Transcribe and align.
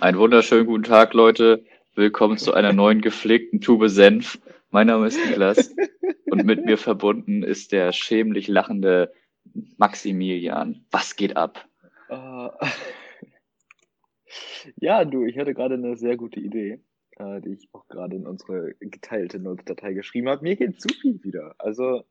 Einen 0.00 0.16
wunderschönen 0.16 0.64
guten 0.64 0.84
Tag, 0.84 1.12
Leute. 1.12 1.62
Willkommen 1.94 2.38
zu 2.38 2.54
einer 2.54 2.72
neuen 2.72 3.02
gepflegten 3.02 3.60
Tube 3.60 3.90
Senf. 3.90 4.40
Mein 4.70 4.86
Name 4.86 5.08
ist 5.08 5.22
Niklas 5.22 5.74
und 6.30 6.46
mit 6.46 6.64
mir 6.64 6.78
verbunden 6.78 7.42
ist 7.42 7.72
der 7.72 7.92
schämlich 7.92 8.48
lachende 8.48 9.12
Maximilian. 9.76 10.86
Was 10.90 11.16
geht 11.16 11.36
ab? 11.36 11.68
Äh, 12.08 12.16
ja, 14.76 15.04
du, 15.04 15.26
ich 15.26 15.36
hatte 15.36 15.52
gerade 15.52 15.74
eine 15.74 15.98
sehr 15.98 16.16
gute 16.16 16.40
Idee, 16.40 16.80
äh, 17.18 17.42
die 17.42 17.52
ich 17.52 17.68
auch 17.72 17.86
gerade 17.88 18.16
in 18.16 18.26
unsere 18.26 18.72
geteilte 18.80 19.38
Notes-Datei 19.38 19.92
geschrieben 19.92 20.30
habe. 20.30 20.42
Mir 20.42 20.56
geht 20.56 20.80
zu 20.80 20.88
viel 20.88 21.22
wieder. 21.22 21.54
Also, 21.58 22.04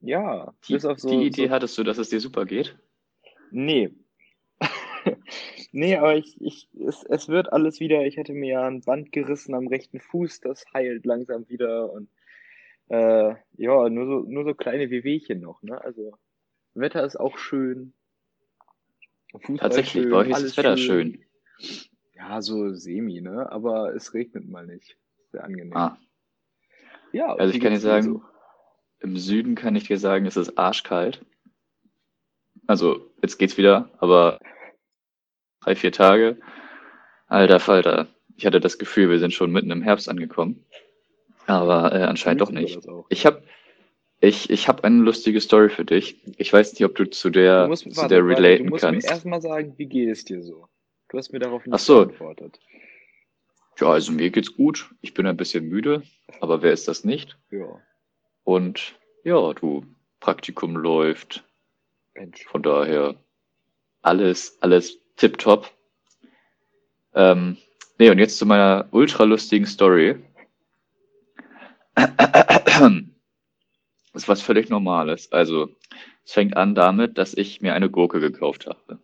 ja, 0.00 0.54
Die, 0.66 0.72
bis 0.72 0.84
auf 0.84 0.98
so, 0.98 1.08
die 1.08 1.24
Idee 1.24 1.46
so, 1.46 1.52
hattest 1.52 1.78
du, 1.78 1.84
dass 1.84 1.98
es 1.98 2.08
dir 2.08 2.18
super 2.18 2.46
geht? 2.46 2.76
nee. 3.52 3.94
Nee, 5.72 5.96
aber 5.96 6.16
ich, 6.16 6.40
ich, 6.40 6.68
es, 6.74 7.04
es 7.04 7.28
wird 7.28 7.52
alles 7.52 7.78
wieder. 7.80 8.04
Ich 8.04 8.18
hatte 8.18 8.32
mir 8.32 8.52
ja 8.54 8.66
ein 8.66 8.80
Band 8.80 9.12
gerissen 9.12 9.54
am 9.54 9.68
rechten 9.68 10.00
Fuß, 10.00 10.40
das 10.40 10.64
heilt 10.74 11.06
langsam 11.06 11.48
wieder 11.48 11.92
und 11.92 12.08
äh, 12.88 13.34
ja, 13.56 13.88
nur 13.88 14.06
so, 14.06 14.28
nur 14.28 14.44
so 14.44 14.54
kleine 14.54 14.90
Wehwehchen 14.90 15.40
noch, 15.40 15.62
ne? 15.62 15.80
Also, 15.80 16.12
Wetter 16.74 17.04
ist 17.04 17.18
auch 17.18 17.38
schön, 17.38 17.94
Fußball 19.38 19.56
Tatsächlich, 19.58 20.04
bei 20.04 20.10
schön, 20.10 20.14
euch 20.14 20.30
ist 20.30 20.42
das 20.44 20.56
Wetter 20.56 20.76
schön. 20.76 21.24
schön. 21.58 21.84
Ja, 22.14 22.42
so 22.42 22.72
semi, 22.74 23.20
ne? 23.20 23.50
Aber 23.50 23.94
es 23.94 24.12
regnet 24.12 24.48
mal 24.48 24.66
nicht. 24.66 24.96
Sehr 25.30 25.44
angenehm. 25.44 25.76
Ah, 25.76 25.98
Ja, 27.12 27.34
also 27.36 27.54
ich 27.54 27.60
kann 27.60 27.72
dir 27.72 27.80
sagen, 27.80 28.04
so? 28.04 28.22
im 29.00 29.16
Süden 29.16 29.54
kann 29.54 29.76
ich 29.76 29.84
dir 29.84 29.98
sagen, 29.98 30.26
es 30.26 30.36
ist 30.36 30.58
arschkalt. 30.58 31.24
Also, 32.66 33.12
jetzt 33.22 33.38
geht's 33.38 33.56
wieder, 33.56 33.90
aber 33.98 34.38
drei, 35.60 35.74
vier 35.76 35.92
Tage. 35.92 36.36
Alter 37.26 37.60
Falter. 37.60 38.08
Ich 38.36 38.46
hatte 38.46 38.60
das 38.60 38.78
Gefühl, 38.78 39.10
wir 39.10 39.18
sind 39.18 39.32
schon 39.32 39.52
mitten 39.52 39.70
im 39.70 39.82
Herbst 39.82 40.08
angekommen. 40.08 40.64
Aber 41.46 41.92
äh, 41.92 42.02
anscheinend 42.02 42.40
doch 42.40 42.50
nicht. 42.50 42.78
Ich 43.08 43.26
habe 43.26 43.42
ich, 44.20 44.50
ich 44.50 44.68
hab 44.68 44.84
eine 44.84 45.02
lustige 45.02 45.40
Story 45.40 45.70
für 45.70 45.84
dich. 45.84 46.16
Ich 46.38 46.52
weiß 46.52 46.72
nicht, 46.72 46.84
ob 46.84 46.94
du 46.94 47.08
zu 47.08 47.30
Du 47.30 47.40
der, 47.40 47.68
musst, 47.68 47.84
zu 47.84 47.96
warte, 47.96 48.14
der 48.14 48.24
warte, 48.26 48.34
du 48.42 48.42
relaten 48.46 48.68
musst 48.68 48.84
mir 48.84 48.90
kannst. 48.90 49.08
erstmal 49.10 49.40
sagen, 49.40 49.74
wie 49.78 49.86
geht 49.86 50.10
es 50.10 50.24
dir 50.24 50.42
so? 50.42 50.68
Du 51.08 51.18
hast 51.18 51.32
mir 51.32 51.38
darauf 51.38 51.62
Ach 51.66 51.72
nicht 51.72 51.80
so, 51.80 52.04
geantwortet. 52.06 52.60
ja, 53.78 53.88
also 53.88 54.12
mir 54.12 54.30
geht's 54.30 54.54
gut. 54.54 54.90
Ich 55.00 55.14
bin 55.14 55.26
ein 55.26 55.36
bisschen 55.36 55.68
müde, 55.68 56.02
aber 56.40 56.62
wer 56.62 56.72
ist 56.72 56.86
das 56.86 57.04
nicht? 57.04 57.38
Ja, 57.50 57.80
Und 58.44 58.94
ja, 59.24 59.52
du, 59.54 59.84
Praktikum 60.20 60.76
läuft. 60.76 61.44
Mensch. 62.14 62.44
Von 62.44 62.62
daher 62.62 63.16
alles, 64.02 64.58
alles 64.60 64.99
tipptopp. 65.20 65.70
Ähm, 67.14 67.58
nee, 67.98 68.10
und 68.10 68.18
jetzt 68.18 68.38
zu 68.38 68.46
meiner 68.46 68.88
ultra 68.90 69.24
lustigen 69.24 69.66
Story. 69.66 70.16
Das 71.94 72.92
ist 74.14 74.28
was 74.28 74.40
völlig 74.40 74.70
Normales. 74.70 75.30
Also, 75.30 75.68
es 76.24 76.32
fängt 76.32 76.56
an 76.56 76.74
damit, 76.74 77.18
dass 77.18 77.34
ich 77.34 77.60
mir 77.60 77.74
eine 77.74 77.90
Gurke 77.90 78.20
gekauft 78.20 78.66
habe. 78.66 78.98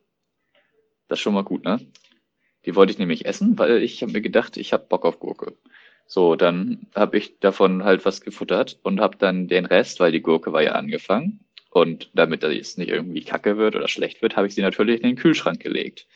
Das 1.09 1.19
ist 1.19 1.22
schon 1.22 1.34
mal 1.34 1.44
gut, 1.44 1.64
ne? 1.64 1.81
Die 2.64 2.75
wollte 2.75 2.92
ich 2.92 2.98
nämlich 2.98 3.27
essen, 3.27 3.59
weil 3.59 3.83
ich 3.83 4.03
habe 4.03 4.12
mir 4.12 4.22
gedacht, 4.22 4.56
ich 4.56 4.72
habe 4.72 4.87
Bock 4.89 5.05
auf 5.05 5.20
Gurke. 5.20 5.55
So, 6.06 6.34
dann 6.34 6.87
habe 6.94 7.19
ich 7.19 7.39
davon 7.39 7.84
halt 7.84 8.05
was 8.05 8.20
gefuttert 8.20 8.78
und 8.83 9.00
habe 9.00 9.17
dann 9.17 9.48
den 9.48 9.67
Rest, 9.67 10.00
weil 10.00 10.12
die 10.12 10.22
Gurke 10.22 10.53
war 10.53 10.62
ja 10.62 10.72
angefangen 10.72 11.45
und 11.77 12.08
damit 12.14 12.42
das 12.42 12.55
jetzt 12.55 12.78
nicht 12.78 12.88
irgendwie 12.88 13.22
kacke 13.22 13.58
wird 13.58 13.77
oder 13.77 13.86
schlecht 13.86 14.22
wird, 14.22 14.34
habe 14.34 14.46
ich 14.46 14.55
sie 14.55 14.62
natürlich 14.62 15.02
in 15.02 15.10
den 15.10 15.16
Kühlschrank 15.16 15.60
gelegt. 15.60 16.06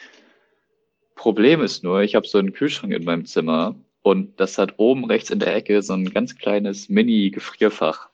Problem 1.14 1.60
ist 1.60 1.84
nur, 1.84 2.00
ich 2.00 2.14
habe 2.14 2.26
so 2.26 2.38
einen 2.38 2.54
Kühlschrank 2.54 2.94
in 2.94 3.04
meinem 3.04 3.26
Zimmer 3.26 3.74
und 4.00 4.40
das 4.40 4.56
hat 4.56 4.78
oben 4.78 5.04
rechts 5.04 5.28
in 5.28 5.38
der 5.38 5.54
Ecke 5.54 5.82
so 5.82 5.92
ein 5.92 6.14
ganz 6.14 6.38
kleines 6.38 6.88
Mini-Gefrierfach. 6.88 8.08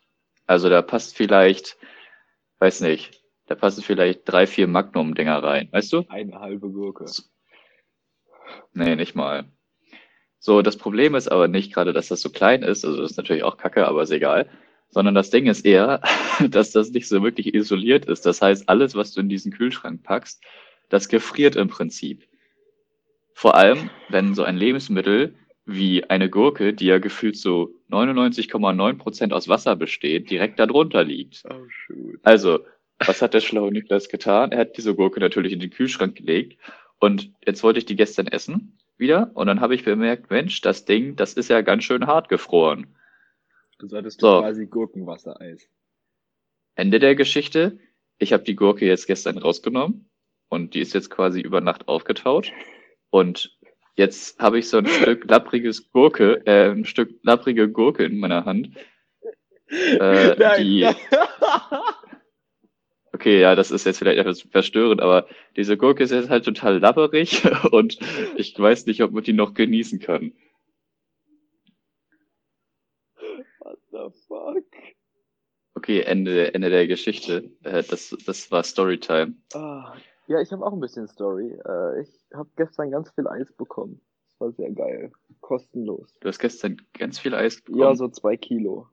Also 0.48 0.68
da 0.68 0.82
passt 0.82 1.16
vielleicht, 1.16 1.76
weiß 2.58 2.80
nicht, 2.80 3.22
da 3.46 3.54
passen 3.54 3.84
vielleicht 3.84 4.22
drei, 4.24 4.48
vier 4.48 4.66
Magnum-Dinger 4.66 5.40
rein, 5.40 5.68
weißt 5.70 5.92
du? 5.92 6.04
Eine 6.08 6.40
halbe 6.40 6.68
Gurke. 6.68 7.04
Nee, 8.74 8.96
nicht 8.96 9.14
mal. 9.14 9.44
So, 10.40 10.62
das 10.62 10.76
Problem 10.76 11.14
ist 11.14 11.28
aber 11.28 11.46
nicht 11.46 11.72
gerade, 11.72 11.92
dass 11.92 12.08
das 12.08 12.22
so 12.22 12.30
klein 12.30 12.64
ist, 12.64 12.84
also 12.84 13.00
das 13.00 13.12
ist 13.12 13.16
natürlich 13.16 13.44
auch 13.44 13.56
kacke, 13.56 13.86
aber 13.86 14.02
ist 14.02 14.10
egal, 14.10 14.48
sondern 14.90 15.14
das 15.14 15.30
Ding 15.30 15.46
ist 15.46 15.64
eher, 15.64 16.00
dass 16.50 16.72
das 16.72 16.90
nicht 16.90 17.08
so 17.08 17.22
wirklich 17.22 17.54
isoliert 17.54 18.06
ist. 18.06 18.26
Das 18.26 18.42
heißt, 18.42 18.68
alles, 18.68 18.94
was 18.94 19.12
du 19.12 19.20
in 19.20 19.28
diesen 19.28 19.52
Kühlschrank 19.52 20.02
packst, 20.02 20.42
das 20.88 21.08
gefriert 21.08 21.56
im 21.56 21.68
Prinzip. 21.68 22.26
Vor 23.34 23.54
allem, 23.54 23.90
wenn 24.08 24.34
so 24.34 24.44
ein 24.44 24.56
Lebensmittel 24.56 25.34
wie 25.66 26.04
eine 26.04 26.30
Gurke, 26.30 26.72
die 26.72 26.86
ja 26.86 26.98
gefühlt 26.98 27.36
so 27.36 27.74
99,9% 27.90 29.32
aus 29.32 29.48
Wasser 29.48 29.76
besteht, 29.76 30.30
direkt 30.30 30.58
darunter 30.58 31.04
liegt. 31.04 31.42
Oh, 31.50 31.66
shoot. 31.68 32.20
Also, 32.22 32.60
was 32.98 33.20
hat 33.20 33.34
der 33.34 33.40
schlaue 33.40 33.72
Niklas 33.72 34.08
getan? 34.08 34.52
Er 34.52 34.60
hat 34.60 34.76
diese 34.76 34.94
Gurke 34.94 35.20
natürlich 35.20 35.52
in 35.52 35.60
den 35.60 35.70
Kühlschrank 35.70 36.16
gelegt 36.16 36.58
und 36.98 37.30
jetzt 37.44 37.62
wollte 37.62 37.78
ich 37.78 37.84
die 37.84 37.96
gestern 37.96 38.26
essen 38.28 38.78
wieder 38.96 39.30
und 39.34 39.48
dann 39.48 39.60
habe 39.60 39.74
ich 39.74 39.84
bemerkt, 39.84 40.30
Mensch, 40.30 40.60
das 40.62 40.84
Ding, 40.84 41.16
das 41.16 41.34
ist 41.34 41.50
ja 41.50 41.60
ganz 41.60 41.84
schön 41.84 42.06
hart 42.06 42.28
gefroren. 42.28 42.96
Du 43.78 43.88
solltest 43.88 44.20
So, 44.20 44.40
quasi 44.40 44.66
Gurkenwassereis. 44.66 45.68
Ende 46.74 46.98
der 46.98 47.14
Geschichte. 47.14 47.78
Ich 48.18 48.32
habe 48.32 48.44
die 48.44 48.56
Gurke 48.56 48.86
jetzt 48.86 49.06
gestern 49.06 49.38
rausgenommen 49.38 50.08
und 50.48 50.74
die 50.74 50.80
ist 50.80 50.94
jetzt 50.94 51.10
quasi 51.10 51.40
über 51.40 51.60
Nacht 51.60 51.88
aufgetaut 51.88 52.52
und 53.10 53.58
jetzt 53.94 54.38
habe 54.38 54.58
ich 54.58 54.68
so 54.68 54.78
ein 54.78 54.86
Stück 54.86 55.24
lappriges 55.30 55.90
Gurke, 55.90 56.46
äh, 56.46 56.70
ein 56.70 56.86
Stück 56.86 57.18
lapprige 57.22 57.70
Gurke 57.70 58.04
in 58.04 58.18
meiner 58.18 58.46
Hand, 58.46 58.70
äh, 59.68 60.34
Nein, 60.38 60.62
die 60.62 60.80
nein. 60.80 60.96
Okay, 63.12 63.40
ja, 63.40 63.54
das 63.54 63.70
ist 63.70 63.86
jetzt 63.86 63.98
vielleicht 63.98 64.18
etwas 64.18 64.42
verstörend, 64.42 65.00
aber 65.00 65.26
diese 65.56 65.78
Gurke 65.78 66.02
ist 66.02 66.10
jetzt 66.10 66.28
halt 66.28 66.44
total 66.44 66.78
labberig 66.80 67.42
und 67.72 67.98
ich 68.36 68.58
weiß 68.58 68.84
nicht, 68.84 69.02
ob 69.02 69.12
man 69.12 69.24
die 69.24 69.32
noch 69.32 69.54
genießen 69.54 70.00
kann. 70.00 70.32
What 73.58 73.78
the 73.90 74.10
fuck? 74.28 74.64
Okay, 75.76 76.00
Ende, 76.00 76.54
Ende 76.54 76.70
der 76.70 76.86
Geschichte. 76.86 77.50
Äh, 77.62 77.82
das, 77.82 78.16
das 78.24 78.50
war 78.50 78.64
Storytime. 78.64 79.34
Ah, 79.54 79.94
ja, 80.26 80.40
ich 80.40 80.50
habe 80.50 80.64
auch 80.64 80.72
ein 80.72 80.80
bisschen 80.80 81.06
Story. 81.06 81.52
Äh, 81.52 82.00
ich 82.00 82.08
habe 82.34 82.48
gestern 82.56 82.90
ganz 82.90 83.10
viel 83.10 83.28
Eis 83.28 83.52
bekommen. 83.52 84.00
Das 84.30 84.40
war 84.40 84.52
sehr 84.52 84.70
geil. 84.72 85.12
Kostenlos. 85.40 86.18
Du 86.20 86.28
hast 86.28 86.38
gestern 86.38 86.80
ganz 86.98 87.18
viel 87.18 87.34
Eis 87.34 87.56
Ja, 87.68 87.72
bekommen 87.74 87.96
so 87.96 88.08
zwei 88.08 88.36
Kilo. 88.38 88.88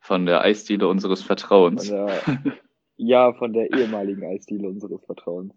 von 0.00 0.24
der 0.24 0.40
Eisdiele 0.42 0.86
unseres 0.88 1.20
Von 1.20 1.26
Vertrauens. 1.26 1.88
der, 1.88 2.06
ja, 2.96 3.32
von 3.34 3.52
der 3.52 3.70
ehemaligen 3.72 4.24
Eisdiele 4.24 4.68
unseres 4.68 5.04
Vertrauens. 5.04 5.52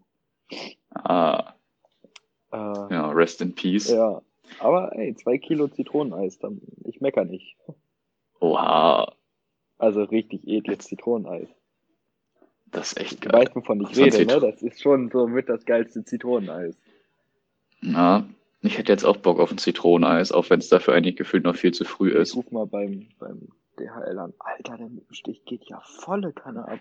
Ah, 0.90 1.54
Äh, 2.52 2.56
ja, 2.58 3.10
rest 3.12 3.42
in 3.42 3.54
peace. 3.56 3.90
ja. 3.90 4.22
Aber 4.60 4.92
ey, 4.98 5.16
zwei 5.16 5.38
Kilo 5.38 5.68
Zitroneneis, 5.68 6.40
dann, 6.40 6.60
ich 6.84 7.00
mecker 7.00 7.24
nicht. 7.26 7.56
Oha, 8.40 9.12
Also 9.78 10.04
richtig 10.04 10.48
edles 10.48 10.80
Zitroneneis. 10.88 11.48
das 12.68 12.92
ist 12.94 12.98
echt 13.00 13.26
Du 13.26 13.30
geil. 13.30 13.42
weißt, 13.42 13.56
wovon 13.56 13.82
ich 13.82 13.96
rede, 13.98 14.26
ne? 14.26 14.40
Das 14.40 14.62
ist 14.62 14.82
schon 14.82 15.10
so 15.10 15.28
mit 15.28 15.50
das 15.50 15.66
geilste 15.66 16.04
Zitroneneis. 16.04 16.76
Na, 17.82 18.26
ich 18.62 18.78
hätte 18.78 18.92
jetzt 18.92 19.06
auch 19.06 19.18
Bock 19.18 19.40
auf 19.40 19.52
ein 19.52 19.58
Zitroneneis, 19.58 20.32
auch 20.32 20.50
wenn 20.50 20.60
es 20.60 20.70
dafür 20.70 20.94
eigentlich 20.94 21.16
gefühlt 21.16 21.44
noch 21.44 21.56
viel 21.56 21.74
zu 21.74 21.86
früh 21.86 22.10
Ich 22.10 22.16
ist. 22.16 22.36
ruf 22.36 22.52
mal 22.52 22.66
beim, 22.66 23.08
beim 23.20 23.48
DHL 23.78 24.20
an. 24.20 24.34
Alter, 24.40 24.78
der 24.78 24.90
Mückenstich 24.90 25.46
geht 25.46 25.66
ja 25.66 25.80
volle 25.82 26.34
Kanne 26.34 26.68
ab. 26.68 26.80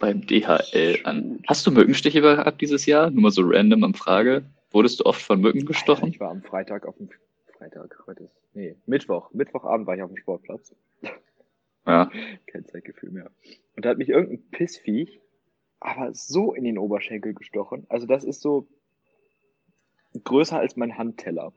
Beim 0.00 0.26
DHL 0.26 0.98
an. 1.04 1.40
Hast 1.46 1.66
du 1.66 1.70
Mückenstiche 1.70 2.20
gehabt 2.20 2.60
dieses 2.60 2.84
Jahr? 2.86 3.10
Nur 3.10 3.22
mal 3.22 3.30
so 3.30 3.42
random 3.44 3.84
am 3.84 3.94
Frage. 3.94 4.44
Wurdest 4.72 5.00
du 5.00 5.06
oft 5.06 5.22
von 5.22 5.40
Mücken 5.40 5.58
Alter, 5.60 5.68
gestochen? 5.68 6.08
ich 6.08 6.18
war 6.20 6.30
am 6.30 6.42
Freitag 6.42 6.84
auf 6.86 6.96
dem 6.96 7.08
Freitag, 7.58 7.98
heute 8.06 8.24
ist. 8.24 8.36
Nee, 8.54 8.76
Mittwoch. 8.86 9.32
Mittwochabend 9.32 9.86
war 9.86 9.96
ich 9.96 10.02
auf 10.02 10.10
dem 10.10 10.16
Sportplatz. 10.16 10.74
Ja. 11.86 12.10
Kein 12.46 12.66
Zeitgefühl 12.66 13.10
mehr. 13.10 13.30
Und 13.76 13.84
da 13.84 13.90
hat 13.90 13.98
mich 13.98 14.08
irgendein 14.08 14.42
Pissviech, 14.50 15.20
aber 15.80 16.12
so 16.14 16.52
in 16.52 16.64
den 16.64 16.78
Oberschenkel 16.78 17.34
gestochen. 17.34 17.86
Also 17.88 18.06
das 18.06 18.24
ist 18.24 18.40
so 18.40 18.66
größer 20.22 20.58
als 20.58 20.76
mein 20.76 20.98
Handteller. 20.98 21.52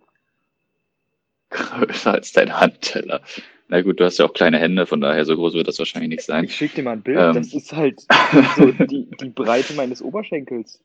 Größer 1.50 2.13
als 2.13 2.31
dein 2.31 2.60
Handteller. 2.60 3.22
Na 3.68 3.81
gut, 3.81 4.00
du 4.00 4.06
hast 4.06 4.18
ja 4.19 4.25
auch 4.25 4.34
kleine 4.34 4.60
Hände, 4.60 4.86
von 4.86 5.02
daher 5.02 5.25
so 5.25 5.36
groß 5.36 5.54
wird 5.54 5.68
das 5.68 5.80
wahrscheinlich 5.80 6.10
nicht 6.10 6.24
sein. 6.24 6.45
Ich 6.45 6.56
schick 6.56 6.75
dir 6.75 6.84
mal 6.84 6.94
ein 6.94 7.02
Bild, 7.02 7.19
Ähm. 7.19 7.34
das 7.36 7.54
ist 7.54 7.74
halt 7.74 8.02
so 8.56 8.72
die, 8.72 9.10
die 9.19 9.30
Breite 9.30 9.74
meines 9.74 10.02
Oberschenkels. 10.02 10.84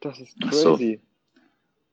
Das 0.00 0.18
ist 0.20 0.40
crazy. 0.40 1.00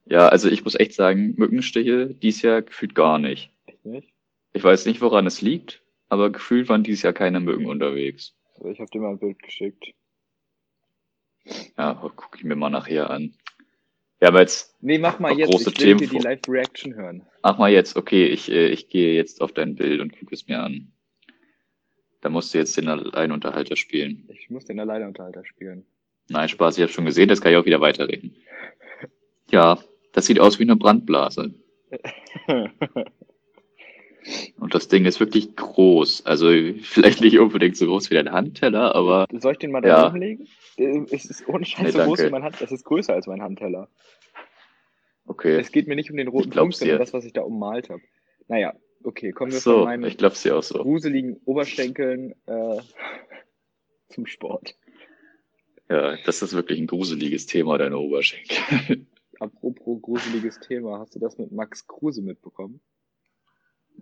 Ja, 0.06 0.28
also 0.28 0.48
ich 0.48 0.64
muss 0.64 0.74
echt 0.74 0.94
sagen, 0.94 1.34
Mückenstiche 1.36 2.14
dies 2.14 2.42
Jahr 2.42 2.62
gefühlt 2.62 2.94
gar 2.94 3.18
nicht. 3.18 3.50
Echt 3.66 3.84
nicht? 3.84 4.08
Ich 4.52 4.64
weiß 4.64 4.86
nicht, 4.86 5.00
woran 5.00 5.26
es 5.26 5.40
liegt, 5.40 5.82
aber 6.08 6.30
gefühlt 6.30 6.68
waren 6.68 6.82
dieses 6.82 7.02
Jahr 7.02 7.12
keine 7.12 7.40
Mücken 7.40 7.66
unterwegs. 7.66 8.34
Also 8.56 8.70
ich 8.70 8.80
habe 8.80 8.90
dir 8.90 9.00
mal 9.00 9.10
ein 9.10 9.18
Bild 9.18 9.40
geschickt. 9.42 9.94
Ja, 11.78 11.94
gucke 11.94 12.38
ich 12.38 12.44
mir 12.44 12.56
mal 12.56 12.70
nachher 12.70 13.10
an. 13.10 13.34
Ja, 14.20 14.28
aber 14.28 14.40
jetzt. 14.40 14.76
Nee, 14.80 14.98
mach 14.98 15.18
mal 15.18 15.32
jetzt. 15.38 15.50
große 15.50 15.70
Ich 15.70 15.78
will 15.78 15.84
Themen 15.84 16.00
dir 16.00 16.08
die 16.08 16.18
Live-Reaction 16.18 16.94
hören. 16.94 17.26
Mach 17.42 17.58
mal 17.58 17.70
jetzt. 17.70 17.96
Okay, 17.96 18.26
ich, 18.26 18.50
äh, 18.50 18.68
ich 18.68 18.90
gehe 18.90 19.14
jetzt 19.14 19.40
auf 19.40 19.52
dein 19.52 19.76
Bild 19.76 20.00
und 20.00 20.18
gucke 20.18 20.34
es 20.34 20.46
mir 20.46 20.60
an. 20.62 20.92
Da 22.20 22.28
musst 22.28 22.52
du 22.52 22.58
jetzt 22.58 22.76
den 22.76 22.88
Alleinunterhalter 22.88 23.76
spielen. 23.76 24.28
Ich 24.28 24.50
muss 24.50 24.66
den 24.66 24.78
Alleinunterhalter 24.78 25.44
spielen. 25.46 25.86
Nein, 26.28 26.48
Spaß, 26.48 26.76
ich 26.76 26.82
habe 26.82 26.92
schon 26.92 27.06
gesehen, 27.06 27.28
das 27.28 27.40
kann 27.40 27.52
ich 27.52 27.58
auch 27.58 27.64
wieder 27.64 27.80
weiterreden. 27.80 28.36
Ja, 29.50 29.82
das 30.12 30.26
sieht 30.26 30.40
aus 30.40 30.58
wie 30.58 30.64
eine 30.64 30.76
Brandblase. 30.76 31.54
Und 34.58 34.74
das 34.74 34.88
Ding 34.88 35.06
ist 35.06 35.18
wirklich 35.18 35.56
groß. 35.56 36.26
Also 36.26 36.48
vielleicht 36.82 37.20
nicht 37.22 37.38
unbedingt 37.38 37.76
so 37.76 37.86
groß 37.86 38.10
wie 38.10 38.14
dein 38.14 38.30
Handteller, 38.30 38.94
aber 38.94 39.26
Soll 39.32 39.52
ich 39.52 39.58
den 39.58 39.70
mal 39.72 39.80
da 39.80 39.88
Ja. 39.88 40.06
rumlegen? 40.08 40.46
Äh, 40.76 41.04
Es 41.10 41.24
ist 41.24 41.48
ohne 41.48 41.64
Scheiß 41.64 41.84
Nee, 41.84 41.90
so 41.92 41.98
groß 42.00 42.24
wie 42.24 42.30
mein 42.30 42.42
Hand. 42.42 42.60
Es 42.60 42.70
ist 42.70 42.84
größer 42.84 43.14
als 43.14 43.26
mein 43.26 43.40
Handteller. 43.42 43.88
okay. 45.26 45.56
Es 45.56 45.72
geht 45.72 45.88
mir 45.88 45.96
nicht 45.96 46.10
um 46.10 46.16
den 46.18 46.28
roten 46.28 46.50
Punkt, 46.50 46.76
sondern 46.76 46.98
das, 46.98 47.12
was 47.14 47.24
ich 47.24 47.32
da 47.32 47.40
ummalt 47.42 47.88
habe. 47.88 48.02
Naja, 48.48 48.74
okay, 49.04 49.32
kommen 49.32 49.52
wir 49.52 49.58
So, 49.60 49.76
von 49.78 49.84
meinen 49.84 50.04
ich 50.04 50.18
glaub's 50.18 50.42
dir 50.42 50.56
auch 50.56 50.62
so. 50.62 50.82
gruseligen 50.82 51.36
Oberschenkeln 51.46 52.34
äh, 52.46 52.78
zum 54.10 54.26
Sport. 54.26 54.74
Ja, 55.88 56.16
das 56.24 56.42
ist 56.42 56.52
wirklich 56.52 56.78
ein 56.78 56.86
gruseliges 56.86 57.46
Thema, 57.46 57.78
deine 57.78 57.98
Oberschenkel. 57.98 59.06
Apropos 59.40 60.02
gruseliges 60.02 60.60
Thema, 60.60 60.98
hast 60.98 61.14
du 61.14 61.18
das 61.18 61.38
mit 61.38 61.50
Max 61.50 61.86
Kruse 61.86 62.20
mitbekommen? 62.20 62.80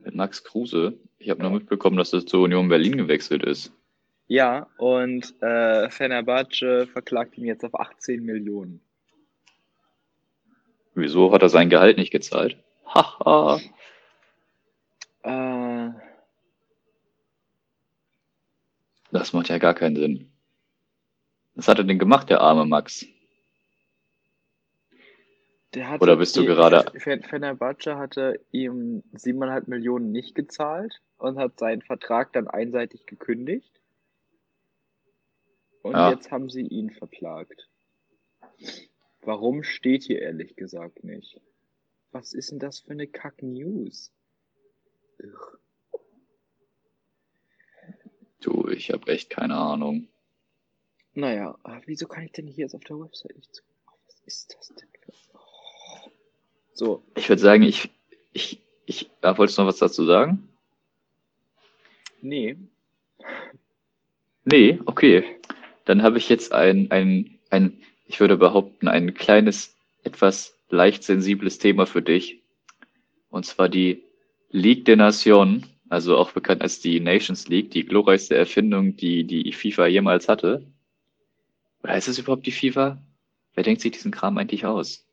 Mit 0.02 0.14
Max 0.14 0.43
Kruse. 0.43 0.99
Ich 1.19 1.31
habe 1.31 1.43
nur 1.43 1.52
mitbekommen, 1.52 1.96
dass 1.96 2.12
er 2.12 2.26
zur 2.26 2.43
Union 2.43 2.69
Berlin 2.69 2.96
gewechselt 2.96 3.44
ist. 3.44 3.73
Ja, 4.26 4.67
und 4.79 5.32
äh, 5.40 5.88
Fenerbahce 5.90 6.88
verklagt 6.88 7.38
ihn 7.38 7.44
jetzt 7.44 7.64
auf 7.64 7.79
18 7.79 8.25
Millionen. 8.25 8.81
Wieso 10.94 11.32
hat 11.32 11.43
er 11.43 11.49
sein 11.49 11.70
Gehalt 11.70 11.99
nicht 11.99 12.11
gezahlt? 12.11 12.58
Haha. 12.84 13.61
Äh, 15.23 15.91
das 19.12 19.32
macht 19.32 19.49
ja 19.50 19.58
gar 19.58 19.75
keinen 19.75 19.94
Sinn. 19.94 20.32
Was 21.55 21.69
hat 21.69 21.79
er 21.79 21.84
denn 21.84 22.00
gemacht, 22.00 22.29
der 22.29 22.41
arme 22.41 22.67
Max? 22.67 23.06
Oder 26.00 26.17
bist 26.17 26.35
du 26.37 26.44
gerade- 26.47 26.91
Fe- 26.99 27.20
Fenerbahce 27.20 27.97
hatte 27.97 28.41
ihm 28.53 29.03
7,5 29.15 29.69
Millionen 29.69 30.12
nicht 30.12 30.35
gezahlt 30.35 31.03
und 31.19 31.37
hat 31.38 31.59
seinen 31.59 31.82
Vertrag 31.82 32.32
dann 32.32 32.49
einseitig 32.49 33.05
gekündigt. 33.06 33.70
Und 35.82 35.93
Ja. 35.93 36.11
jetzt 36.11 36.31
haben 36.31 36.49
sie 36.49 36.62
ihn 36.67 36.91
verklagt. 36.91 37.69
Warum 39.23 39.62
steht 39.62 40.05
hier 40.05 40.20
ehrlich 40.23 40.56
gesagt 40.56 41.05
nicht? 41.05 41.41
Was 42.12 42.32
ist 42.32 42.50
denn 42.50 42.59
das 42.59 42.81
für 42.81 42.93
eine 42.93 43.06
Kack-News? 43.06 44.11
Du, 48.41 48.69
ich 48.69 48.91
habe 48.91 49.11
echt 49.12 49.29
keine 49.31 49.56
Ahnung. 49.56 50.09
Naja, 51.12 51.59
wieso 51.87 52.06
kann 52.06 52.25
ich 52.25 52.32
denn 52.32 52.47
hier 52.47 52.65
jetzt 52.65 52.75
auf 52.75 52.85
der 52.85 52.99
Website 52.99 53.37
nicht 53.37 53.55
zu? 53.55 53.62
Was 54.06 54.20
ist 54.25 54.55
das 54.56 54.69
denn? 54.69 54.88
So, 56.78 57.02
Ich 57.16 57.28
würde 57.28 57.42
sagen, 57.42 57.64
ich, 57.64 57.90
ich, 58.32 58.60
ich, 58.86 59.10
ah, 59.22 59.36
wolltest 59.36 59.58
du 59.58 59.62
noch 59.62 59.69
was 59.69 59.78
dazu 59.78 60.04
sagen? 60.04 60.48
nee. 62.22 62.56
Nee, 64.44 64.78
okay. 64.86 65.25
Dann 65.86 66.04
habe 66.04 66.19
ich 66.19 66.28
jetzt 66.28 66.52
ein, 66.52 66.88
ein, 66.92 67.40
ein, 67.50 67.82
ich 68.06 68.20
würde 68.20 68.36
behaupten, 68.36 68.86
ein 68.86 69.12
kleines, 69.14 69.75
etwas 70.04 70.56
leicht 70.70 71.02
sensibles 71.02 71.58
Thema 71.58 71.84
für 71.84 72.00
dich. 72.00 72.44
Und 73.28 73.44
zwar 73.44 73.69
die 73.69 74.04
League 74.50 74.84
der 74.84 74.96
Nationen, 74.96 75.66
also 75.88 76.16
auch 76.16 76.31
bekannt 76.31 76.62
als 76.62 76.78
die 76.78 77.00
Nations 77.00 77.48
League, 77.48 77.72
die 77.72 77.86
glorreichste 77.86 78.36
Erfindung, 78.36 78.96
die 78.96 79.24
die 79.24 79.52
FIFA 79.52 79.88
jemals 79.88 80.28
hatte. 80.28 80.64
Oder 81.82 81.96
ist 81.96 82.06
es 82.06 82.20
überhaupt 82.20 82.46
die 82.46 82.52
FIFA? 82.52 83.02
Wer 83.54 83.64
denkt 83.64 83.81
sich 83.82 83.90
diesen 83.90 84.12
Kram 84.12 84.38
eigentlich 84.38 84.64
aus? 84.64 85.07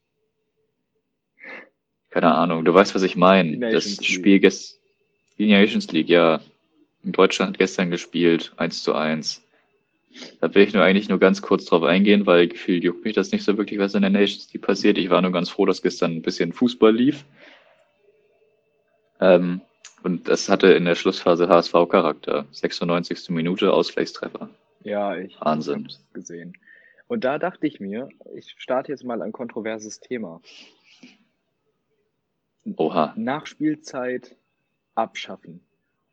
Keine 2.16 2.34
Ahnung, 2.34 2.64
du 2.64 2.74
weißt, 2.74 2.96
was 2.96 3.04
ich 3.04 3.18
meine. 3.18 3.58
Das 3.74 3.98
League. 3.98 4.06
Spiel 4.06 4.40
gest 4.40 4.80
die 5.38 5.52
Nations 5.52 5.92
League, 5.92 6.08
ja. 6.08 6.40
In 7.04 7.12
Deutschland 7.12 7.58
gestern 7.58 7.92
gespielt, 7.92 8.54
1 8.56 8.84
zu 8.84 8.96
1. 8.96 9.44
Da 10.40 10.56
will 10.56 10.64
ich 10.64 10.74
nur 10.74 10.82
eigentlich 10.82 11.10
nur 11.10 11.20
ganz 11.20 11.42
kurz 11.42 11.66
drauf 11.66 11.84
eingehen, 11.84 12.26
weil 12.26 12.48
gefühlt 12.48 12.86
juckt 12.86 13.04
mich 13.04 13.16
das 13.16 13.34
nicht 13.34 13.44
so 13.44 13.58
wirklich, 13.58 13.82
was 13.82 13.96
in 13.96 14.02
der 14.02 14.12
Nations 14.12 14.48
League 14.54 14.62
passiert. 14.62 14.98
Ich 14.98 15.10
war 15.10 15.22
nur 15.22 15.34
ganz 15.34 15.50
froh, 15.50 15.66
dass 15.66 15.82
gestern 15.82 16.14
ein 16.14 16.22
bisschen 16.22 16.54
Fußball 16.54 16.96
lief. 16.96 17.26
Ähm, 19.20 19.60
und 20.02 20.30
das 20.30 20.48
hatte 20.48 20.68
in 20.68 20.86
der 20.86 20.96
Schlussphase 20.96 21.50
HSV-Charakter. 21.50 22.46
96. 22.52 23.30
Minute, 23.32 23.74
Ausgleichstreffer. 23.74 24.50
Ja, 24.86 25.18
ich 25.18 25.36
Wahnsinn. 25.42 25.84
hab's 25.84 26.00
gesehen. 26.14 26.54
Und 27.08 27.26
da 27.26 27.40
dachte 27.40 27.68
ich 27.68 27.82
mir, 27.82 28.08
ich 28.34 28.56
starte 28.58 28.94
jetzt 28.94 29.04
mal 29.04 29.22
ein 29.22 29.34
kontroverses 29.34 30.00
Thema. 30.00 30.40
Oha. 32.76 33.14
Nachspielzeit 33.16 34.36
abschaffen. 34.96 35.62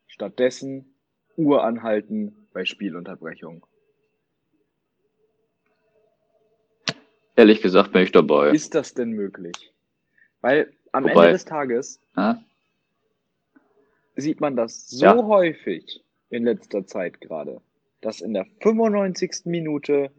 Stattdessen 0.07 0.93
Uhr 1.35 1.63
anhalten 1.63 2.47
bei 2.53 2.65
Spielunterbrechung. 2.65 3.65
Ehrlich 7.35 7.61
gesagt 7.61 7.91
bin 7.93 8.03
ich 8.03 8.11
dabei. 8.11 8.51
Ist 8.51 8.75
das 8.75 8.93
denn 8.93 9.11
möglich? 9.11 9.73
Weil 10.41 10.71
am 10.91 11.03
Wobei- 11.05 11.13
Ende 11.13 11.31
des 11.31 11.45
Tages 11.45 11.99
Ah, 12.15 12.35
sieht 14.15 14.39
man 14.39 14.55
das 14.55 14.87
so 14.89 15.05
Ja. 15.05 15.15
häufig 15.25 16.03
in 16.29 16.43
letzter 16.43 16.85
Zeit 16.85 17.19
gerade, 17.21 17.61
dass 18.01 18.21
in 18.21 18.33
der 18.35 18.45
95. 18.59 19.45
Minute 19.45 20.11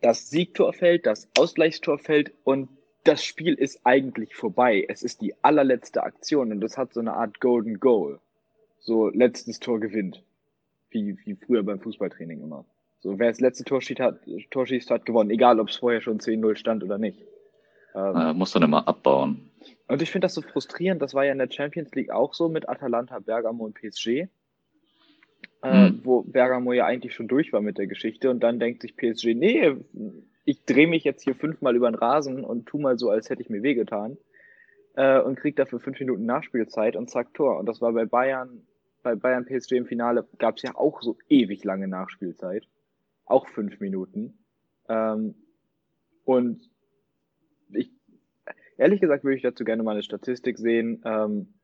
das 0.00 0.30
Siegtor 0.30 0.72
fällt, 0.72 1.06
das 1.06 1.28
Ausgleichstor 1.36 1.98
fällt 1.98 2.32
und 2.44 2.68
das 3.06 3.24
Spiel 3.24 3.54
ist 3.54 3.80
eigentlich 3.84 4.34
vorbei. 4.34 4.84
Es 4.88 5.02
ist 5.02 5.20
die 5.20 5.34
allerletzte 5.42 6.02
Aktion 6.02 6.52
und 6.52 6.62
es 6.64 6.76
hat 6.76 6.92
so 6.92 7.00
eine 7.00 7.14
Art 7.14 7.40
Golden 7.40 7.80
Goal. 7.80 8.20
So 8.80 9.08
letztes 9.08 9.60
Tor 9.60 9.80
gewinnt. 9.80 10.22
Wie, 10.90 11.18
wie 11.24 11.34
früher 11.34 11.62
beim 11.62 11.80
Fußballtraining 11.80 12.42
immer. 12.42 12.64
So, 13.00 13.18
wer 13.18 13.28
das 13.28 13.40
letzte 13.40 13.64
Tor 13.64 13.82
schießt, 13.82 14.00
hat, 14.00 14.20
Tor 14.50 14.66
schießt, 14.66 14.90
hat 14.90 15.04
gewonnen, 15.04 15.30
egal 15.30 15.60
ob 15.60 15.68
es 15.68 15.76
vorher 15.76 16.00
schon 16.00 16.20
10-0 16.20 16.56
stand 16.56 16.82
oder 16.82 16.98
nicht. 16.98 17.20
Ähm, 17.94 18.16
äh, 18.16 18.32
muss 18.32 18.52
dann 18.52 18.62
immer 18.62 18.86
abbauen. 18.88 19.50
und 19.88 20.02
ich 20.02 20.10
finde 20.10 20.26
das 20.26 20.34
so 20.34 20.42
frustrierend. 20.42 21.02
Das 21.02 21.14
war 21.14 21.24
ja 21.24 21.32
in 21.32 21.38
der 21.38 21.50
Champions 21.50 21.94
League 21.94 22.10
auch 22.10 22.34
so 22.34 22.48
mit 22.48 22.68
Atalanta, 22.68 23.18
Bergamo 23.18 23.64
und 23.64 23.74
PSG. 23.74 24.06
Äh, 24.08 24.28
Hm. 25.62 26.00
Wo 26.04 26.22
Bergamo 26.22 26.72
ja 26.72 26.86
eigentlich 26.86 27.14
schon 27.14 27.28
durch 27.28 27.52
war 27.52 27.60
mit 27.60 27.78
der 27.78 27.86
Geschichte. 27.86 28.30
Und 28.30 28.40
dann 28.40 28.58
denkt 28.58 28.82
sich 28.82 28.96
PSG, 28.96 29.34
nee, 29.34 29.74
ich 30.46 30.64
drehe 30.64 30.86
mich 30.86 31.04
jetzt 31.04 31.24
hier 31.24 31.34
fünfmal 31.34 31.74
über 31.74 31.90
den 31.90 31.96
Rasen 31.96 32.44
und 32.44 32.66
tu 32.66 32.78
mal 32.78 32.98
so, 32.98 33.10
als 33.10 33.28
hätte 33.28 33.42
ich 33.42 33.50
mir 33.50 33.62
wehgetan. 33.62 34.16
Äh, 34.94 35.20
und 35.20 35.36
krieg 35.36 35.56
dafür 35.56 35.80
fünf 35.80 35.98
Minuten 35.98 36.24
Nachspielzeit 36.24 36.96
und 36.96 37.10
zack, 37.10 37.34
Tor. 37.34 37.58
Und 37.58 37.66
das 37.66 37.82
war 37.82 37.92
bei 37.92 38.06
Bayern, 38.06 38.62
bei 39.02 39.16
Bayern 39.16 39.44
PSG 39.44 39.72
im 39.72 39.86
Finale 39.86 40.26
gab 40.38 40.56
es 40.56 40.62
ja 40.62 40.74
auch 40.76 41.02
so 41.02 41.18
ewig 41.28 41.64
lange 41.64 41.88
Nachspielzeit. 41.88 42.66
Auch 43.24 43.48
fünf 43.48 43.80
Minuten. 43.80 44.38
Ähm, 44.88 45.34
und 46.24 46.70
ich, 47.70 47.90
ehrlich 48.78 49.00
gesagt 49.00 49.24
würde 49.24 49.36
ich 49.36 49.42
dazu 49.42 49.64
gerne 49.64 49.82
mal 49.82 49.92
eine 49.92 50.02
Statistik 50.04 50.58
sehen, 50.58 51.02
ähm, 51.04 51.54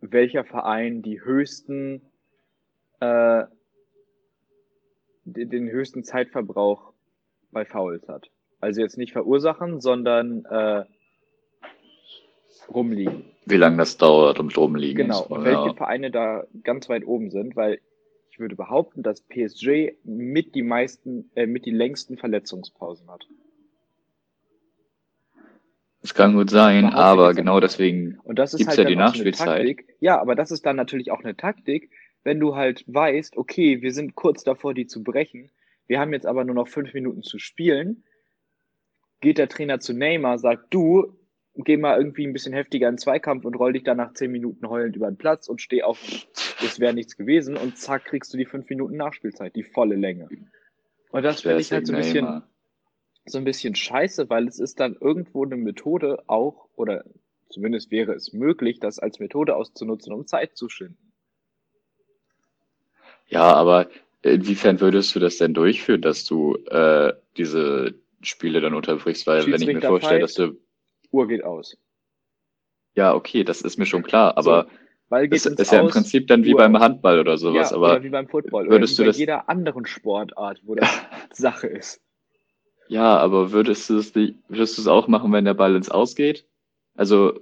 welcher 0.00 0.44
Verein 0.44 1.02
die 1.02 1.20
höchsten, 1.20 2.00
äh, 3.00 3.44
den, 5.24 5.50
den 5.50 5.68
höchsten 5.68 6.04
Zeitverbrauch 6.04 6.92
bei 7.50 7.64
Fouls 7.64 8.06
hat. 8.08 8.30
Also 8.60 8.80
jetzt 8.80 8.98
nicht 8.98 9.12
verursachen, 9.12 9.80
sondern 9.80 10.44
äh, 10.46 10.84
rumliegen. 12.72 13.24
Wie 13.44 13.56
lange 13.56 13.76
das 13.76 13.96
dauert 13.96 14.40
und 14.40 14.56
drum 14.56 14.74
liegen. 14.74 14.98
Genau. 14.98 15.24
Und 15.26 15.44
welche 15.44 15.68
Ja. 15.68 15.74
Vereine 15.74 16.10
da 16.10 16.44
ganz 16.62 16.88
weit 16.88 17.06
oben 17.06 17.30
sind, 17.30 17.54
weil 17.56 17.80
ich 18.30 18.40
würde 18.40 18.56
behaupten, 18.56 19.02
dass 19.02 19.22
PSG 19.22 19.94
mit 20.04 20.54
die 20.54 20.62
meisten, 20.62 21.30
äh, 21.34 21.46
mit 21.46 21.64
die 21.64 21.70
längsten 21.70 22.16
Verletzungspausen 22.18 23.10
hat. 23.10 23.26
Das 26.02 26.14
kann 26.14 26.34
gut 26.34 26.50
sein, 26.50 26.82
Behaupte 26.82 26.98
ich 26.98 27.02
aber 27.02 27.34
genau 27.34 27.60
deswegen 27.60 28.18
Und 28.24 28.38
das 28.38 28.52
Gibt's 28.52 28.68
halt 28.68 28.78
ja 28.78 28.84
die 28.84 28.96
Nachspielzeit. 28.96 29.78
Ja, 30.00 30.20
aber 30.20 30.34
das 30.34 30.50
ist 30.50 30.66
dann 30.66 30.76
natürlich 30.76 31.10
auch 31.10 31.20
eine 31.20 31.36
Taktik, 31.36 31.90
wenn 32.24 32.38
du 32.38 32.56
halt 32.56 32.84
weißt, 32.86 33.36
okay, 33.36 33.82
wir 33.82 33.92
sind 33.92 34.14
kurz 34.14 34.44
davor, 34.44 34.74
die 34.74 34.86
zu 34.86 35.02
brechen. 35.02 35.50
Wir 35.86 36.00
haben 36.00 36.12
jetzt 36.12 36.26
aber 36.26 36.44
nur 36.44 36.54
noch 36.54 36.68
fünf 36.68 36.94
Minuten 36.94 37.22
zu 37.22 37.38
spielen. 37.38 38.04
Geht 39.20 39.38
der 39.38 39.48
Trainer 39.48 39.80
zu 39.80 39.92
Neymar, 39.94 40.38
sagt 40.38 40.72
du, 40.74 41.16
geh 41.54 41.76
mal 41.76 41.98
irgendwie 41.98 42.26
ein 42.26 42.32
bisschen 42.32 42.52
heftiger 42.52 42.88
in 42.88 42.94
den 42.94 42.98
Zweikampf 42.98 43.44
und 43.44 43.54
roll 43.54 43.72
dich 43.72 43.84
dann 43.84 43.96
nach 43.96 44.12
zehn 44.12 44.30
Minuten 44.30 44.68
heulend 44.68 44.96
über 44.96 45.10
den 45.10 45.16
Platz 45.16 45.48
und 45.48 45.62
steh 45.62 45.82
auf, 45.82 45.98
es 46.62 46.80
wäre 46.80 46.92
nichts 46.92 47.16
gewesen 47.16 47.56
und 47.56 47.78
zack, 47.78 48.04
kriegst 48.04 48.32
du 48.32 48.36
die 48.36 48.44
fünf 48.44 48.68
Minuten 48.68 48.96
Nachspielzeit, 48.96 49.56
die 49.56 49.62
volle 49.62 49.96
Länge. 49.96 50.28
Und 51.10 51.22
das 51.22 51.42
finde 51.42 51.60
ich 51.60 51.72
halt 51.72 51.86
so 51.86 51.94
ein 51.94 51.98
bisschen, 51.98 52.42
so 53.24 53.38
ein 53.38 53.44
bisschen 53.44 53.74
scheiße, 53.74 54.28
weil 54.28 54.46
es 54.48 54.58
ist 54.58 54.80
dann 54.80 54.96
irgendwo 55.00 55.44
eine 55.44 55.56
Methode 55.56 56.24
auch, 56.26 56.68
oder 56.76 57.04
zumindest 57.48 57.90
wäre 57.90 58.12
es 58.12 58.32
möglich, 58.32 58.80
das 58.80 58.98
als 58.98 59.18
Methode 59.18 59.56
auszunutzen, 59.56 60.12
um 60.12 60.26
Zeit 60.26 60.56
zu 60.56 60.68
schinden. 60.68 61.12
Ja, 63.28 63.54
aber 63.54 63.88
inwiefern 64.28 64.80
würdest 64.80 65.14
du 65.14 65.20
das 65.20 65.36
denn 65.38 65.54
durchführen, 65.54 66.02
dass 66.02 66.24
du 66.24 66.56
äh, 66.66 67.12
diese 67.36 67.94
Spiele 68.22 68.60
dann 68.60 68.74
unterbrichst? 68.74 69.26
Weil 69.26 69.46
wenn 69.46 69.60
ich 69.60 69.66
mir 69.66 69.80
vorstelle, 69.82 70.20
dass 70.20 70.34
du, 70.34 70.56
Uhr 71.10 71.28
geht 71.28 71.44
aus. 71.44 71.76
ja, 72.94 73.14
okay, 73.14 73.44
das 73.44 73.62
ist 73.62 73.78
mir 73.78 73.86
schon 73.86 74.02
klar, 74.02 74.36
aber 74.36 74.66
Ball 75.08 75.28
geht 75.28 75.44
ist 75.46 75.72
ja 75.72 75.80
im. 75.80 75.88
Prinzip 75.88 76.26
dann 76.26 76.44
wie 76.44 76.52
Uhr 76.54 76.58
beim. 76.58 76.78
Handball 76.80 77.20
oder 77.20 77.38
sowas, 77.38 77.70
ja, 77.70 77.76
aber 77.76 77.92
oder 77.92 78.02
wie 78.02 78.08
beim 78.10 78.26
Football 78.28 78.68
würdest 78.68 78.94
oder 78.98 78.98
wie 78.98 79.02
du 79.02 79.02
bei 79.04 79.06
das- 79.10 79.18
jeder 79.18 79.48
anderen 79.48 79.86
Sportart, 79.86 80.60
wo 80.64 80.74
das 80.74 80.88
Sache 81.32 81.68
ist. 81.68 82.00
ja, 82.88 83.16
aber 83.18 83.52
würdest 83.52 83.88
du 83.90 83.98
es 83.98 84.14
würdest 84.14 84.78
du 84.78 84.82
es 84.82 84.88
auch 84.88 85.06
machen, 85.08 85.32
wenn 85.32 85.44
der 85.44 85.54
Ball 85.54 85.76
ins 85.76 85.90
Aus 85.90 86.16
geht? 86.16 86.46
Also, 86.96 87.40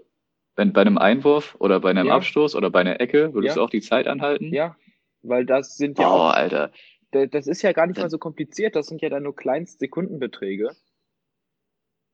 wenn 0.57 0.73
bei 0.73 0.83
einem 0.83 0.99
Einwurf 0.99 1.57
oder 1.59 1.81
bei 1.81 1.91
einem 1.91 2.07
Ja. 2.09 2.17
Abstoß 2.17 2.55
oder 2.55 2.71
bei 2.71 2.81
einer 2.81 3.01
Ecke, 3.01 3.33
würdest 3.35 3.57
Ja. 3.57 3.61
du 3.63 3.65
auch 3.67 3.71
die 3.71 3.81
Zeit 3.81 4.07
anhalten? 4.09 4.53
Ja, 4.53 4.77
weil 5.25 5.47
das 5.47 5.77
sind 5.77 5.99
ja 5.99 6.09
auch, 6.09 6.31
Alter. 6.31 6.71
da- 7.11 7.27
das 7.27 7.47
ist 7.47 7.63
ja 7.63 7.73
gar 7.73 7.87
nicht 7.87 7.99
mal 7.99 8.11
so 8.11 8.19
kompliziert, 8.19 8.77
das 8.77 8.87
sind 8.87 9.03
ja 9.03 9.09
dann 9.09 9.23
nur 9.23 9.35
kleinst 9.35 9.81
Sekundenbeträge. 9.81 10.71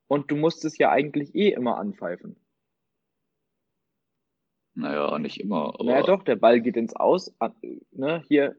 Und 0.09 0.31
du 0.31 0.37
musst 0.37 0.65
es 0.65 0.77
ja 0.79 0.91
eigentlich 0.91 1.35
eh 1.35 1.51
immer 1.51 1.79
anpfeifen. 1.79 2.37
Naja, 4.75 5.19
nicht 5.19 5.41
immer, 5.41 5.75
aber 5.75 5.85
Naja, 5.85 6.03
doch, 6.03 6.23
der 6.23 6.37
Ball 6.37 6.61
geht 6.61 6.77
ins 6.77 6.95
Aus, 6.95 7.35
ne, 7.93 8.23
hier, 8.29 8.57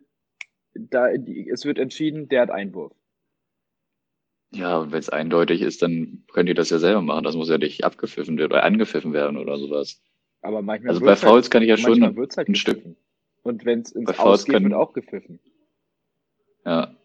da, 0.74 1.12
die, 1.18 1.50
es 1.50 1.66
wird 1.66 1.80
entschieden, 1.80 2.30
der 2.30 2.42
hat 2.44 2.52
Einwurf. 2.52 2.94
ja, 4.54 4.78
und 4.78 4.92
wenn 4.92 5.00
es 5.00 5.10
eindeutig 5.10 5.62
ist, 5.62 5.82
dann 5.82 6.24
könnt 6.32 6.50
ihr 6.50 6.56
das 6.56 6.70
ja 6.70 6.80
selber 6.80 7.02
machen. 7.02 7.24
Das 7.24 7.36
muss 7.36 7.50
ja 7.50 7.58
nicht 7.58 7.84
abgepfiffen 7.84 8.38
werden 8.38 8.52
oder 8.52 8.64
angepfiffen 8.64 9.14
werden 9.14 9.38
oder 9.38 9.58
sowas. 9.58 10.02
Aber 10.42 10.62
manchmal 10.62 10.94
Also 10.94 11.06
bei 11.06 11.16
Fouls 11.16 11.50
kann 11.50 11.64
ich 11.64 11.70
ja 11.70 11.76
halt, 11.76 11.84
schon 11.84 12.04
halt 12.04 12.48
ein 12.50 12.56
Stück. 12.56 12.84
Und 13.44 13.66
wenn 13.66 13.82
es 13.82 13.92
ins 13.92 14.06
Bei 14.06 14.20
Aus 14.20 14.46
geht, 14.46 14.54
können- 14.54 14.66
wird 14.72 14.80
auch 14.80 14.94
gepfiffen. 14.94 15.40
ja. 16.66 16.96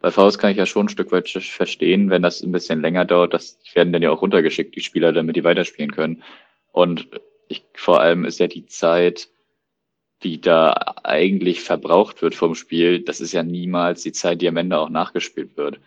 Bei 0.00 0.12
Fouls 0.12 0.38
kann 0.38 0.52
ich 0.52 0.56
ja 0.56 0.64
schon 0.64 0.86
ein 0.86 0.90
Stück 0.90 1.10
weit 1.10 1.28
verstehen, 1.28 2.08
wenn 2.08 2.22
das 2.22 2.40
ein 2.40 2.52
bisschen 2.52 2.80
länger 2.80 3.04
dauert. 3.04 3.34
Das 3.34 3.58
werden 3.74 3.92
dann 3.92 4.00
ja 4.00 4.12
auch 4.12 4.22
runtergeschickt, 4.22 4.76
die 4.76 4.80
Spieler, 4.80 5.12
damit 5.12 5.34
die 5.34 5.42
weiterspielen 5.42 5.90
können. 5.90 6.22
Und 6.70 7.08
ich, 7.48 7.64
vor 7.74 8.00
allem 8.00 8.24
ist 8.24 8.38
ja 8.38 8.46
die 8.46 8.66
Zeit, 8.66 9.28
die 10.22 10.40
da 10.40 10.94
eigentlich 11.02 11.62
verbraucht 11.62 12.22
wird 12.22 12.36
vom 12.36 12.54
Spiel, 12.54 13.00
das 13.00 13.20
ist 13.20 13.32
ja 13.32 13.42
niemals 13.42 14.02
die 14.02 14.12
Zeit, 14.12 14.40
die 14.40 14.46
am 14.46 14.56
Ende 14.56 14.78
auch 14.78 14.88
nachgespielt 14.88 15.56
wird. 15.56 15.80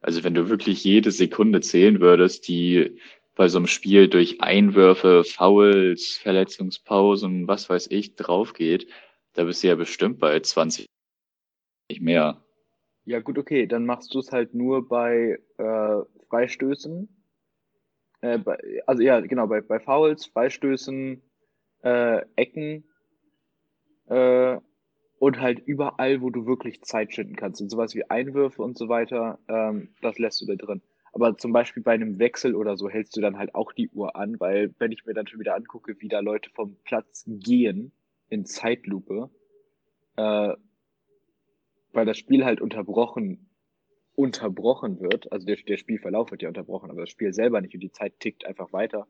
Also 0.00 0.22
wenn 0.22 0.34
du 0.34 0.48
wirklich 0.48 0.84
jede 0.84 1.10
Sekunde 1.10 1.62
zählen 1.62 2.00
würdest, 2.00 2.46
die 2.46 3.00
bei 3.36 3.48
so 3.48 3.58
einem 3.58 3.66
Spiel 3.66 4.08
durch 4.08 4.40
Einwürfe, 4.40 5.22
Fouls, 5.22 6.16
Verletzungspausen, 6.16 7.46
was 7.46 7.68
weiß 7.70 7.88
ich, 7.90 8.16
draufgeht, 8.16 8.88
da 9.34 9.44
bist 9.44 9.62
du 9.62 9.68
ja 9.68 9.74
bestimmt 9.76 10.18
bei 10.18 10.40
20, 10.40 10.86
nicht 11.90 12.00
mehr. 12.00 12.42
Ja, 13.04 13.20
gut, 13.20 13.38
okay, 13.38 13.66
dann 13.66 13.86
machst 13.86 14.14
du 14.14 14.18
es 14.18 14.32
halt 14.32 14.54
nur 14.54 14.88
bei 14.88 15.38
äh, 15.58 15.98
Freistößen. 16.28 17.08
Äh, 18.22 18.38
bei, 18.38 18.58
also 18.86 19.02
ja, 19.02 19.20
genau, 19.20 19.46
bei, 19.46 19.60
bei 19.60 19.78
Fouls, 19.78 20.26
Freistößen, 20.26 21.22
äh, 21.82 22.22
Ecken 22.34 22.84
äh, 24.06 24.58
und 25.18 25.40
halt 25.40 25.60
überall, 25.66 26.22
wo 26.22 26.30
du 26.30 26.46
wirklich 26.46 26.82
Zeit 26.82 27.12
schinden 27.12 27.36
kannst. 27.36 27.60
Und 27.60 27.68
sowas 27.68 27.94
wie 27.94 28.08
Einwürfe 28.08 28.62
und 28.62 28.78
so 28.78 28.88
weiter, 28.88 29.38
ähm, 29.46 29.90
das 30.00 30.18
lässt 30.18 30.40
du 30.40 30.46
da 30.46 30.54
drin. 30.54 30.80
Aber 31.16 31.38
zum 31.38 31.50
Beispiel 31.50 31.82
bei 31.82 31.94
einem 31.94 32.18
Wechsel 32.18 32.54
oder 32.54 32.76
so 32.76 32.90
hältst 32.90 33.16
du 33.16 33.22
dann 33.22 33.38
halt 33.38 33.54
auch 33.54 33.72
die 33.72 33.88
Uhr 33.88 34.16
an, 34.16 34.38
weil 34.38 34.74
wenn 34.78 34.92
ich 34.92 35.06
mir 35.06 35.14
dann 35.14 35.26
schon 35.26 35.40
wieder 35.40 35.54
angucke, 35.54 35.98
wie 35.98 36.08
da 36.08 36.20
Leute 36.20 36.50
vom 36.50 36.76
Platz 36.84 37.24
gehen 37.26 37.90
in 38.28 38.44
Zeitlupe, 38.44 39.30
äh, 40.16 40.52
weil 41.94 42.04
das 42.04 42.18
Spiel 42.18 42.44
halt 42.44 42.60
unterbrochen, 42.60 43.48
unterbrochen 44.14 45.00
wird, 45.00 45.32
also 45.32 45.46
der, 45.46 45.56
der 45.56 45.78
Spielverlauf 45.78 46.32
wird 46.32 46.42
ja 46.42 46.48
unterbrochen, 46.48 46.90
aber 46.90 47.00
das 47.00 47.08
Spiel 47.08 47.32
selber 47.32 47.62
nicht 47.62 47.72
und 47.72 47.80
die 47.80 47.92
Zeit 47.92 48.20
tickt 48.20 48.44
einfach 48.44 48.74
weiter. 48.74 49.06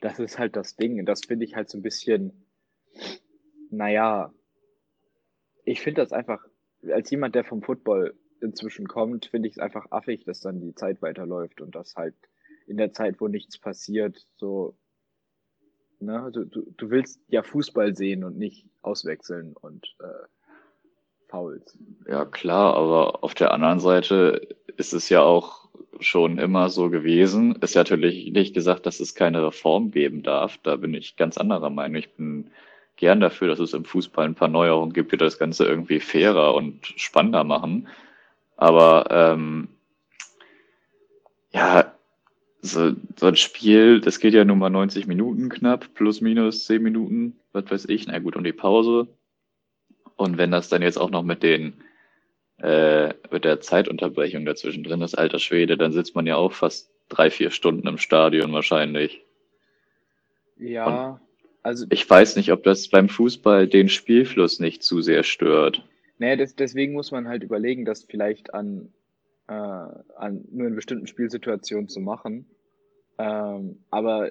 Das 0.00 0.18
ist 0.18 0.38
halt 0.38 0.56
das 0.56 0.74
Ding. 0.74 1.00
Und 1.00 1.04
das 1.04 1.22
finde 1.22 1.44
ich 1.44 1.54
halt 1.54 1.68
so 1.68 1.76
ein 1.76 1.82
bisschen, 1.82 2.46
naja, 3.68 4.32
ich 5.66 5.82
finde 5.82 6.00
das 6.00 6.14
einfach, 6.14 6.42
als 6.90 7.10
jemand, 7.10 7.34
der 7.34 7.44
vom 7.44 7.60
Football 7.60 8.14
inzwischen 8.42 8.88
kommt, 8.88 9.26
finde 9.26 9.48
ich 9.48 9.54
es 9.54 9.58
einfach 9.58 9.90
affig, 9.90 10.24
dass 10.24 10.40
dann 10.40 10.60
die 10.60 10.74
Zeit 10.74 11.02
weiterläuft 11.02 11.60
und 11.60 11.74
das 11.74 11.96
halt 11.96 12.14
in 12.66 12.76
der 12.76 12.92
Zeit, 12.92 13.20
wo 13.20 13.28
nichts 13.28 13.58
passiert, 13.58 14.26
so, 14.36 14.76
ne, 15.98 16.30
du, 16.32 16.44
du, 16.44 16.72
du 16.76 16.90
willst 16.90 17.20
ja 17.28 17.42
Fußball 17.42 17.96
sehen 17.96 18.24
und 18.24 18.38
nicht 18.38 18.66
auswechseln 18.82 19.54
und 19.54 19.96
äh, 20.00 20.26
Fouls. 21.28 21.78
Ja, 22.08 22.24
klar, 22.24 22.74
aber 22.74 23.22
auf 23.22 23.34
der 23.34 23.52
anderen 23.52 23.80
Seite 23.80 24.48
ist 24.76 24.92
es 24.92 25.08
ja 25.08 25.22
auch 25.22 25.68
schon 26.00 26.38
immer 26.38 26.70
so 26.70 26.90
gewesen. 26.90 27.56
Ist 27.60 27.74
ja 27.74 27.82
natürlich 27.82 28.30
nicht 28.32 28.54
gesagt, 28.54 28.86
dass 28.86 29.00
es 29.00 29.14
keine 29.14 29.44
Reform 29.46 29.90
geben 29.90 30.22
darf. 30.22 30.58
Da 30.62 30.76
bin 30.76 30.94
ich 30.94 31.16
ganz 31.16 31.38
anderer 31.38 31.70
Meinung. 31.70 31.96
Ich 31.96 32.14
bin 32.14 32.50
gern 32.96 33.20
dafür, 33.20 33.48
dass 33.48 33.58
es 33.58 33.74
im 33.74 33.84
Fußball 33.84 34.26
ein 34.26 34.34
paar 34.34 34.48
Neuerungen 34.48 34.92
gibt, 34.92 35.12
die 35.12 35.16
das 35.16 35.38
Ganze 35.38 35.64
irgendwie 35.64 36.00
fairer 36.00 36.54
und 36.54 36.86
spannender 36.96 37.44
machen. 37.44 37.88
Aber 38.60 39.06
ähm, 39.10 39.68
ja, 41.50 41.94
so, 42.60 42.92
so 43.16 43.26
ein 43.26 43.36
Spiel, 43.36 44.02
das 44.02 44.20
geht 44.20 44.34
ja 44.34 44.44
nun 44.44 44.58
mal 44.58 44.68
90 44.68 45.06
Minuten 45.06 45.48
knapp, 45.48 45.94
plus 45.94 46.20
minus 46.20 46.66
10 46.66 46.82
Minuten, 46.82 47.40
was 47.52 47.70
weiß 47.70 47.86
ich, 47.88 48.06
na 48.06 48.18
gut, 48.18 48.36
und 48.36 48.44
die 48.44 48.52
Pause. 48.52 49.08
Und 50.16 50.36
wenn 50.36 50.50
das 50.50 50.68
dann 50.68 50.82
jetzt 50.82 50.98
auch 50.98 51.08
noch 51.08 51.22
mit 51.22 51.42
den 51.42 51.82
äh, 52.58 53.14
mit 53.30 53.46
der 53.46 53.62
Zeitunterbrechung 53.62 54.44
dazwischen 54.44 54.84
drin 54.84 55.00
ist, 55.00 55.14
alter 55.14 55.38
Schwede, 55.38 55.78
dann 55.78 55.92
sitzt 55.92 56.14
man 56.14 56.26
ja 56.26 56.36
auch 56.36 56.52
fast 56.52 56.90
drei, 57.08 57.30
vier 57.30 57.50
Stunden 57.50 57.88
im 57.88 57.96
Stadion 57.96 58.52
wahrscheinlich. 58.52 59.24
Ja, 60.58 61.18
also, 61.62 61.86
Ich 61.88 62.08
weiß 62.08 62.36
nicht, 62.36 62.52
ob 62.52 62.62
das 62.62 62.88
beim 62.88 63.08
Fußball 63.08 63.68
den 63.68 63.88
Spielfluss 63.88 64.60
nicht 64.60 64.82
zu 64.82 65.00
sehr 65.00 65.22
stört. 65.22 65.82
Naja, 66.20 66.36
des, 66.36 66.54
deswegen 66.54 66.92
muss 66.92 67.12
man 67.12 67.26
halt 67.26 67.42
überlegen, 67.42 67.86
das 67.86 68.04
vielleicht 68.04 68.52
an, 68.52 68.92
äh, 69.48 69.52
an 69.54 70.44
nur 70.50 70.68
in 70.68 70.74
bestimmten 70.74 71.06
Spielsituationen 71.06 71.88
zu 71.88 71.98
machen. 71.98 72.44
Ähm, 73.16 73.78
aber 73.88 74.30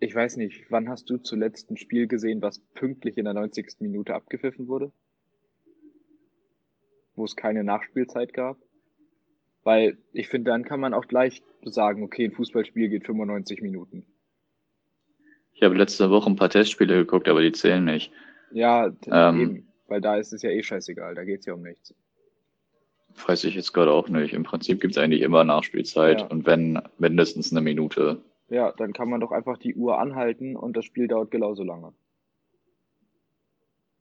ich 0.00 0.14
weiß 0.14 0.36
nicht, 0.36 0.70
wann 0.70 0.90
hast 0.90 1.08
du 1.08 1.16
zuletzt 1.16 1.70
ein 1.70 1.78
Spiel 1.78 2.08
gesehen, 2.08 2.42
was 2.42 2.58
pünktlich 2.74 3.16
in 3.16 3.24
der 3.24 3.32
90. 3.32 3.80
Minute 3.80 4.14
abgepfiffen 4.14 4.68
wurde? 4.68 4.92
Wo 7.16 7.24
es 7.24 7.36
keine 7.36 7.64
Nachspielzeit 7.64 8.34
gab? 8.34 8.58
Weil 9.64 9.96
ich 10.12 10.28
finde, 10.28 10.50
dann 10.50 10.64
kann 10.64 10.80
man 10.80 10.92
auch 10.92 11.06
gleich 11.06 11.42
sagen, 11.64 12.02
okay, 12.02 12.26
ein 12.26 12.32
Fußballspiel 12.32 12.90
geht 12.90 13.06
95 13.06 13.62
Minuten. 13.62 14.04
Ich 15.54 15.62
habe 15.62 15.74
letzte 15.74 16.10
Woche 16.10 16.28
ein 16.28 16.36
paar 16.36 16.50
Testspiele 16.50 16.96
geguckt, 16.96 17.28
aber 17.28 17.40
die 17.40 17.52
zählen 17.52 17.84
nicht. 17.84 18.12
Ja, 18.52 18.92
Ähm. 19.06 19.40
eben, 19.40 19.69
weil 19.90 20.00
da 20.00 20.16
ist 20.16 20.32
es 20.32 20.42
ja 20.42 20.50
eh 20.50 20.62
scheißegal, 20.62 21.14
da 21.14 21.24
geht's 21.24 21.46
ja 21.46 21.54
um 21.54 21.62
nichts. 21.62 21.94
Weiß 23.26 23.44
ich 23.44 23.54
jetzt 23.56 23.72
gerade 23.72 23.90
auch 23.92 24.08
nicht. 24.08 24.32
Im 24.32 24.44
Prinzip 24.44 24.80
gibt's 24.80 24.96
eigentlich 24.96 25.22
immer 25.22 25.44
Nachspielzeit 25.44 26.20
Ja. 26.20 26.26
und 26.28 26.46
wenn 26.46 26.80
mindestens 26.98 27.50
eine 27.50 27.60
Minute. 27.60 28.22
Ja, 28.48 28.72
dann 28.72 28.92
kann 28.92 29.10
man 29.10 29.20
doch 29.20 29.32
einfach 29.32 29.58
die 29.58 29.74
Uhr 29.74 29.98
anhalten 29.98 30.56
und 30.56 30.76
das 30.76 30.84
Spiel 30.84 31.08
dauert 31.08 31.30
genauso 31.30 31.64
lange. 31.64 31.92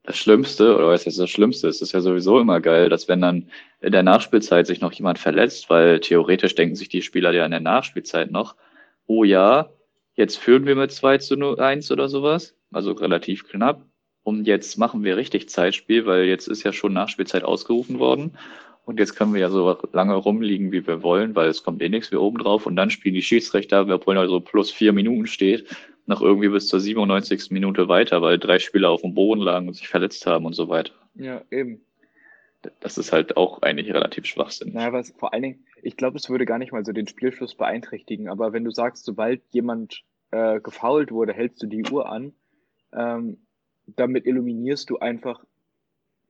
Das 0.04 0.18
Schlimmste, 0.18 0.76
oder 0.76 0.88
was 0.88 1.06
heißt 1.06 1.20
das 1.20 1.30
Schlimmste, 1.30 1.68
es 1.68 1.82
ist 1.82 1.92
ja 1.92 2.02
sowieso 2.02 2.40
immer 2.40 2.62
geil, 2.62 2.90
dass 2.90 3.08
wenn 3.08 3.22
dann 3.22 3.50
in 3.82 3.92
der 3.92 4.02
Nachspielzeit 4.02 4.66
sich 4.66 4.82
noch 4.82 4.94
jemand 4.94 5.20
verletzt, 5.20 5.70
weil 5.70 6.00
theoretisch 6.00 6.56
denken 6.56 6.76
sich 6.76 6.90
die 6.90 7.02
Spieler 7.02 7.32
ja 7.32 7.46
in 7.46 7.52
der 7.52 7.60
Nachspielzeit 7.60 8.32
noch, 8.32 8.56
oh 9.06 9.24
ja, 9.24 9.70
jetzt 10.16 10.38
führen 10.38 10.66
wir 10.66 10.76
mit 10.76 10.92
2 10.92 11.18
zu 11.18 11.58
1 11.58 11.92
oder 11.92 12.10
sowas, 12.10 12.56
also 12.72 12.94
relativ 12.94 13.48
knapp. 13.48 13.86
Und 14.30 14.46
jetzt 14.46 14.78
machen 14.78 15.04
wir 15.04 15.18
richtig 15.18 15.50
Zeitspiel, 15.50 16.06
weil 16.06 16.26
jetzt 16.26 16.48
ist 16.48 16.62
ja 16.62 16.72
schon 16.72 16.94
Nachspielzeit 16.94 17.44
ausgerufen 17.44 17.98
worden. 17.98 18.38
Und 18.86 19.00
jetzt 19.00 19.16
können 19.16 19.34
wir 19.34 19.42
ja 19.42 19.50
so 19.50 19.76
lange 19.92 20.14
rumliegen, 20.14 20.72
wie 20.72 20.86
wir 20.86 21.02
wollen, 21.02 21.36
weil 21.36 21.50
es 21.50 21.64
kommt 21.64 21.82
eh 21.82 21.90
nichts 21.90 22.12
mehr 22.12 22.22
oben 22.22 22.38
drauf. 22.38 22.68
Und 22.68 22.76
dann 22.76 22.92
spielen 22.92 23.16
die 23.16 23.24
Schiedsrichter, 23.24 23.88
obwohl 23.90 24.20
also 24.20 24.40
plus 24.40 24.70
vier 24.70 24.94
Minuten 24.94 25.26
steht, 25.26 25.76
noch 26.06 26.22
irgendwie 26.22 26.50
bis 26.50 26.68
zur 26.68 26.80
97. 26.80 27.50
Minute 27.50 27.88
weiter, 27.88 28.22
weil 28.22 28.38
drei 28.38 28.60
Spieler 28.60 28.92
auf 28.92 29.02
dem 29.02 29.16
Boden 29.16 29.42
lagen 29.42 29.68
und 29.68 29.74
sich 29.74 29.88
verletzt 29.88 30.28
haben 30.28 30.46
und 30.46 30.54
so 30.54 30.70
weiter. 30.70 30.94
Ja, 31.16 31.42
eben. 31.50 31.82
Das 32.82 33.00
ist 33.00 33.12
halt 33.12 33.36
auch 33.36 33.64
eigentlich 33.64 33.92
relativ 33.92 34.28
schwachsinnig. 34.28 34.76
Naja, 34.76 34.94
was 34.94 35.10
vor 35.10 35.34
allen 35.34 35.42
Dingen, 35.42 35.66
ich 35.82 35.98
glaube, 35.98 36.18
es 36.18 36.30
würde 36.30 36.46
gar 36.46 36.60
nicht 36.60 36.72
mal 36.72 36.86
so 36.86 36.92
den 36.92 37.08
Spielfluss 37.08 37.56
beeinträchtigen, 37.56 38.30
aber 38.30 38.54
wenn 38.54 38.64
du 38.64 38.70
sagst, 38.70 39.06
sobald 39.06 39.42
jemand 39.50 40.04
äh, 40.30 40.60
gefoult 40.60 41.12
wurde, 41.12 41.34
hältst 41.34 41.64
du 41.64 41.68
die 41.68 41.84
Uhr 41.90 42.08
an, 42.08 42.34
ähm, 42.94 43.38
damit 43.96 44.26
eliminierst 44.26 44.90
du 44.90 45.00
einfach 45.00 45.44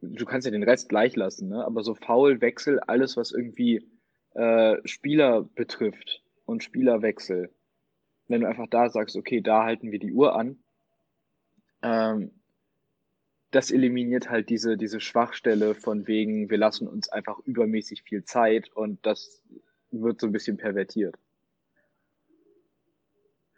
du 0.01 0.25
kannst 0.25 0.45
ja 0.45 0.51
den 0.51 0.63
Rest 0.63 0.89
gleich 0.89 1.15
lassen, 1.15 1.49
ne? 1.49 1.65
aber 1.65 1.83
so 1.83 1.93
Foul, 1.93 2.41
Wechsel, 2.41 2.79
alles, 2.79 3.17
was 3.17 3.31
irgendwie 3.31 3.85
äh, 4.33 4.77
Spieler 4.85 5.43
betrifft 5.43 6.23
und 6.45 6.63
Spielerwechsel, 6.63 7.51
wenn 8.27 8.41
du 8.41 8.47
einfach 8.47 8.67
da 8.69 8.89
sagst, 8.89 9.15
okay, 9.15 9.41
da 9.41 9.63
halten 9.63 9.91
wir 9.91 9.99
die 9.99 10.13
Uhr 10.13 10.35
an, 10.35 10.59
ähm, 11.81 12.31
das 13.51 13.71
eliminiert 13.71 14.29
halt 14.29 14.49
diese, 14.49 14.77
diese 14.77 14.99
Schwachstelle 14.99 15.73
von 15.73 16.05
wegen, 16.07 16.49
wir 16.49 16.57
lassen 16.57 16.87
uns 16.87 17.09
einfach 17.09 17.39
übermäßig 17.39 18.03
viel 18.03 18.23
Zeit 18.23 18.71
und 18.73 19.03
das 19.05 19.43
wird 19.89 20.21
so 20.21 20.27
ein 20.27 20.31
bisschen 20.31 20.57
pervertiert. 20.57 21.15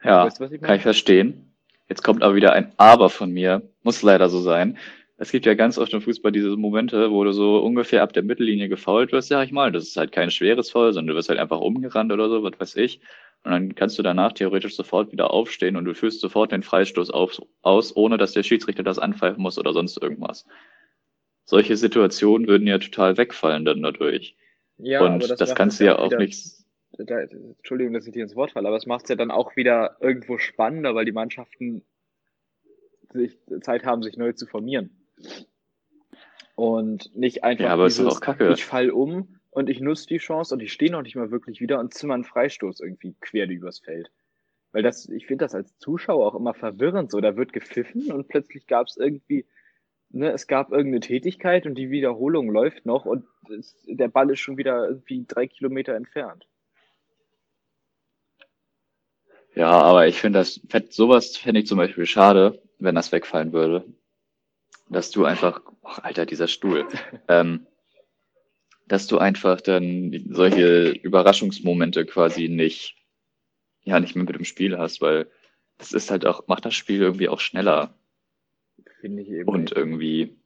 Ja, 0.02 0.26
weißt 0.26 0.42
ich 0.42 0.62
kann 0.62 0.78
ich 0.78 0.82
verstehen. 0.82 1.51
Jetzt 1.92 2.04
kommt 2.04 2.24
aber 2.24 2.36
wieder 2.36 2.54
ein 2.54 2.72
Aber 2.78 3.10
von 3.10 3.32
mir. 3.32 3.64
Muss 3.84 4.02
leider 4.02 4.30
so 4.30 4.40
sein. 4.40 4.78
Es 5.18 5.30
gibt 5.30 5.46
ja 5.46 5.56
ganz 5.56 5.78
oft 5.78 5.92
im 5.92 6.02
Fußball 6.02 6.32
diese 6.32 6.56
Momente, 6.56 7.12
wo 7.12 7.26
du 7.26 7.34
so 7.34 7.58
ungefähr 7.58 8.02
ab 8.02 8.14
der 8.14 8.24
Mittellinie 8.24 8.70
gefault 8.70 9.12
wirst, 9.12 9.28
sag 9.28 9.44
ich 9.44 9.52
mal. 9.52 9.74
Das 9.74 9.84
ist 9.84 9.98
halt 9.98 10.14
kein 10.14 10.32
schweres 10.32 10.72
Foul, 10.72 10.94
sondern 10.94 11.08
du 11.08 11.16
wirst 11.16 11.28
halt 11.28 11.38
einfach 11.38 11.60
umgerannt 11.60 12.14
oder 12.14 12.30
so, 12.30 12.44
was 12.44 12.58
weiß 12.58 12.78
ich. 12.78 13.02
Und 13.44 13.52
dann 13.52 13.76
kannst 13.76 14.00
du 14.00 14.04
danach 14.04 14.32
theoretisch 14.32 14.74
sofort 14.74 15.12
wieder 15.12 15.32
aufstehen 15.32 15.76
und 15.76 15.84
du 15.84 15.94
führst 15.94 16.22
sofort 16.22 16.54
den 16.54 16.64
Freistoß 16.64 17.12
auf, 17.12 17.42
aus, 17.62 17.94
ohne 17.94 18.18
dass 18.18 18.32
der 18.32 18.44
Schiedsrichter 18.44 18.84
das 18.84 18.98
anpfeifen 18.98 19.44
muss 19.44 19.60
oder 19.60 19.74
sonst 19.74 20.02
irgendwas. 20.02 20.46
Solche 21.44 21.76
Situationen 21.76 22.48
würden 22.48 22.68
ja 22.68 22.78
total 22.78 23.18
wegfallen 23.18 23.66
dann 23.66 23.82
dadurch. 23.82 24.38
Ja, 24.78 25.02
und 25.02 25.30
das, 25.30 25.38
das 25.38 25.56
kannst 25.56 25.82
du 25.82 25.88
ja 25.88 26.00
auch 26.00 26.06
wieder, 26.06 26.20
nicht. 26.20 26.42
Da, 26.98 27.20
Entschuldigung, 27.22 27.94
dass 27.94 28.06
ich 28.06 28.14
dir 28.14 28.24
ins 28.24 28.36
Wort 28.36 28.52
falle, 28.52 28.68
aber 28.68 28.78
es 28.78 28.86
macht 28.86 29.04
es 29.04 29.10
ja 29.10 29.16
dann 29.16 29.32
auch 29.32 29.56
wieder 29.56 29.98
irgendwo 30.02 30.38
spannender, 30.38 30.94
weil 30.94 31.06
die 31.06 31.12
Mannschaften 31.12 31.84
sich 33.14 33.38
Zeit 33.62 33.86
haben, 33.86 34.04
sich 34.04 34.18
neu 34.18 34.34
zu 34.34 34.46
formieren. 34.46 34.90
Und 36.56 37.16
nicht 37.16 37.44
einfach 37.44 37.66
ja, 37.66 37.74
aber 37.74 37.86
dieses, 37.86 38.06
ist 38.06 38.18
auch 38.18 38.22
kacke. 38.22 38.52
ich 38.52 38.66
fall 38.66 38.92
um 38.92 39.40
und 39.50 39.70
ich 39.70 39.80
nutze 39.80 40.08
die 40.08 40.18
Chance 40.18 40.54
und 40.54 40.62
ich 40.62 40.74
stehe 40.74 40.92
noch 40.92 41.02
nicht 41.02 41.16
mal 41.16 41.32
wirklich 41.32 41.62
wieder 41.62 41.80
und 41.80 41.94
zimmer 41.94 42.14
einen 42.14 42.24
Freistoß 42.24 42.82
irgendwie 42.82 43.16
quer 43.20 43.50
übers 43.50 43.80
Feld. 43.80 44.12
Weil 44.72 44.84
das, 44.84 45.10
ich 45.10 45.28
finde 45.28 45.46
das 45.46 45.56
als 45.56 45.78
Zuschauer 45.80 46.26
auch 46.26 46.36
immer 46.36 46.54
verwirrend. 46.54 47.12
So, 47.12 47.20
da 47.20 47.36
wird 47.36 47.52
gepfiffen 47.52 48.12
und 48.12 48.28
plötzlich 48.28 48.68
gab 48.68 48.88
es 48.88 48.96
irgendwie, 48.96 49.46
ne, 50.10 50.32
es 50.32 50.48
gab 50.48 50.72
irgendeine 50.72 51.02
Tätigkeit 51.02 51.66
und 51.66 51.76
die 51.76 51.90
Wiederholung 51.90 52.50
läuft 52.50 52.86
noch 52.86 53.06
und 53.06 53.26
es, 53.50 53.76
der 53.88 54.08
Ball 54.08 54.30
ist 54.30 54.40
schon 54.40 54.58
wieder 54.58 54.88
irgendwie 54.88 55.26
drei 55.28 55.48
Kilometer 55.48 55.96
entfernt. 55.96 56.48
Ja, 59.56 59.70
aber 59.70 60.08
ich 60.08 60.20
finde 60.20 60.40
das, 60.40 60.62
sowas 60.90 61.36
fände 61.38 61.62
ich 61.62 61.68
zum 61.68 61.78
Beispiel 61.78 62.06
schade, 62.06 62.62
wenn 62.80 62.96
das 62.96 63.12
wegfallen 63.12 63.52
würde. 63.52 63.86
Dass 64.90 65.12
du 65.12 65.26
einfach, 65.26 65.62
ach, 65.84 66.00
Alter, 66.00 66.26
dieser 66.26 66.48
Stuhl, 66.48 66.88
ähm, 67.28 67.68
dass 68.88 69.08
du 69.08 69.18
einfach 69.18 69.62
dann 69.62 70.26
solche 70.30 70.90
Überraschungsmomente 70.90 72.06
quasi 72.06 72.50
nicht, 72.50 72.96
ja, 73.84 74.00
nicht 74.00 74.16
mehr 74.16 74.26
mit 74.26 74.36
dem 74.36 74.46
Spiel 74.46 74.78
hast, 74.78 75.02
weil 75.02 75.30
das 75.78 75.94
ist 75.94 76.12
halt 76.12 76.26
auch, 76.26 76.48
macht 76.48 76.66
das 76.66 76.76
Spiel 76.76 77.02
irgendwie 77.02 77.30
auch 77.30 77.40
schneller. 77.40 77.96
Finde 79.00 79.24
ich 79.24 79.30
eben. 79.30 79.50
Und 79.50 79.72
irgendwie 79.72 80.38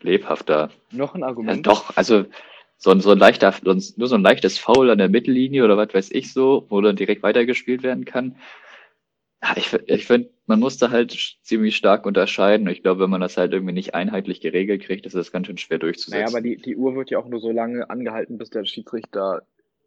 lebhafter. 0.00 0.70
Noch 0.90 1.14
ein 1.14 1.22
Argument? 1.22 1.66
Ja, 1.66 1.72
doch, 1.72 1.96
also 1.96 2.26
so 2.84 2.90
ein, 2.90 3.00
so 3.00 3.12
ein 3.12 3.18
leichter, 3.18 3.54
nur 3.64 3.80
so 3.80 4.14
ein 4.14 4.22
leichtes 4.22 4.58
Foul 4.58 4.90
an 4.90 4.98
der 4.98 5.08
Mittellinie 5.08 5.64
oder 5.64 5.78
was 5.78 5.94
weiß 5.94 6.10
ich 6.10 6.34
so, 6.34 6.66
wo 6.68 6.82
dann 6.82 6.96
direkt 6.96 7.22
weitergespielt 7.22 7.82
werden 7.82 8.04
kann. 8.04 8.36
Ich, 9.56 9.72
ich 9.86 10.06
finde, 10.06 10.28
man 10.44 10.60
muss 10.60 10.76
da 10.76 10.90
halt 10.90 11.38
ziemlich 11.42 11.76
stark 11.76 12.04
unterscheiden. 12.04 12.68
Ich 12.68 12.82
glaube, 12.82 13.00
wenn 13.00 13.08
man 13.08 13.22
das 13.22 13.38
halt 13.38 13.54
irgendwie 13.54 13.72
nicht 13.72 13.94
einheitlich 13.94 14.42
geregelt 14.42 14.82
kriegt, 14.82 15.06
ist 15.06 15.14
das 15.14 15.32
ganz 15.32 15.46
schön 15.46 15.56
schwer 15.56 15.78
durchzusetzen. 15.78 16.24
Naja, 16.24 16.28
aber 16.28 16.42
die, 16.42 16.58
die 16.58 16.76
Uhr 16.76 16.94
wird 16.94 17.10
ja 17.10 17.18
auch 17.18 17.26
nur 17.26 17.40
so 17.40 17.50
lange 17.50 17.88
angehalten, 17.88 18.36
bis 18.36 18.50
der 18.50 18.66
Schiedsrichter 18.66 19.46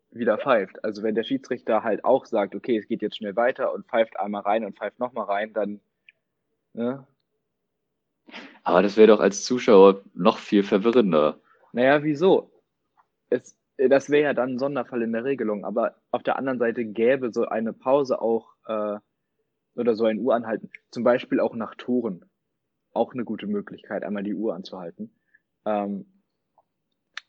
wieder 0.09 0.39
pfeift. 0.39 0.83
Also 0.83 1.03
wenn 1.03 1.13
der 1.13 1.23
Schiedsrichter 1.23 1.83
halt 1.83 2.03
auch 2.03 2.25
sagt, 2.25 2.55
okay, 2.55 2.77
es 2.77 2.87
geht 2.87 3.03
jetzt 3.03 3.17
schnell 3.17 3.35
weiter 3.35 3.75
und 3.75 3.85
pfeift 3.85 4.19
einmal 4.19 4.41
rein 4.41 4.65
und 4.65 4.75
pfeift 4.75 4.97
nochmal 4.97 5.25
rein, 5.25 5.53
dann. 5.53 5.81
Ne? 6.73 7.05
Aber 8.63 8.81
das 8.81 8.97
wäre 8.97 9.07
doch 9.07 9.19
als 9.19 9.45
Zuschauer 9.45 10.01
noch 10.15 10.39
viel 10.39 10.63
verwirrender. 10.63 11.39
Naja, 11.73 12.01
wieso? 12.03 12.49
Es, 13.29 13.57
das 13.77 14.09
wäre 14.09 14.23
ja 14.23 14.33
dann 14.33 14.53
ein 14.53 14.59
Sonderfall 14.59 15.01
in 15.03 15.11
der 15.11 15.23
Regelung, 15.23 15.65
aber 15.65 15.95
auf 16.11 16.23
der 16.23 16.37
anderen 16.37 16.59
Seite 16.59 16.85
gäbe 16.85 17.31
so 17.31 17.45
eine 17.45 17.73
Pause 17.73 18.21
auch 18.21 18.53
äh, 18.67 18.97
oder 19.75 19.95
so 19.95 20.05
ein 20.05 20.19
Uhr 20.19 20.33
anhalten. 20.33 20.69
Zum 20.89 21.03
Beispiel 21.03 21.39
auch 21.39 21.55
nach 21.55 21.75
Toren. 21.75 22.25
Auch 22.93 23.13
eine 23.13 23.25
gute 23.25 23.45
Möglichkeit, 23.45 24.03
einmal 24.03 24.23
die 24.23 24.33
Uhr 24.33 24.55
anzuhalten. 24.55 25.13
Ähm, 25.65 26.05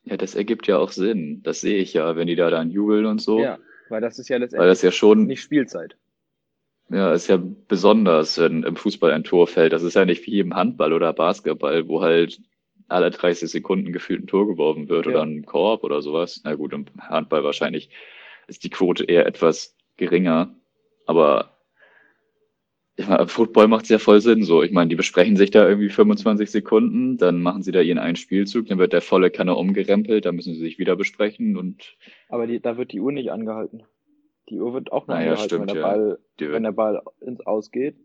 ja, 0.04 0.16
das 0.16 0.34
ergibt 0.34 0.66
ja 0.66 0.78
auch 0.78 0.90
Sinn. 0.90 1.42
Das 1.42 1.61
sehe 1.61 1.76
ich 1.78 1.92
ja, 1.92 2.16
wenn 2.16 2.26
die 2.26 2.37
da 2.37 2.48
dann 2.48 2.70
jubeln 2.70 3.04
und 3.04 3.20
so. 3.20 3.40
Ja, 3.40 3.58
weil 3.90 4.00
das 4.00 4.18
ist 4.18 4.28
ja 4.28 4.38
letztendlich 4.38 4.61
weil 4.61 4.68
das 4.68 4.80
ja 4.82 4.90
schon, 4.90 5.26
nicht 5.26 5.42
Spielzeit. 5.42 5.98
Ja, 6.88 7.12
ist 7.12 7.28
ja 7.28 7.37
besonders, 7.37 8.38
wenn 8.38 8.62
im 8.62 8.76
Fußball 8.76 9.12
ein 9.12 9.24
Tor 9.24 9.46
fällt. 9.46 9.74
Das 9.74 9.82
ist 9.82 9.94
ja 9.94 10.06
nicht 10.06 10.26
wie 10.26 10.40
im 10.40 10.54
Handball 10.54 10.94
oder 10.94 11.12
Basketball, 11.12 11.87
wo 11.87 12.00
halt 12.00 12.40
alle 12.88 13.11
30 13.11 13.51
Sekunden 13.51 13.92
gefühlt 13.92 14.22
ein 14.22 14.27
Tor 14.27 14.46
geworfen 14.46 14.88
wird 14.88 15.07
ja. 15.07 15.12
oder 15.12 15.22
ein 15.22 15.44
Korb 15.44 15.85
oder 15.85 16.03
sowas. 16.03 16.40
Na 16.44 16.55
gut, 16.55 16.72
im 16.72 16.87
Handball 16.98 17.44
wahrscheinlich 17.44 17.90
ist 18.46 18.64
die 18.64 18.70
Quote 18.70 19.05
eher 19.05 19.27
etwas 19.27 19.77
geringer. 19.96 20.55
Aber 21.07 21.59
ich 22.96 23.07
meine, 23.07 23.29
Football 23.29 23.68
macht 23.68 23.88
ja 23.88 23.98
voll 23.98 24.20
Sinn 24.20 24.42
so. 24.42 24.62
Ich 24.62 24.72
meine, 24.72 24.88
die 24.88 24.96
besprechen 24.96 25.37
sich 25.37 25.51
da 25.51 25.68
irgendwie 25.68 25.88
25 25.88 26.51
Sekunden, 26.51 27.16
dann 27.16 27.40
machen 27.42 27.62
sie 27.62 27.70
da 27.70 27.81
ihren 27.81 27.98
einen 27.98 28.16
Spielzug, 28.16 28.66
dann 28.66 28.79
wird 28.79 28.92
der 28.92 29.03
volle 29.03 29.31
Kanne 29.31 29.55
umgerempelt, 29.55 30.24
dann 30.24 30.35
müssen 30.35 30.55
sie 30.55 30.61
sich 30.61 30.79
wieder 30.79 30.96
besprechen 30.96 31.57
und. 31.57 31.96
Aber 32.29 32.48
die, 32.48 32.61
da 32.61 32.77
wird 32.77 32.92
die 32.92 33.01
Uhr 33.01 33.12
nicht 33.12 33.31
angehalten. 33.31 33.85
Die 34.48 34.59
Uhr 34.59 34.72
wird 34.74 34.90
auch 34.90 35.07
noch 35.07 35.14
naja, 35.14 35.33
angehalten, 35.33 35.44
stimmt, 35.44 35.61
wenn, 35.68 35.74
der 35.74 35.83
ja. 35.83 35.88
Ball, 35.88 36.18
wenn 36.38 36.62
der 36.62 36.72
Ball 36.72 37.03
ins 37.20 37.40
Ausgeht. 37.40 37.96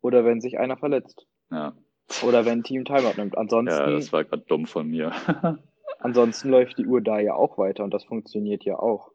Oder 0.00 0.24
wenn 0.24 0.40
sich 0.40 0.58
einer 0.58 0.76
verletzt. 0.76 1.26
Ja. 1.50 1.76
Oder 2.22 2.44
wenn 2.44 2.60
ein 2.60 2.64
Team 2.64 2.84
Timeout 2.84 3.14
nimmt. 3.16 3.36
Ansonsten. 3.36 3.78
Ja, 3.78 3.90
das 3.90 4.12
war 4.12 4.24
gerade 4.24 4.44
dumm 4.46 4.66
von 4.66 4.88
mir. 4.88 5.12
ansonsten 5.98 6.50
läuft 6.50 6.78
die 6.78 6.86
Uhr 6.86 7.00
da 7.00 7.18
ja 7.20 7.34
auch 7.34 7.58
weiter 7.58 7.84
und 7.84 7.92
das 7.92 8.04
funktioniert 8.04 8.64
ja 8.64 8.78
auch. 8.78 9.12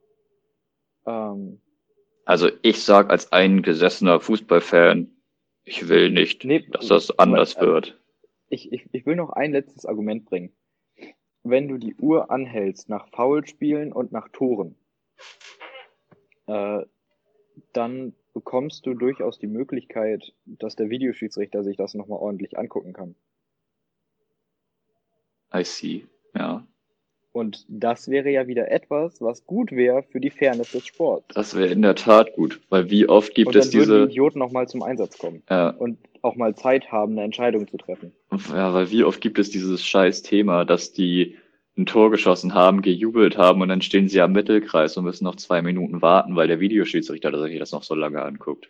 Ähm, 1.06 1.62
also 2.26 2.50
ich 2.62 2.84
sag 2.84 3.10
als 3.10 3.32
eingesessener 3.32 4.20
Fußballfan, 4.20 5.10
ich 5.66 5.88
will 5.90 6.10
nicht, 6.10 6.44
nee, 6.46 6.66
dass 6.72 6.88
das 6.88 7.18
anders 7.20 7.58
aber, 7.58 7.68
wird. 7.68 8.02
Ich, 8.50 8.72
ich, 8.72 8.88
ich 8.92 9.06
will 9.06 9.16
noch 9.16 9.32
ein 9.32 9.52
letztes 9.52 9.86
Argument 9.86 10.26
bringen. 10.26 10.54
Wenn 11.44 11.68
du 11.68 11.78
die 11.78 11.96
Uhr 11.96 12.32
anhältst 12.32 12.88
nach 12.90 13.10
Foulspielen 13.10 13.92
und 13.92 14.12
nach 14.12 14.30
Toren, 14.30 14.76
äh, 16.48 16.84
dann 17.74 18.14
bekommst 18.34 18.86
du 18.86 18.94
durchaus 18.94 19.40
die 19.40 19.48
Möglichkeit, 19.48 20.34
dass 20.46 20.76
der 20.76 20.90
Videoschiedsrichter 20.90 21.64
sich 21.64 21.78
das 21.78 21.94
nochmal 21.94 22.20
ordentlich 22.20 22.58
angucken 22.58 22.94
kann. 22.94 23.16
I 25.54 25.64
see, 25.64 26.06
ja. 26.36 26.66
Und 27.32 27.66
das 27.68 28.10
wäre 28.10 28.30
ja 28.30 28.48
wieder 28.48 28.72
etwas, 28.72 29.20
was 29.20 29.46
gut 29.46 29.72
wäre 29.72 30.04
für 30.04 30.20
die 30.20 30.30
Fairness 30.30 30.72
des 30.72 30.86
Sports. 30.86 31.34
Das 31.34 31.56
wäre 31.56 31.72
in 31.72 31.82
der 31.82 31.96
Tat 31.96 32.34
gut, 32.34 32.62
weil 32.70 32.92
wie 32.92 33.10
oft 33.10 33.34
gibt 33.34 33.56
es 33.56 33.72
diese. 33.72 33.88
Würden 33.88 34.08
die 34.08 34.14
Idioten 34.14 34.40
noch 34.40 34.52
mal 34.52 34.68
zum 34.68 34.84
Einsatz 34.84 35.18
kommen. 35.18 35.42
Ja. 35.50 35.70
Und 35.70 35.98
auch 36.22 36.36
mal 36.36 36.56
Zeit 36.56 36.92
haben, 36.92 37.14
eine 37.14 37.24
Entscheidung 37.24 37.68
zu 37.68 37.78
treffen. 37.78 38.14
Ja, 38.50 38.74
weil 38.74 38.92
wie 38.92 39.04
oft 39.04 39.20
gibt 39.20 39.40
es 39.40 39.50
dieses 39.50 39.84
scheiß 39.84 40.22
Thema, 40.22 40.64
dass 40.64 40.94
die 40.94 41.38
ein 41.78 41.86
Tor 41.86 42.12
geschossen 42.12 42.54
haben, 42.54 42.82
gejubelt 42.82 43.38
haben 43.38 43.62
und 43.62 43.70
dann 43.70 43.82
stehen 43.82 44.08
sie 44.08 44.22
am 44.22 44.32
Mittelkreis 44.32 44.96
und 44.96 45.06
müssen 45.06 45.24
noch 45.24 45.36
zwei 45.36 45.62
Minuten 45.62 46.02
warten, 46.02 46.36
weil 46.36 46.48
der 46.48 46.60
Videoschiedsrichter 46.60 47.42
sich 47.42 47.60
das 47.60 47.72
noch 47.72 47.84
so 47.84 47.96
lange 47.96 48.22
anguckt. 48.22 48.70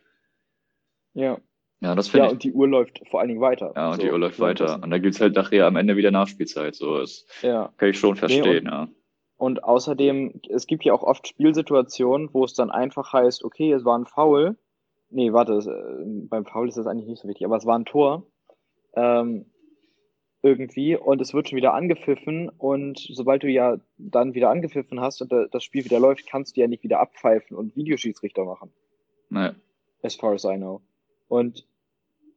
Ja. 1.14 1.38
Ja, 1.82 1.96
das 1.96 2.08
finde 2.08 2.20
ja, 2.20 2.28
ich. 2.28 2.34
und 2.34 2.44
die 2.46 2.54
Uhr 2.54 2.68
läuft 2.68 3.02
vor 3.10 3.20
allen 3.20 3.28
Dingen 3.28 3.42
weiter. 3.42 3.74
Ja, 3.76 3.90
und 3.90 3.96
so, 3.96 4.02
die 4.04 4.10
Uhr 4.10 4.18
läuft 4.18 4.40
weiter. 4.40 4.82
Und 4.82 4.90
dann 4.90 5.02
gibt's 5.02 5.20
halt 5.20 5.36
nachher 5.36 5.68
am 5.68 5.76
Ende 5.76 5.98
wieder 5.98 6.12
Nachspielzeit. 6.12 6.76
So 6.76 7.00
ist. 7.00 7.28
Ja. 7.42 7.74
Kann 7.76 7.90
ich 7.90 8.00
schon 8.00 8.16
verstehen, 8.16 8.44
nee, 8.44 8.58
und, 8.60 8.66
ja. 8.66 8.88
Und 9.36 9.66
außerdem, 9.66 10.40
es 10.48 10.66
gibt 10.66 10.86
ja 10.86 10.94
auch 10.94 11.04
oft 11.04 11.28
Spielsituationen, 11.28 12.30
wo 12.32 12.46
es 12.46 12.54
dann 12.54 12.72
einfach 12.72 13.12
heißt, 13.12 13.44
okay, 13.44 13.74
es 13.74 13.84
war 13.84 14.00
ein 14.00 14.06
Foul. 14.06 14.56
Nee, 15.10 15.34
warte, 15.34 15.56
es, 15.56 15.68
äh, 15.68 15.74
beim 16.30 16.46
Foul 16.46 16.70
ist 16.70 16.78
das 16.78 16.88
eigentlich 16.88 17.08
nicht 17.08 17.22
so 17.22 17.28
wichtig, 17.28 17.46
aber 17.46 17.58
es 17.58 17.66
war 17.66 17.78
ein 17.78 17.84
Tor. 17.84 18.26
Ähm, 18.96 19.48
irgendwie 20.44 20.98
und 20.98 21.22
es 21.22 21.34
wird 21.34 21.50
schon 21.50 21.56
wieder 21.56 21.74
angepfiffen 21.74 22.50
und 22.50 23.00
sobald 23.00 23.44
du 23.44 23.48
ja 23.48 23.78
dann 23.98 24.34
wieder 24.34 24.50
angepfiffen 24.50 25.00
hast 25.00 25.22
und 25.22 25.32
das 25.52 25.64
Spiel 25.64 25.86
wieder 25.86 26.02
läuft, 26.02 26.28
kannst 26.28 26.56
du 26.56 26.62
ja 26.62 26.68
nicht 26.68 26.84
wieder 26.84 27.00
abpfeifen 27.00 27.56
und 27.56 27.76
Videoschiedsrichter 27.78 28.44
machen. 28.44 28.72
Nee. 29.30 29.52
As 30.04 30.16
far 30.16 30.34
as 30.34 30.44
I 30.44 30.58
know. 30.58 30.82
Und 31.30 31.66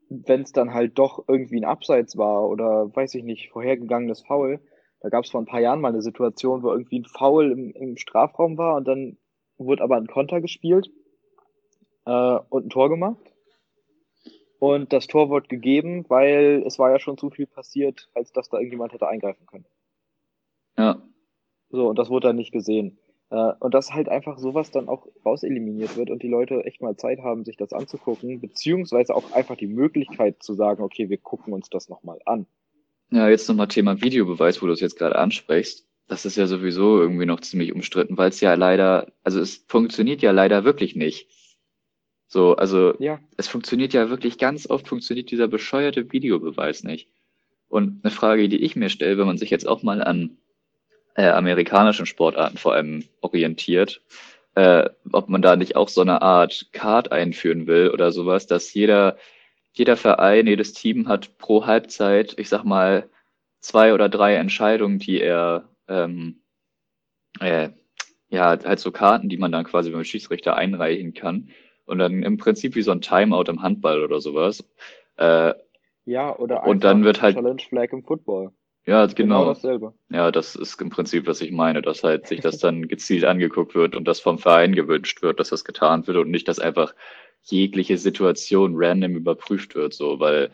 wenn 0.08 0.42
es 0.42 0.52
dann 0.52 0.72
halt 0.72 0.96
doch 0.98 1.24
irgendwie 1.26 1.58
ein 1.58 1.64
Abseits 1.64 2.16
war 2.16 2.48
oder 2.48 2.94
weiß 2.94 3.14
ich 3.16 3.24
nicht, 3.24 3.50
vorhergegangenes 3.50 4.22
Foul, 4.22 4.60
da 5.00 5.08
gab 5.08 5.24
es 5.24 5.30
vor 5.30 5.42
ein 5.42 5.46
paar 5.46 5.60
Jahren 5.60 5.80
mal 5.80 5.88
eine 5.88 6.00
Situation, 6.00 6.62
wo 6.62 6.70
irgendwie 6.70 7.00
ein 7.00 7.04
Foul 7.04 7.50
im, 7.50 7.72
im 7.72 7.96
Strafraum 7.96 8.56
war 8.56 8.76
und 8.76 8.86
dann 8.86 9.18
wurde 9.58 9.82
aber 9.82 9.96
ein 9.96 10.06
Konter 10.06 10.40
gespielt 10.40 10.92
äh, 12.04 12.38
und 12.50 12.66
ein 12.66 12.70
Tor 12.70 12.88
gemacht. 12.88 13.35
Und 14.58 14.92
das 14.92 15.06
Tor 15.06 15.28
wurde 15.28 15.48
gegeben, 15.48 16.04
weil 16.08 16.62
es 16.66 16.78
war 16.78 16.90
ja 16.90 16.98
schon 16.98 17.18
zu 17.18 17.30
viel 17.30 17.46
passiert, 17.46 18.08
als 18.14 18.32
dass 18.32 18.48
da 18.48 18.56
irgendjemand 18.56 18.92
hätte 18.92 19.08
eingreifen 19.08 19.46
können. 19.46 19.66
Ja. 20.78 21.02
So, 21.70 21.88
und 21.88 21.98
das 21.98 22.08
wurde 22.08 22.28
dann 22.28 22.36
nicht 22.36 22.52
gesehen. 22.52 22.98
Äh, 23.30 23.52
und 23.58 23.74
dass 23.74 23.92
halt 23.92 24.08
einfach 24.08 24.38
sowas 24.38 24.70
dann 24.70 24.88
auch 24.88 25.06
rauseliminiert 25.24 25.96
wird 25.96 26.10
und 26.10 26.22
die 26.22 26.28
Leute 26.28 26.64
echt 26.64 26.80
mal 26.80 26.96
Zeit 26.96 27.20
haben, 27.20 27.44
sich 27.44 27.56
das 27.56 27.72
anzugucken, 27.72 28.40
beziehungsweise 28.40 29.14
auch 29.14 29.32
einfach 29.32 29.56
die 29.56 29.66
Möglichkeit 29.66 30.42
zu 30.42 30.54
sagen, 30.54 30.82
okay, 30.82 31.10
wir 31.10 31.18
gucken 31.18 31.52
uns 31.52 31.68
das 31.68 31.88
nochmal 31.88 32.20
an. 32.24 32.46
Ja, 33.10 33.28
jetzt 33.28 33.48
nochmal 33.48 33.68
Thema 33.68 34.00
Videobeweis, 34.00 34.62
wo 34.62 34.66
du 34.66 34.72
es 34.72 34.80
jetzt 34.80 34.98
gerade 34.98 35.16
ansprichst. 35.16 35.86
Das 36.08 36.24
ist 36.24 36.36
ja 36.36 36.46
sowieso 36.46 37.00
irgendwie 37.00 37.26
noch 37.26 37.40
ziemlich 37.40 37.72
umstritten, 37.72 38.16
weil 38.16 38.28
es 38.28 38.40
ja 38.40 38.54
leider, 38.54 39.12
also 39.24 39.40
es 39.40 39.64
funktioniert 39.68 40.22
ja 40.22 40.30
leider 40.30 40.64
wirklich 40.64 40.94
nicht. 40.94 41.28
So, 42.28 42.56
also 42.56 42.94
Ja, 42.98 43.20
es 43.36 43.48
funktioniert 43.48 43.92
ja 43.92 44.10
wirklich 44.10 44.38
ganz 44.38 44.68
oft 44.68 44.88
funktioniert 44.88 45.30
dieser 45.30 45.48
bescheuerte 45.48 46.12
Videobeweis 46.12 46.82
nicht. 46.82 47.08
Und 47.68 48.00
eine 48.04 48.10
Frage, 48.10 48.48
die 48.48 48.62
ich 48.62 48.76
mir 48.76 48.90
stelle, 48.90 49.18
wenn 49.18 49.26
man 49.26 49.38
sich 49.38 49.50
jetzt 49.50 49.66
auch 49.66 49.82
mal 49.82 50.02
an 50.02 50.36
äh, 51.14 51.28
amerikanischen 51.28 52.06
Sportarten 52.06 52.58
vor 52.58 52.74
allem 52.74 53.04
orientiert, 53.20 54.02
äh, 54.54 54.88
ob 55.12 55.28
man 55.28 55.42
da 55.42 55.56
nicht 55.56 55.76
auch 55.76 55.88
so 55.88 56.00
eine 56.00 56.22
Art 56.22 56.68
Card 56.72 57.12
einführen 57.12 57.66
will 57.66 57.90
oder 57.90 58.12
sowas, 58.12 58.46
dass 58.46 58.72
jeder, 58.74 59.16
jeder 59.72 59.96
Verein, 59.96 60.46
jedes 60.46 60.72
Team 60.72 61.08
hat 61.08 61.38
pro 61.38 61.66
Halbzeit, 61.66 62.34
ich 62.38 62.48
sag 62.48 62.64
mal, 62.64 63.08
zwei 63.60 63.94
oder 63.94 64.08
drei 64.08 64.36
Entscheidungen, 64.36 64.98
die 64.98 65.20
er, 65.20 65.68
ähm, 65.88 66.40
äh, 67.40 67.70
ja, 68.28 68.58
halt 68.64 68.80
so 68.80 68.92
Karten, 68.92 69.28
die 69.28 69.36
man 69.38 69.52
dann 69.52 69.64
quasi 69.64 69.90
beim 69.90 70.04
Schiedsrichter 70.04 70.56
einreichen 70.56 71.14
kann. 71.14 71.50
Und 71.86 71.98
dann 71.98 72.22
im 72.22 72.36
Prinzip 72.36 72.74
wie 72.74 72.82
so 72.82 72.90
ein 72.92 73.00
Timeout 73.00 73.44
im 73.48 73.62
Handball 73.62 74.02
oder 74.04 74.20
sowas. 74.20 74.64
Äh, 75.16 75.54
ja, 76.04 76.36
oder 76.36 76.66
Und 76.66 76.84
dann 76.84 77.04
wird 77.04 77.22
halt- 77.22 77.36
Challenge 77.36 77.62
Flag 77.68 77.92
im 77.92 78.02
Football. 78.04 78.50
ja, 78.84 79.06
Genau 79.06 79.14
genau. 79.14 79.44
dasselbe. 79.46 79.94
Ja, 80.10 80.30
das 80.30 80.54
ist 80.56 80.80
im 80.80 80.90
Prinzip, 80.90 81.26
was 81.26 81.40
ich 81.40 81.50
meine, 81.52 81.82
dass 81.82 82.04
halt 82.04 82.26
sich 82.26 82.40
das 82.40 82.58
dann 82.58 82.82
gezielt 82.88 83.24
angeguckt 83.24 83.74
wird 83.74 83.96
und 83.96 84.06
das 84.06 84.20
vom 84.20 84.38
Verein 84.38 84.74
gewünscht 84.74 85.22
wird, 85.22 85.40
dass 85.40 85.48
das 85.50 85.64
getan 85.64 86.06
wird 86.06 86.16
und 86.16 86.30
nicht, 86.30 86.48
dass 86.48 86.58
einfach 86.58 86.94
jegliche 87.42 87.98
Situation 87.98 88.72
random 88.76 89.14
überprüft 89.16 89.74
wird, 89.76 89.94
so, 89.94 90.18
weil 90.20 90.50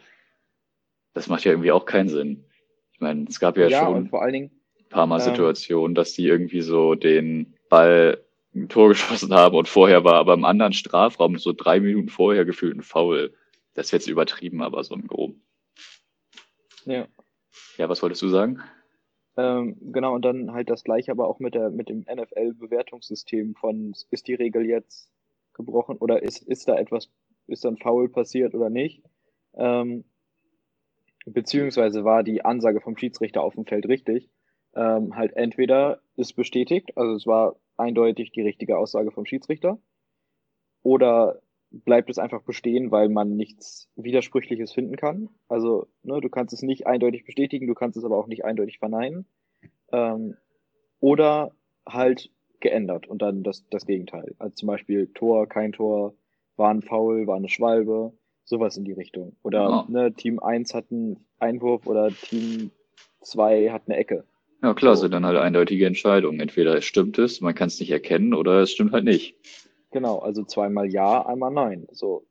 das 1.14 1.28
macht 1.28 1.44
ja 1.44 1.52
irgendwie 1.52 1.72
auch 1.72 1.84
keinen 1.86 2.08
Sinn. 2.08 2.44
Ich 2.92 3.00
meine, 3.00 3.24
es 3.28 3.40
gab 3.40 3.56
ja, 3.56 3.68
Ja, 3.68 3.84
schon 3.84 3.96
und 3.96 4.08
vor 4.10 4.22
allen 4.22 4.32
Dingen, 4.34 4.50
ein 4.78 4.88
paar 4.90 5.06
Mal 5.06 5.16
ähm, 5.20 5.24
Situationen, 5.24 5.94
dass 5.94 6.12
die 6.12 6.26
irgendwie 6.26 6.60
so 6.62 6.94
den 6.94 7.54
Ball 7.70 8.22
ein 8.54 8.68
Tor 8.68 8.88
geschossen 8.88 9.32
haben 9.34 9.56
und 9.56 9.68
vorher 9.68 10.04
war 10.04 10.14
aber 10.14 10.34
im 10.34 10.44
anderen 10.44 10.72
Strafraum 10.72 11.38
so 11.38 11.52
drei 11.52 11.80
Minuten 11.80 12.08
vorher 12.08 12.44
gefühlt 12.44 12.76
ein 12.76 12.82
Foul. 12.82 13.34
Das 13.74 13.86
ist 13.86 13.92
jetzt 13.92 14.08
übertrieben, 14.08 14.62
aber 14.62 14.84
so 14.84 14.94
ein 14.94 15.06
grob. 15.06 15.34
ja. 16.84 17.06
Ja, 17.76 17.88
was 17.88 18.02
wolltest 18.02 18.22
du 18.22 18.28
sagen? 18.28 18.62
Ähm, 19.36 19.76
genau, 19.92 20.14
und 20.14 20.24
dann 20.24 20.52
halt 20.52 20.68
das 20.68 20.84
gleiche, 20.84 21.10
aber 21.10 21.26
auch 21.26 21.38
mit 21.38 21.54
der, 21.54 21.70
mit 21.70 21.88
dem 21.88 22.00
NFL-Bewertungssystem 22.00 23.54
von, 23.54 23.94
ist 24.10 24.28
die 24.28 24.34
Regel 24.34 24.66
jetzt 24.66 25.10
gebrochen 25.54 25.96
oder 25.98 26.22
ist, 26.22 26.42
ist 26.42 26.68
da 26.68 26.76
etwas, 26.76 27.10
ist 27.46 27.64
da 27.64 27.68
ein 27.68 27.78
Foul 27.78 28.08
passiert 28.08 28.54
oder 28.54 28.68
nicht? 28.68 29.02
Ähm, 29.54 30.04
beziehungsweise 31.24 32.04
war 32.04 32.22
die 32.22 32.44
Ansage 32.44 32.80
vom 32.80 32.96
Schiedsrichter 32.96 33.42
auf 33.42 33.54
dem 33.54 33.64
Feld 33.64 33.86
richtig? 33.88 34.28
Ähm, 34.74 35.14
halt 35.16 35.35
entweder 35.37 36.00
ist 36.16 36.35
bestätigt, 36.35 36.96
also 36.96 37.14
es 37.14 37.26
war 37.26 37.56
eindeutig 37.76 38.32
die 38.32 38.42
richtige 38.42 38.78
Aussage 38.78 39.11
vom 39.11 39.26
Schiedsrichter, 39.26 39.78
oder 40.82 41.40
bleibt 41.70 42.11
es 42.11 42.18
einfach 42.18 42.42
bestehen, 42.42 42.90
weil 42.90 43.08
man 43.08 43.37
nichts 43.37 43.88
Widersprüchliches 43.96 44.72
finden 44.72 44.96
kann. 44.96 45.28
Also, 45.48 45.87
ne, 46.02 46.20
du 46.20 46.28
kannst 46.28 46.52
es 46.52 46.62
nicht 46.62 46.87
eindeutig 46.87 47.24
bestätigen, 47.24 47.66
du 47.66 47.74
kannst 47.74 47.96
es 47.96 48.04
aber 48.04 48.18
auch 48.18 48.26
nicht 48.26 48.44
eindeutig 48.44 48.78
verneinen. 48.78 49.26
Ähm, 49.90 50.37
oder 51.00 51.52
halt 51.87 52.30
geändert 52.61 53.08
und 53.08 53.22
dann 53.22 53.42
das, 53.42 53.64
das 53.70 53.87
Gegenteil. 53.87 54.35
Also 54.38 54.54
zum 54.54 54.68
Beispiel 54.68 55.08
Tor, 55.08 55.48
kein 55.48 55.72
Tor, 55.72 56.14
war 56.56 56.70
ein 56.70 56.82
Foul, 56.82 57.26
war 57.26 57.37
eine 57.37 57.48
Schwalbe, 57.48 58.12
sowas 58.44 58.76
in 58.76 58.85
die 58.85 58.92
Richtung. 58.92 59.37
Oder 59.42 59.68
Ja. 59.68 59.87
ne, 59.88 60.12
Team 60.12 60.38
1 60.38 60.74
hat 60.74 60.87
einen 60.90 61.26
Einwurf 61.38 61.87
oder 61.87 62.08
Team 62.11 62.70
2 63.22 63.70
hat 63.70 63.82
eine 63.87 63.96
Ecke. 63.96 64.24
Ja, 64.62 64.72
klar, 64.75 64.96
So. 64.96 65.03
sind 65.03 65.12
dann 65.12 65.27
halt 65.27 65.37
eindeutige 65.38 65.87
Entscheidungen. 65.87 66.40
Entweder 66.40 66.75
es 66.77 66.85
stimmt 66.87 67.18
es, 67.18 67.40
man 67.42 67.55
kann 67.55 67.68
es 67.68 67.79
nicht 67.81 67.90
erkennen, 67.90 68.33
oder 68.33 68.61
es 68.62 68.72
stimmt 68.72 68.92
halt 68.92 69.05
nicht. 69.05 69.37
Genau, 69.92 70.18
also 70.18 70.44
zweimal 70.44 70.90
ja, 70.90 71.25
einmal 71.25 71.53
nein. 71.53 71.87
So. 71.92 72.27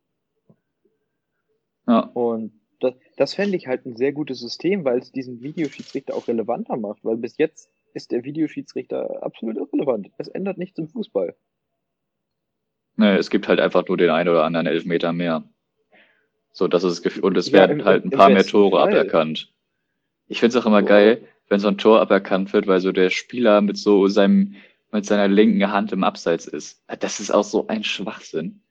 Ja, 1.88 2.12
Und 2.14 2.54
das, 2.80 2.94
das 3.18 3.34
fände 3.36 3.58
ich 3.58 3.68
halt 3.68 3.86
ein 3.86 3.96
sehr 3.98 4.14
gutes 4.14 4.40
System, 4.40 4.86
weil 4.86 5.00
es 5.00 5.12
diesen 5.12 5.42
Videoschiedsrichter 5.42 6.16
auch 6.16 6.28
relevanter 6.28 6.78
macht, 6.78 7.04
weil 7.04 7.18
bis 7.18 7.38
jetzt 7.38 7.70
ist 7.94 8.12
der 8.12 8.24
Videoschiedsrichter 8.24 9.22
absolut 9.24 9.58
irrelevant. 9.58 10.10
Es 10.18 10.28
ändert 10.30 10.58
nichts 10.58 10.80
im 10.80 10.88
Fußball. 10.88 11.36
ne, 12.96 13.18
es 13.18 13.30
gibt 13.30 13.48
halt 13.50 13.60
einfach 13.60 13.86
nur 13.88 13.98
den 13.98 14.10
einen 14.10 14.30
oder 14.30 14.44
anderen 14.46 14.68
Elfmeter 14.68 15.12
mehr. 15.14 15.44
So, 16.54 16.68
das 16.68 16.84
ist 16.84 17.06
und 17.20 17.38
es 17.38 17.52
Ja, 17.52 17.60
werden 17.60 17.80
im- 17.80 17.86
halt 17.86 18.06
ein 18.06 18.10
paar 18.12 18.30
mehr 18.30 18.46
Tore 18.46 18.80
Fall. 18.80 18.94
aberkannt. 18.94 19.54
Ich 20.28 20.40
find's 20.40 20.56
auch 20.56 20.66
immer 20.66 20.82
So, 20.82 20.88
geil, 20.88 21.28
wenn 21.52 21.60
so 21.62 21.70
ein 21.70 21.78
Tor 21.78 22.02
aberkannt 22.02 22.54
wird, 22.54 22.68
weil 22.68 22.80
so 22.82 22.94
der 22.94 23.12
Spieler 23.12 23.62
mit 23.62 23.78
so 23.78 24.08
seinem, 24.08 24.56
mit 24.92 25.06
seiner 25.06 25.28
linken 25.28 25.72
Hand 25.72 25.92
im 25.94 26.04
Abseits 26.06 26.48
ist. 26.48 26.84
Das 27.02 27.20
ist 27.22 27.32
auch 27.32 27.44
so 27.44 27.68
ein 27.68 27.84
Schwachsinn. 27.84 28.64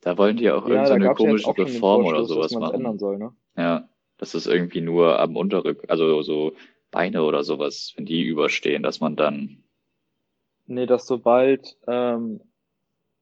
Da 0.00 0.18
wollen 0.18 0.36
die 0.36 0.44
ja 0.44 0.56
auch 0.56 0.66
Ja, 0.66 0.72
irgend 0.72 0.88
so 0.88 0.94
ja 0.96 1.14
komische 1.14 1.54
den 1.54 1.66
Reform 1.66 2.04
oder 2.04 2.24
Vorstoß, 2.24 2.28
sowas 2.28 2.56
machen. 2.58 2.74
ändern 2.74 2.98
soll, 2.98 3.18
ne? 3.18 3.34
Ja, 3.56 3.88
das 4.18 4.34
ist 4.34 4.46
irgendwie 4.46 4.82
nur 4.82 5.18
am 5.20 5.36
Unterrück, 5.36 5.84
also 5.88 6.22
so 6.22 6.54
Beine 6.90 7.24
oder 7.24 7.44
sowas, 7.44 7.94
wenn 7.96 8.06
die 8.06 8.22
überstehen, 8.24 8.82
dass 8.82 9.00
man 9.00 9.16
dann, 9.16 9.64
Nee, 10.66 10.86
dass 10.86 11.06
sobald, 11.06 11.76
ähm, 11.86 12.40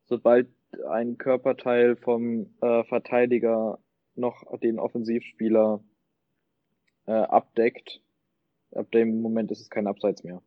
sobald 0.06 0.48
ein 0.90 1.18
Körperteil 1.18 1.96
vom 1.96 2.54
äh, 2.60 2.84
Verteidiger 2.84 3.78
noch 4.14 4.44
den 4.60 4.78
Offensivspieler 4.78 5.82
äh, 7.06 7.12
abdeckt, 7.12 8.00
ab 8.74 8.90
dem 8.92 9.20
Moment 9.20 9.50
ist 9.50 9.60
es 9.60 9.70
kein 9.70 9.86
Abseits 9.86 10.22
mehr. 10.24 10.42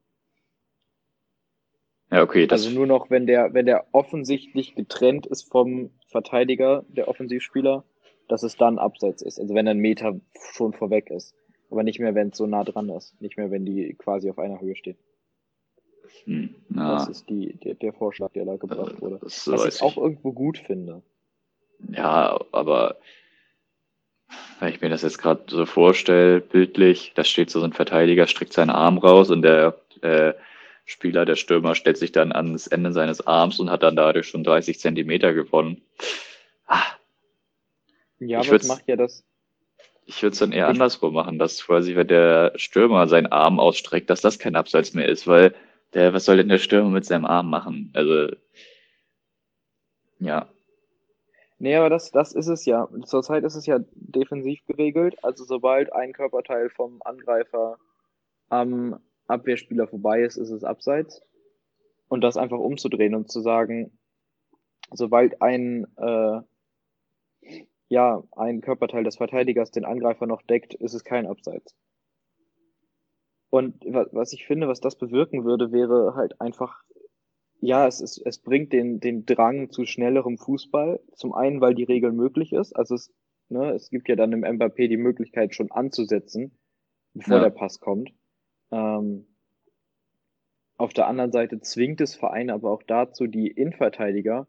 ja, 2.11 2.21
okay, 2.21 2.47
das, 2.47 2.63
Also 2.65 2.75
nur 2.75 2.87
noch, 2.87 3.09
wenn 3.09 3.25
der, 3.27 3.53
wenn 3.53 3.65
der 3.65 3.85
offensichtlich 3.91 4.75
getrennt 4.75 5.25
ist 5.25 5.51
vom 5.51 5.91
Verteidiger, 6.07 6.85
der 6.89 7.07
Offensivspieler, 7.07 7.83
dass 8.27 8.43
es 8.43 8.55
dann 8.55 8.77
Abseits 8.79 9.21
ist. 9.21 9.39
Also 9.39 9.53
wenn 9.55 9.67
ein 9.67 9.79
Meter 9.79 10.19
schon 10.53 10.73
vorweg 10.73 11.09
ist. 11.09 11.35
Aber 11.69 11.83
nicht 11.83 11.99
mehr, 11.99 12.13
wenn 12.15 12.29
es 12.29 12.37
so 12.37 12.45
nah 12.45 12.63
dran 12.63 12.89
ist. 12.89 13.19
Nicht 13.19 13.37
mehr, 13.37 13.49
wenn 13.51 13.65
die 13.65 13.95
quasi 13.95 14.29
auf 14.29 14.37
einer 14.37 14.61
Höhe 14.61 14.75
stehen. 14.75 14.97
hm, 16.25 16.55
Das 16.69 17.05
na, 17.05 17.11
ist 17.11 17.29
die, 17.29 17.53
der, 17.57 17.73
der 17.75 17.93
Vorschlag, 17.93 18.31
der 18.33 18.45
da 18.45 18.55
gebracht 18.57 19.01
wurde. 19.01 19.19
das 19.21 19.47
Was 19.47 19.75
ich 19.75 19.81
auch 19.81 19.97
irgendwo 19.97 20.31
gut 20.33 20.59
finde. 20.59 21.01
Ja, 21.89 22.39
aber 22.51 22.97
wenn 24.59 24.69
ich 24.73 24.81
mir 24.81 24.89
das 24.89 25.01
jetzt 25.01 25.17
gerade 25.17 25.41
so 25.47 25.65
vorstelle, 25.65 26.39
bildlich, 26.41 27.11
da 27.15 27.23
steht 27.23 27.49
so 27.49 27.61
ein 27.63 27.73
Verteidiger, 27.73 28.27
streckt 28.27 28.53
seinen 28.53 28.69
Arm 28.69 28.97
raus 28.97 29.29
und 29.29 29.41
der 29.41 29.79
äh, 30.01 30.33
Spieler, 30.85 31.25
der 31.25 31.35
Stürmer, 31.35 31.75
stellt 31.75 31.97
sich 31.97 32.11
dann 32.11 32.31
ans 32.31 32.67
Ende 32.67 32.91
seines 32.93 33.25
Arms 33.25 33.59
und 33.59 33.69
hat 33.69 33.83
dann 33.83 33.95
dadurch 33.95 34.27
schon 34.27 34.43
30 34.43 34.79
Zentimeter 34.79 35.33
gewonnen. 35.33 35.81
Ah, 36.67 36.81
Ja, 38.19 38.39
Ich 38.41 38.47
aber 38.47 38.55
würd's- 38.57 38.67
macht 38.67 38.87
ja 38.87 38.95
das. 38.95 39.23
Ich 40.05 40.21
würde 40.21 40.33
es 40.33 40.39
dann 40.39 40.51
eher 40.51 40.65
Ich- 40.65 40.69
andersrum 40.71 41.13
machen, 41.13 41.39
dass 41.39 41.65
quasi, 41.65 41.95
wenn 41.95 42.07
der 42.09 42.53
Stürmer 42.57 43.07
seinen 43.07 43.27
Arm 43.27 43.59
ausstreckt, 43.59 44.09
dass 44.09 44.19
das 44.21 44.39
kein 44.39 44.55
Abseits 44.57 44.93
mehr 44.93 45.07
ist, 45.07 45.27
weil 45.27 45.55
der, 45.93 46.13
was 46.13 46.25
soll 46.25 46.37
denn 46.37 46.49
der 46.49 46.57
Stürmer 46.57 46.89
mit 46.89 47.05
seinem 47.05 47.25
Arm 47.25 47.49
machen? 47.49 47.91
Also, 47.93 48.29
ja, 50.19 50.47
Nee, 51.63 51.75
aber 51.77 51.89
das, 51.89 52.11
das 52.11 52.33
ist 52.33 52.47
es 52.49 52.65
ja. 52.65 52.89
Zurzeit 53.05 53.45
ist 53.45 53.55
es 53.55 53.65
ja 53.65 53.79
defensiv 53.93 54.59
geregelt. 54.65 55.15
Also 55.23 55.45
sobald 55.45 55.93
ein 55.93 56.11
Körperteil 56.11 56.69
vom 56.69 57.01
Angreifer 57.05 57.77
am 58.49 58.99
Abwehrspieler 59.27 59.87
vorbei 59.87 60.23
ist, 60.23 60.37
ist 60.37 60.51
es 60.51 60.63
Abseits. 60.65 61.21
Und 62.09 62.21
das 62.21 62.37
einfach 62.37 62.59
umzudrehen 62.59 63.15
und 63.15 63.31
zu 63.31 63.41
sagen, 63.41 63.97
sobald 64.91 65.41
ein, 65.41 65.87
äh, 65.97 66.41
ja, 67.87 68.21
ein 68.33 68.59
Körperteil 68.59 69.05
des 69.05 69.15
Verteidigers 69.15 69.71
den 69.71 69.85
Angreifer 69.85 70.25
noch 70.25 70.41
deckt, 70.41 70.73
ist 70.73 70.93
es 70.93 71.05
kein 71.05 71.25
Abseits. 71.25 71.73
Und 73.49 73.85
wa- 73.85 74.07
was 74.11 74.33
ich 74.33 74.45
finde, 74.45 74.67
was 74.67 74.81
das 74.81 74.97
bewirken 74.97 75.45
würde, 75.45 75.71
wäre 75.71 76.13
halt 76.15 76.41
einfach, 76.41 76.83
ja, 77.63 77.87
es, 77.87 78.01
ist, 78.01 78.17
es 78.25 78.39
bringt 78.39 78.73
den, 78.73 78.99
den 78.99 79.25
Drang 79.25 79.69
zu 79.69 79.85
schnellerem 79.85 80.37
Fußball. 80.37 80.99
Zum 81.15 81.33
einen, 81.33 81.61
weil 81.61 81.73
die 81.75 81.85
Regel 81.85 82.11
möglich 82.11 82.51
ist. 82.51 82.73
Also 82.73 82.95
es, 82.95 83.13
ne, 83.47 83.71
es 83.71 83.89
gibt 83.89 84.09
ja 84.09 84.17
dann 84.17 84.33
im 84.33 84.43
Mbappé 84.43 84.89
die 84.89 84.97
Möglichkeit 84.97 85.55
schon 85.55 85.71
anzusetzen, 85.71 86.51
bevor 87.13 87.37
Ja. 87.37 87.43
der 87.43 87.49
Pass 87.51 87.79
kommt. 87.79 88.13
Ähm, 88.71 89.27
auf 90.75 90.91
der 90.91 91.07
anderen 91.07 91.31
Seite 91.31 91.61
zwingt 91.61 92.01
es 92.01 92.15
Vereine 92.15 92.53
aber 92.53 92.69
auch 92.69 92.83
dazu, 92.83 93.27
die 93.27 93.47
Innenverteidiger 93.47 94.47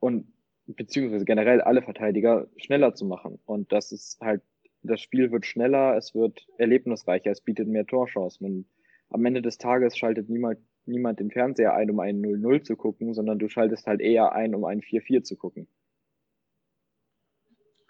und 0.00 0.32
beziehungsweise 0.66 1.26
generell 1.26 1.60
alle 1.60 1.82
Verteidiger 1.82 2.48
schneller 2.56 2.94
zu 2.94 3.04
machen. 3.04 3.38
Und 3.44 3.70
das 3.70 3.92
ist 3.92 4.18
halt, 4.22 4.40
das 4.82 5.02
Spiel 5.02 5.30
wird 5.30 5.44
schneller, 5.44 5.94
es 5.96 6.14
wird 6.14 6.46
erlebnisreicher, 6.56 7.32
es 7.32 7.42
bietet 7.42 7.68
mehr 7.68 7.86
Torchancen. 7.86 8.46
Und 8.46 8.66
am 9.10 9.26
Ende 9.26 9.42
des 9.42 9.58
Tages 9.58 9.96
schaltet 9.98 10.30
niemand, 10.30 10.58
niemand 10.86 11.20
den 11.20 11.30
Fernseher 11.30 11.74
ein, 11.74 11.90
um 11.90 12.00
einen 12.00 12.24
0-0 12.24 12.62
zu 12.62 12.76
gucken, 12.76 13.14
sondern 13.14 13.38
du 13.38 13.48
schaltest 13.48 13.86
halt 13.86 14.00
eher 14.00 14.32
ein, 14.32 14.54
um 14.54 14.64
einen 14.64 14.80
4-4 14.80 15.22
zu 15.22 15.36
gucken. 15.36 15.68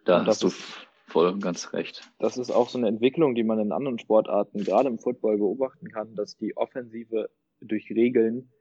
Da 0.05 0.21
Und 0.21 0.27
hast 0.27 0.43
du 0.43 0.49
ist, 0.49 0.89
voll 1.07 1.29
und 1.29 1.43
ganz 1.43 1.73
recht. 1.73 2.11
das 2.19 2.39
ist 2.39 2.51
auch 2.51 2.69
so 2.69 2.79
eine 2.79 2.89
Entwicklung, 2.89 3.35
die 3.35 3.45
man 3.45 3.59
in 3.59 3.73
anderen 3.73 3.99
Sportarten, 3.99 4.65
gerade 4.65 4.89
im 4.89 4.99
Football, 4.99 5.39
beobachten 5.39 5.89
kann, 5.89 6.15
dass 6.15 6.37
die 6.37 6.57
Offensive 6.57 7.31
durch 7.61 7.91
Regeln 7.91 8.53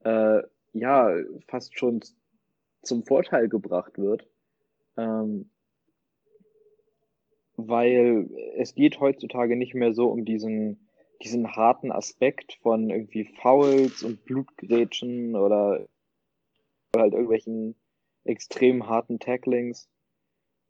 äh, 0.00 0.42
ja 0.72 1.14
fast 1.48 1.78
schon 1.78 2.00
zum 2.82 3.04
Vorteil 3.04 3.48
gebracht 3.48 3.98
wird. 3.98 4.26
Ähm, 4.96 5.50
weil 7.56 8.28
es 8.56 8.74
geht 8.74 9.00
heutzutage 9.00 9.56
nicht 9.56 9.74
mehr 9.74 9.94
so 9.94 10.08
um 10.08 10.24
diesen, 10.24 10.83
diesen 11.24 11.56
harten 11.56 11.90
Aspekt 11.90 12.58
von 12.62 12.90
irgendwie 12.90 13.24
Fouls 13.24 14.02
und 14.02 14.24
Blutgrätschen 14.24 15.36
oder 15.36 15.86
halt 16.96 17.12
irgendwelchen 17.12 17.74
extrem 18.24 18.88
harten 18.88 19.18
Tacklings, 19.18 19.88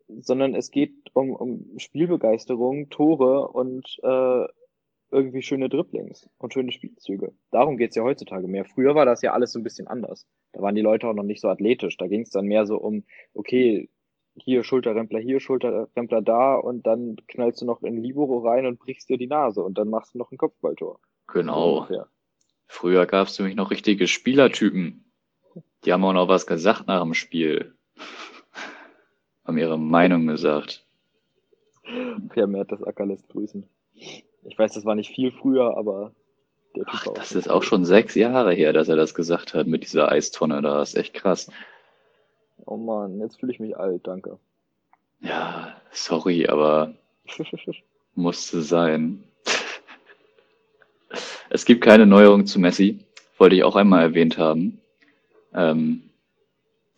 sondern 0.08 0.54
es 0.54 0.70
geht 0.70 0.94
um, 1.14 1.30
um 1.30 1.78
Spielbegeisterung, 1.78 2.88
Tore 2.90 3.48
und 3.48 3.98
äh, 4.02 4.46
irgendwie 5.10 5.42
schöne 5.42 5.68
Dribblings 5.68 6.28
und 6.38 6.52
schöne 6.52 6.72
Spielzüge. 6.72 7.32
Darum 7.50 7.76
geht's 7.76 7.94
ja 7.94 8.02
heutzutage 8.02 8.48
mehr. 8.48 8.64
Früher 8.64 8.94
war 8.94 9.06
das 9.06 9.22
ja 9.22 9.32
alles 9.32 9.52
so 9.52 9.60
ein 9.60 9.62
bisschen 9.62 9.86
anders. 9.86 10.26
Da 10.52 10.60
waren 10.60 10.74
die 10.74 10.82
Leute 10.82 11.06
auch 11.06 11.14
noch 11.14 11.22
nicht 11.22 11.40
so 11.40 11.48
athletisch. 11.48 11.96
Da 11.96 12.08
ging's 12.08 12.30
dann 12.30 12.46
mehr 12.46 12.66
so 12.66 12.78
um, 12.78 13.04
okay, 13.32 13.88
hier 14.36 14.64
Schulterrempler, 14.64 15.20
hier 15.20 15.40
Schulterrempler 15.40 16.22
da 16.22 16.54
und 16.54 16.86
dann 16.86 17.16
knallst 17.28 17.60
du 17.62 17.66
noch 17.66 17.82
in 17.82 18.02
Libero 18.02 18.38
rein 18.38 18.66
und 18.66 18.78
brichst 18.78 19.08
dir 19.08 19.16
die 19.18 19.26
Nase 19.26 19.62
und 19.62 19.78
dann 19.78 19.88
machst 19.88 20.14
du 20.14 20.18
noch 20.18 20.32
ein 20.32 20.38
Kopfballtor. 20.38 20.98
So 21.26 21.32
Genau. 21.32 21.76
ungefähr. 21.78 22.08
Früher 22.66 23.06
gab 23.06 23.28
es 23.28 23.38
nämlich 23.38 23.56
noch 23.56 23.70
richtige 23.70 24.06
Spielertypen. 24.08 25.04
Die 25.84 25.92
haben 25.92 26.04
auch 26.04 26.12
noch 26.12 26.28
was 26.28 26.46
gesagt 26.46 26.86
nach 26.86 27.02
dem 27.02 27.14
Spiel. 27.14 27.74
Haben 29.44 29.58
ihre 29.58 29.78
Meinung 29.78 30.26
gesagt. 30.26 30.86
Per 32.30 32.46
Mertesacker 32.46 33.04
lässt 33.04 33.28
grüßen. 33.28 33.68
Ich 33.92 34.58
weiß, 34.58 34.72
das 34.72 34.86
war 34.86 34.94
nicht 34.94 35.14
viel 35.14 35.32
früher, 35.32 35.76
aber 35.76 36.12
der 36.74 36.84
Typ 36.86 36.94
Ach, 36.94 37.14
das 37.14 37.32
ist 37.32 37.48
auch 37.50 37.62
schon 37.62 37.84
sechs 37.84 38.14
Jahre 38.14 38.54
her, 38.54 38.72
dass 38.72 38.88
er 38.88 38.96
das 38.96 39.14
gesagt 39.14 39.52
hat 39.54 39.66
mit 39.66 39.84
dieser 39.84 40.10
Eistonne 40.10 40.62
da. 40.62 40.78
Das 40.78 40.94
ist 40.94 41.00
echt 41.00 41.14
krass. 41.14 41.50
Oh 42.66 42.76
Mann, 42.76 43.20
jetzt 43.20 43.40
fühle 43.40 43.52
ich 43.52 43.60
mich 43.60 43.76
alt, 43.76 44.06
danke. 44.06 44.38
Ja, 45.20 45.80
sorry, 45.90 46.46
aber 46.46 46.94
musste 48.14 48.62
sein. 48.62 49.24
Es 51.50 51.64
gibt 51.64 51.82
keine 51.82 52.06
Neuerung 52.06 52.46
zu 52.46 52.58
Messi. 52.58 53.04
Wollte 53.38 53.56
ich 53.56 53.64
auch 53.64 53.76
einmal 53.76 54.02
erwähnt 54.02 54.38
haben. 54.38 54.80
Ähm, 55.52 56.02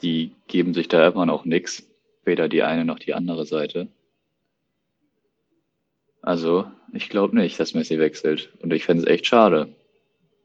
die 0.03 0.33
geben 0.47 0.75
sich 0.75 0.89
da 0.89 1.09
immer 1.09 1.27
noch 1.27 1.45
nix. 1.45 1.87
Weder 2.25 2.49
die 2.49 2.63
eine 2.63 2.85
noch 2.85 2.99
die 2.99 3.15
andere 3.15 3.47
Seite. 3.47 3.89
Also, 6.23 6.71
ich 6.93 7.09
glaube 7.09 7.37
nicht, 7.37 7.61
dass 7.61 7.75
Messi 7.75 7.99
wechselt. 7.99 8.51
Und 8.61 8.73
ich 8.73 8.85
fände 8.85 9.05
es 9.05 9.09
echt 9.09 9.27
schade. 9.27 9.69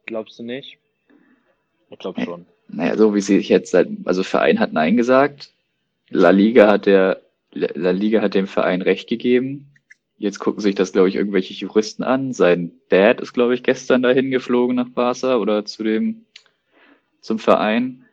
Glaubst 0.05 0.38
du 0.39 0.43
nicht? 0.43 0.77
Ich 1.91 1.99
glaube 1.99 2.21
schon. 2.21 2.45
Naja, 2.69 2.97
so 2.97 3.13
wie 3.13 3.21
sie 3.21 3.38
sich 3.38 3.49
jetzt, 3.49 3.71
seit- 3.71 3.89
also 4.06 4.23
Verein 4.23 4.60
hat 4.60 4.73
Nein 4.73 4.97
gesagt. 4.97 5.51
La 6.10 6.30
Liga 6.32 6.67
hat 6.67 6.86
der, 6.86 7.21
La 7.51 7.91
Liga 7.91 8.21
hat 8.21 8.34
dem 8.34 8.47
Verein 8.47 8.82
Recht 8.82 9.08
gegeben. 9.10 9.67
Jetzt 10.17 10.39
gucken 10.39 10.62
sich 10.62 10.75
das, 10.75 10.91
glaube 10.93 11.10
ich, 11.10 11.15
irgendwelche 11.15 11.54
Juristen 11.54 12.04
an. 12.04 12.32
Sein 12.34 12.71
Dad 12.89 13.21
ist, 13.21 13.34
glaube 13.34 13.56
ich, 13.56 13.63
gestern 13.63 14.01
dahin 14.04 14.32
geflogen 14.32 14.75
nach 14.75 14.89
Barca 14.89 15.38
oder 15.38 15.65
zu 15.65 15.84
dem, 15.84 16.25
zum 17.21 17.39
Verein. 17.39 18.06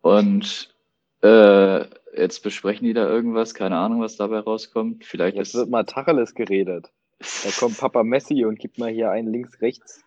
Und 0.00 0.74
äh, 1.22 1.84
jetzt 2.16 2.42
besprechen 2.42 2.86
die 2.86 2.92
da 2.92 3.08
irgendwas, 3.08 3.54
keine 3.54 3.76
Ahnung, 3.76 4.00
was 4.00 4.16
dabei 4.16 4.40
rauskommt. 4.40 5.04
Vielleicht 5.04 5.36
Jetzt 5.36 5.48
ist 5.48 5.54
wird 5.54 5.70
mal 5.70 5.84
Tacheles 5.84 6.34
geredet. 6.34 6.90
Da 7.18 7.50
kommt 7.58 7.78
Papa 7.78 8.02
Messi 8.02 8.44
und 8.44 8.58
gibt 8.58 8.78
mal 8.78 8.90
hier 8.90 9.10
einen 9.10 9.32
links, 9.32 9.60
rechts, 9.60 10.02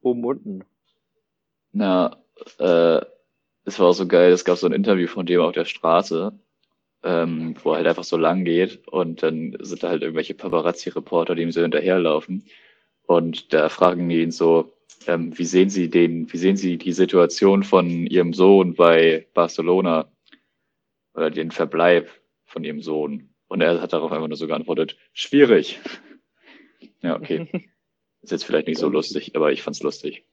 oben, 0.00 0.24
unten. 0.24 0.64
Na, 1.72 2.16
äh, 2.58 3.00
es 3.64 3.78
war 3.78 3.88
auch 3.88 3.94
so 3.94 4.06
geil, 4.06 4.32
es 4.32 4.44
gab 4.44 4.58
so 4.58 4.66
ein 4.66 4.72
Interview 4.72 5.06
von 5.06 5.26
dem 5.26 5.40
auf 5.40 5.52
der 5.52 5.64
Straße, 5.64 6.32
ähm, 7.02 7.54
wo 7.62 7.72
er 7.72 7.76
halt 7.78 7.86
einfach 7.86 8.04
so 8.04 8.16
lang 8.16 8.44
geht 8.44 8.86
und 8.88 9.22
dann 9.22 9.56
sind 9.60 9.82
da 9.82 9.88
halt 9.90 10.02
irgendwelche 10.02 10.34
Paparazzi-Reporter, 10.34 11.34
die 11.34 11.42
ihm 11.42 11.52
so 11.52 11.62
hinterherlaufen 11.62 12.44
und 13.10 13.52
da 13.52 13.68
fragen 13.68 14.08
die 14.08 14.22
ihn 14.22 14.30
so, 14.30 14.72
ähm, 15.08 15.36
wie 15.36 15.44
sehen 15.44 15.68
Sie 15.68 15.90
den, 15.90 16.32
wie 16.32 16.36
sehen 16.36 16.56
Sie 16.56 16.78
die 16.78 16.92
Situation 16.92 17.64
von 17.64 18.06
Ihrem 18.06 18.32
Sohn 18.32 18.74
bei 18.74 19.26
Barcelona 19.34 20.12
oder 21.14 21.30
den 21.30 21.50
Verbleib 21.50 22.08
von 22.44 22.62
Ihrem 22.62 22.82
Sohn? 22.82 23.34
Und 23.48 23.62
er 23.62 23.80
hat 23.82 23.92
darauf 23.92 24.12
einfach 24.12 24.28
nur 24.28 24.36
so 24.36 24.46
geantwortet, 24.46 24.96
schwierig. 25.12 25.80
Ja, 27.02 27.16
okay. 27.16 27.48
Ist 28.22 28.30
jetzt 28.30 28.44
vielleicht 28.44 28.68
nicht 28.68 28.78
so 28.78 28.88
lustig, 28.88 29.34
aber 29.34 29.50
ich 29.50 29.62
fand's 29.62 29.82
lustig. 29.82 30.26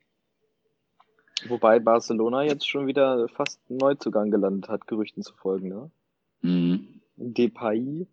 Wobei 1.50 1.80
Barcelona 1.80 2.44
jetzt 2.44 2.68
schon 2.68 2.88
wieder 2.88 3.28
fast 3.30 3.60
einen 3.70 3.78
Neuzugang 3.78 4.32
gelandet 4.32 4.70
hat, 4.70 4.88
Gerüchten 4.88 5.24
zufolge, 5.24 5.68
ne? 5.68 5.92
Mhm. 6.42 7.02
Depay 7.16 8.08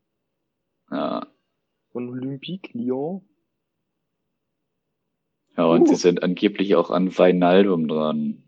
Ja, 0.91 1.27
und 1.93 2.09
Olympique 2.09 2.71
Lyon. 2.77 3.23
Ja, 5.57 5.67
und 5.67 5.87
sie 5.87 5.95
Uh. 5.95 5.97
sind 5.97 6.23
angeblich 6.23 6.75
auch 6.75 6.91
an 6.91 7.17
Wijnaldum 7.17 7.87
dran 7.89 8.43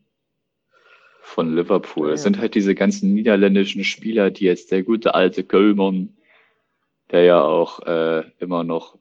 von 1.23 1.55
Liverpool. 1.55 2.11
Es 2.13 2.23
sind 2.23 2.39
halt 2.39 2.55
diese 2.55 2.75
ganzen 2.75 3.15
niederländischen 3.15 3.85
Spieler, 3.85 4.31
die 4.31 4.45
jetzt 4.45 4.73
der 4.73 4.83
gute 4.83 5.15
alte 5.15 5.45
Kölmann, 5.45 6.17
der 7.11 7.23
ja 7.25 7.43
auch 7.43 7.81
äh, 7.87 8.25
immer 8.39 8.65
noch, 8.65 8.99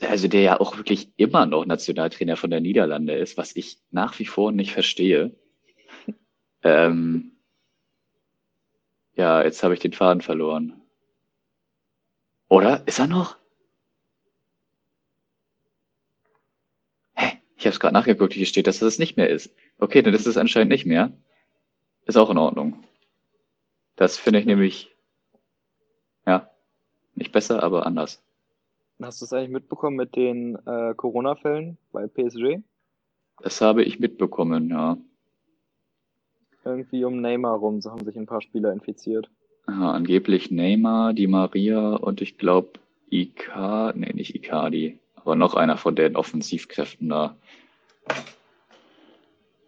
also 0.00 0.28
der 0.28 0.42
ja 0.42 0.60
auch 0.60 0.76
wirklich 0.76 1.10
immer 1.16 1.46
noch 1.46 1.66
Nationaltrainer 1.66 2.36
von 2.36 2.50
der 2.50 2.60
Niederlande 2.60 3.14
ist, 3.14 3.36
was 3.36 3.56
ich 3.56 3.78
nach 3.90 4.18
wie 4.18 4.26
vor 4.26 4.52
nicht 4.52 4.72
verstehe. 4.72 5.34
Ähm, 6.62 7.32
ja, 9.14 9.42
jetzt 9.42 9.62
habe 9.62 9.74
ich 9.74 9.80
den 9.80 9.92
Faden 9.92 10.22
verloren. 10.22 10.80
Oder? 12.48 12.86
Ist 12.86 12.98
er 12.98 13.06
noch? 13.06 13.36
Hä? 17.14 17.38
Ich 17.56 17.64
habe 17.64 17.74
es 17.74 17.80
gerade 17.80 17.94
nachgeguckt, 17.94 18.32
hier 18.32 18.46
steht, 18.46 18.66
dass 18.66 18.82
es 18.82 18.98
nicht 18.98 19.16
mehr 19.16 19.28
ist. 19.28 19.54
Okay, 19.78 20.02
dann 20.02 20.14
ist 20.14 20.26
es 20.26 20.36
anscheinend 20.36 20.70
nicht 20.70 20.86
mehr. 20.86 21.12
Ist 22.06 22.16
auch 22.16 22.30
in 22.30 22.38
Ordnung. 22.38 22.84
Das 23.96 24.16
finde 24.16 24.40
ich 24.40 24.46
nämlich, 24.46 24.94
ja, 26.26 26.50
nicht 27.14 27.32
besser, 27.32 27.62
aber 27.62 27.84
anders. 27.84 28.22
Hast 29.00 29.20
du 29.20 29.26
es 29.26 29.32
eigentlich 29.32 29.50
mitbekommen 29.50 29.96
mit 29.96 30.16
den 30.16 30.56
äh, 30.66 30.92
Corona-Fällen 30.94 31.78
bei 31.92 32.08
PSG? 32.08 32.60
Das 33.40 33.60
habe 33.60 33.84
ich 33.84 34.00
mitbekommen, 34.00 34.70
ja. 34.70 34.98
Irgendwie 36.64 37.04
um 37.04 37.20
Neymar 37.20 37.58
rum, 37.58 37.80
so 37.80 37.92
haben 37.92 38.04
sich 38.04 38.16
ein 38.16 38.26
paar 38.26 38.42
Spieler 38.42 38.72
infiziert. 38.72 39.30
ja 39.68 39.92
angeblich 39.92 40.50
Neymar, 40.50 41.12
Di 41.12 41.28
Maria 41.28 41.94
und 41.94 42.20
ich 42.20 42.38
glaube 42.38 42.80
Ica, 43.10 43.92
nee, 43.94 44.12
nicht 44.12 44.34
Icardi, 44.34 44.98
aber 45.14 45.36
noch 45.36 45.54
einer 45.54 45.76
von 45.76 45.94
den 45.94 46.16
Offensivkräften 46.16 47.08
da. 47.08 47.36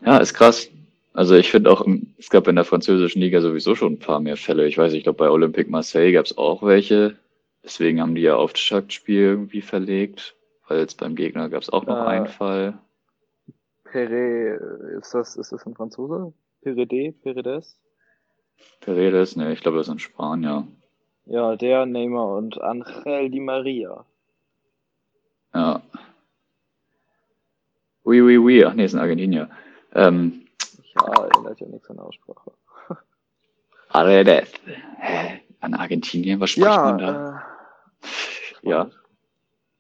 Ja, 0.04 0.18
ist 0.18 0.34
krass. 0.34 0.70
Also 1.12 1.36
ich 1.36 1.50
finde 1.50 1.70
auch, 1.70 1.86
es 2.18 2.30
gab 2.30 2.48
in 2.48 2.56
der 2.56 2.64
französischen 2.64 3.20
Liga 3.20 3.40
sowieso 3.40 3.76
schon 3.76 3.94
ein 3.94 3.98
paar 3.98 4.20
mehr 4.20 4.36
Fälle. 4.36 4.66
Ich 4.66 4.76
weiß, 4.76 4.92
ich 4.92 5.04
glaube 5.04 5.18
bei 5.18 5.30
Olympique 5.30 5.70
Marseille 5.70 6.12
gab 6.12 6.26
es 6.26 6.36
auch 6.36 6.62
welche. 6.62 7.16
Deswegen 7.62 8.00
haben 8.00 8.14
die 8.14 8.22
ja 8.22 8.36
Auftaktspiel 8.36 9.20
irgendwie 9.20 9.60
verlegt, 9.62 10.34
weil 10.68 10.78
jetzt 10.78 10.98
beim 10.98 11.14
Gegner 11.14 11.48
gab 11.48 11.62
es 11.62 11.70
auch 11.70 11.84
noch 11.86 11.96
Äh, 12.04 12.08
einen 12.08 12.26
Fall. 12.26 12.78
Pere, 13.84 14.54
ist 14.98 15.12
das, 15.14 15.36
ist 15.36 15.52
das 15.52 15.66
ein 15.66 15.74
Franzose? 15.74 16.32
Perede, 16.62 17.12
Peredes? 17.12 17.76
Paredes, 18.80 19.36
ne, 19.36 19.52
ich 19.52 19.60
glaube, 19.60 19.78
das 19.78 19.88
ist 19.88 19.92
in 19.92 19.98
Spanien. 19.98 20.76
Ja, 21.26 21.56
der 21.56 21.86
Neymar 21.86 22.36
und 22.36 22.60
Angel 22.60 23.30
Di 23.30 23.40
Maria. 23.40 24.04
Ja. 25.54 25.80
Oui, 28.04 28.20
oui, 28.22 28.38
oui. 28.38 28.64
Ach 28.64 28.74
nee, 28.74 28.84
ist 28.84 28.94
ein 28.94 29.00
Argentinier. 29.00 29.50
Ähm, 29.94 30.46
Ja, 30.94 31.24
erinnert 31.24 31.60
ja 31.60 31.66
nichts 31.68 31.88
an 31.90 31.98
Aussprache. 31.98 32.52
Paredes. 33.88 34.52
Hä? 34.98 35.40
An 35.60 35.74
Argentinien? 35.74 36.40
Was 36.40 36.50
spricht 36.50 36.66
man 36.68 36.98
da? 36.98 37.42
Ja, 38.62 38.70
Ja, 38.84 38.90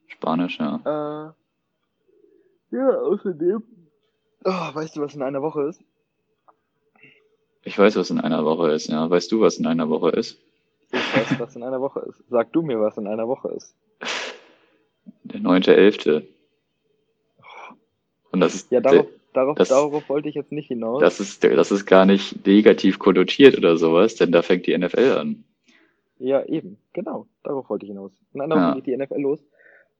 Spanisch, 0.08 0.58
ja. 0.58 1.34
äh, 2.72 2.76
ja, 2.76 2.88
außerdem, 3.00 3.62
oh, 4.44 4.50
weißt 4.74 4.96
du, 4.96 5.00
was 5.02 5.14
in 5.14 5.22
einer 5.22 5.42
Woche 5.42 5.62
ist? 5.62 5.80
Ich 7.62 7.78
weiß, 7.78 7.96
was 7.96 8.10
in 8.10 8.20
einer 8.20 8.44
Woche 8.44 8.70
ist, 8.72 8.88
ja. 8.88 9.08
Weißt 9.10 9.30
du, 9.32 9.40
was 9.40 9.58
in 9.58 9.66
einer 9.66 9.88
Woche 9.90 10.10
ist? 10.10 10.38
Ich 10.92 11.14
weiß, 11.14 11.38
was 11.38 11.54
in 11.56 11.62
einer 11.62 11.80
Woche 11.80 12.00
ist. 12.00 12.22
Sag 12.30 12.52
du 12.52 12.62
mir, 12.62 12.80
was 12.80 12.96
in 12.96 13.06
einer 13.06 13.28
Woche 13.28 13.48
ist. 13.48 13.74
Der 15.24 15.40
9.11. 15.40 16.26
Und 18.32 18.40
das 18.40 18.54
ist, 18.54 18.70
Ja, 18.70 18.80
darauf, 18.80 19.06
darauf, 19.32 19.58
das- 19.58 19.68
darauf 19.68 20.08
wollte 20.08 20.28
ich 20.28 20.34
jetzt 20.34 20.52
nicht 20.52 20.68
hinaus. 20.68 21.00
das 21.00 21.20
ist, 21.20 21.44
das 21.44 21.70
ist 21.70 21.86
gar 21.86 22.06
nicht 22.06 22.46
negativ 22.46 22.98
konnotiert 22.98 23.56
oder 23.58 23.76
sowas, 23.76 24.14
denn 24.16 24.32
da 24.32 24.42
fängt 24.42 24.66
die 24.66 24.76
NFL 24.76 25.16
an. 25.18 25.44
Ja, 26.20 26.44
eben, 26.44 26.76
genau. 26.92 27.26
Darauf 27.42 27.70
wollte 27.70 27.86
ich 27.86 27.90
hinaus. 27.90 28.12
In 28.34 28.42
einer 28.42 28.56
Ja. 28.56 28.74
Geht 28.74 28.86
die 28.86 28.96
NFL 28.96 29.20
los. 29.20 29.42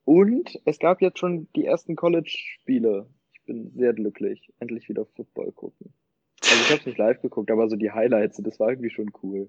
Und 0.05 0.61
es 0.67 0.79
gab 0.79 1.01
jetzt 1.01 1.19
schon 1.19 1.49
die 1.57 1.65
ersten 1.65 1.97
College-Spiele. 1.97 3.07
Ich 3.33 3.43
bin 3.47 3.71
sehr 3.71 3.95
glücklich. 3.95 4.53
Endlich 4.61 4.89
wieder 4.91 5.07
Football 5.07 5.53
gucken. 5.53 5.95
Also 6.43 6.63
ich 6.63 6.71
habe 6.71 6.81
es 6.81 6.87
nicht 6.87 6.99
live 6.99 7.23
geguckt, 7.23 7.51
aber 7.51 7.69
so 7.69 7.77
die 7.77 7.91
Highlights, 7.91 8.37
das 8.43 8.61
war 8.61 8.69
irgendwie 8.69 8.91
schon 8.91 9.11
cool. 9.23 9.49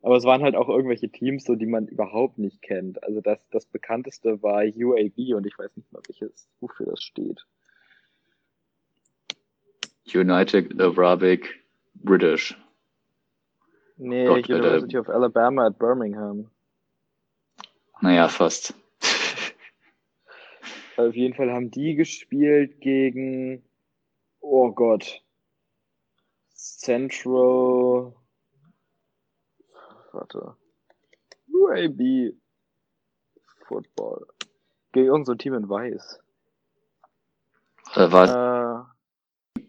Aber 0.00 0.16
es 0.16 0.24
waren 0.24 0.42
halt 0.42 0.54
auch 0.54 0.68
irgendwelche 0.68 1.10
Teams, 1.10 1.44
so 1.44 1.56
die 1.56 1.66
man 1.66 1.88
überhaupt 1.88 2.38
nicht 2.38 2.62
kennt. 2.62 3.02
Also 3.02 3.20
das, 3.20 3.46
das 3.50 3.66
bekannteste 3.66 4.42
war 4.42 4.62
UAB 4.62 5.34
und 5.34 5.46
ich 5.46 5.58
weiß 5.58 5.76
nicht 5.76 5.92
mal, 5.92 6.02
welches, 6.06 6.48
wofür 6.60 6.86
das 6.86 7.02
steht. 7.02 7.46
United 10.14 10.80
Arabic 10.80 11.62
British. 11.94 12.56
Nee, 13.98 14.26
Gott, 14.26 14.36
Alter. 14.36 14.54
University 14.54 14.96
of 14.96 15.08
Alabama 15.08 15.66
at 15.66 15.78
Birmingham. 15.78 16.50
Naja, 18.00 18.28
fast. 18.28 18.74
Auf 20.96 21.14
jeden 21.14 21.34
Fall 21.34 21.50
haben 21.50 21.70
die 21.70 21.96
gespielt 21.96 22.80
gegen, 22.80 23.64
oh 24.40 24.70
Gott, 24.70 25.20
Central, 26.54 28.14
warte, 30.12 30.56
UAB 31.52 32.34
Football. 33.66 34.26
Gegen 34.92 35.06
irgendein 35.06 35.24
so 35.24 35.34
Team 35.34 35.54
in 35.54 35.68
Weiß. 35.68 36.20
Oder 37.94 38.12
war, 38.12 38.86
Äh, 39.56 39.60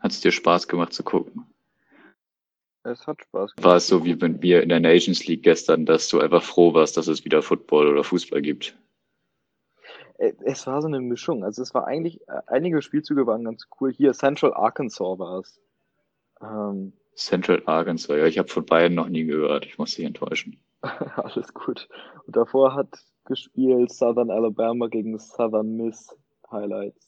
hat 0.00 0.10
es 0.10 0.20
dir 0.20 0.32
Spaß 0.32 0.66
gemacht 0.68 0.92
zu 0.92 1.04
gucken? 1.04 1.46
Es 2.90 3.06
hat 3.06 3.22
Spaß 3.22 3.54
gemacht. 3.54 3.64
War 3.64 3.76
es 3.76 3.86
so 3.86 4.04
wie 4.04 4.14
mit 4.14 4.42
mir 4.42 4.62
in 4.62 4.68
der 4.68 4.80
Nations 4.80 5.26
League 5.26 5.42
gestern, 5.42 5.86
dass 5.86 6.08
du 6.08 6.20
einfach 6.20 6.42
froh 6.42 6.74
warst, 6.74 6.96
dass 6.96 7.08
es 7.08 7.24
wieder 7.24 7.42
Football 7.42 7.88
oder 7.88 8.04
Fußball 8.04 8.42
gibt? 8.42 8.76
Äh, 10.18 10.32
Es 10.44 10.66
war 10.66 10.80
so 10.80 10.88
eine 10.88 11.00
Mischung. 11.00 11.44
Also 11.44 11.62
es 11.62 11.74
war 11.74 11.86
eigentlich, 11.86 12.20
äh, 12.28 12.40
einige 12.46 12.82
Spielzüge 12.82 13.26
waren 13.26 13.44
ganz 13.44 13.66
cool. 13.80 13.92
Hier, 13.92 14.12
Central 14.12 14.54
Arkansas 14.54 15.18
war 15.18 15.40
es. 15.40 15.60
Ähm, 16.40 16.92
Central 17.14 17.62
Arkansas, 17.66 18.16
ja, 18.16 18.26
ich 18.26 18.38
habe 18.38 18.48
von 18.48 18.66
beiden 18.66 18.94
noch 18.94 19.08
nie 19.08 19.24
gehört. 19.24 19.64
Ich 19.66 19.78
muss 19.78 19.94
dich 19.94 20.04
enttäuschen. 20.04 20.60
Alles 20.82 21.54
gut. 21.54 21.88
Und 22.26 22.36
davor 22.36 22.74
hat 22.74 22.88
gespielt 23.24 23.90
Southern 23.92 24.30
Alabama 24.30 24.88
gegen 24.88 25.18
Southern 25.18 25.76
Miss 25.76 26.14
Highlights. 26.50 27.05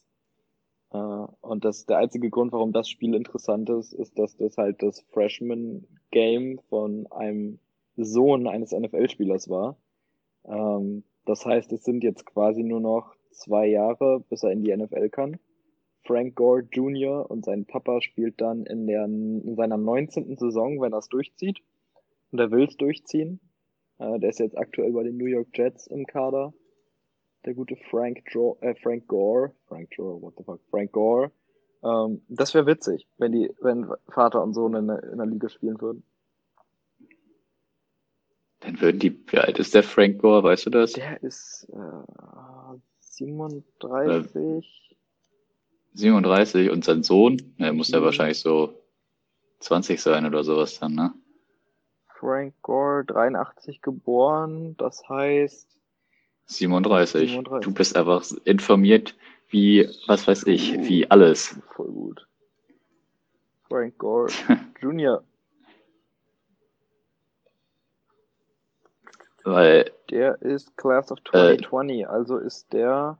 Äh, 0.93 0.97
und 0.97 1.65
das, 1.65 1.87
der 1.87 1.99
einzige 1.99 2.31
Grund, 2.31 2.53
warum 2.53 2.73
das 2.73 2.89
Spiel 2.89 3.15
interessant 3.15 3.69
ist, 3.71 3.93
ist, 3.93 4.19
dass 4.19 4.37
das 4.37 4.57
halt 4.57 4.83
das 4.83 5.01
Freshman 5.13 5.87
Game 6.11 6.61
von 6.69 7.07
einem 7.11 7.59
Sohn 7.97 8.47
eines 8.47 8.73
NFL-Spielers 8.73 9.49
war. 9.49 9.77
Ähm, 10.45 11.05
das 11.25 11.45
heißt, 11.45 11.73
es 11.73 11.85
sind 11.85 12.05
jetzt 12.05 12.25
quasi 12.25 12.63
nur 12.63 12.81
noch 12.81 13.15
zwei 13.33 13.67
Jahre, 13.67 14.25
bis 14.29 14.43
er 14.43 14.53
in 14.53 14.63
die 14.63 14.75
NFL 14.75 15.11
kann. 15.11 15.39
Frank 16.05 16.37
Gore 16.37 16.67
Jr. 16.73 17.31
und 17.31 17.45
sein 17.45 17.67
Papa 17.67 18.01
spielt 18.01 18.41
dann 18.41 18.65
in, 18.65 18.87
der, 18.87 19.05
in 19.05 19.57
seiner 19.57 19.77
19. 19.77 20.37
Saison, 20.37 20.81
wenn 20.81 20.93
er 20.93 21.01
es 21.01 21.09
durchzieht. 21.09 21.59
Und 22.31 22.39
er 22.39 22.51
will 22.51 22.65
es 22.65 22.77
durchziehen. 22.77 23.41
Äh, 23.99 24.19
der 24.19 24.31
ist 24.31 24.39
jetzt 24.39 24.57
aktuell 24.57 24.93
bei 24.93 25.03
den 25.03 25.19
New 25.19 25.27
York 25.27 25.49
Jets 25.55 25.87
im 25.87 26.07
Kader. 26.07 26.55
Der 27.45 27.55
gute 27.55 27.77
Frank, 27.91 28.23
jo 28.33 28.59
äh, 28.61 28.75
Frank 28.75 29.07
Gore. 29.07 29.53
Frank 29.69 29.95
Gore, 29.97 30.21
what 30.21 30.35
the 30.37 30.45
fuck? 30.45 30.61
Frank 30.71 30.93
Gore. 30.93 31.31
Ähm, 31.83 32.23
das 32.29 32.55
wäre 32.55 32.67
witzig, 32.67 33.07
wenn 33.19 33.33
die, 33.33 33.51
wenn 33.61 33.87
Vater 34.09 34.43
und 34.43 34.55
Sohn 34.55 34.75
in 34.75 34.89
der, 34.89 35.03
in 35.05 35.19
der 35.19 35.27
Liga 35.27 35.49
spielen 35.49 35.81
würden. 35.81 36.03
Dann 38.61 38.81
würden 38.81 38.99
die, 38.99 39.17
wie 39.31 39.39
alt 39.39 39.59
ist 39.59 39.75
der 39.75 39.85
Frank 39.85 40.19
Gore, 40.21 40.43
weißt 40.43 40.67
du 40.67 40.71
das? 40.71 40.93
Der 40.95 41.23
ist 41.23 41.69
äh, 41.73 42.77
37. 42.99 44.97
37 45.95 46.71
und 46.71 46.85
sein 46.85 47.03
Sohn, 47.03 47.55
na, 47.57 47.73
muss 47.73 47.91
der 47.91 48.01
Mhm. 48.01 48.05
wahrscheinlich 48.05 48.41
so 48.41 48.75
20 49.61 50.01
sein 50.01 50.27
oder 50.27 50.45
sowas 50.45 50.79
dann, 50.79 50.95
ne? 50.95 51.13
Frank 52.19 52.55
Gore, 52.63 53.05
83 53.05 53.81
geboren. 53.81 54.77
Das 54.77 55.09
heißt, 55.09 55.78
37. 56.49 57.31
37. 57.31 57.65
Du 57.65 57.73
bist 57.75 57.97
einfach 57.97 58.25
informiert 58.45 59.15
wie, 59.51 59.89
was 60.07 60.27
weiß 60.27 60.45
ich, 60.47 60.73
wie 60.89 61.11
alles. 61.11 61.57
voll 61.75 61.89
gut. 61.89 62.27
Frank 63.69 63.97
Gore 63.99 64.31
Jr. 64.81 65.23
Weil, 69.45 69.93
Der 70.11 70.41
ist 70.43 70.77
Class 70.77 71.11
of 71.11 71.19
Äh. 71.33 71.57
2020, 71.59 72.09
also 72.09 72.39
ist 72.39 72.73
der. 72.73 73.19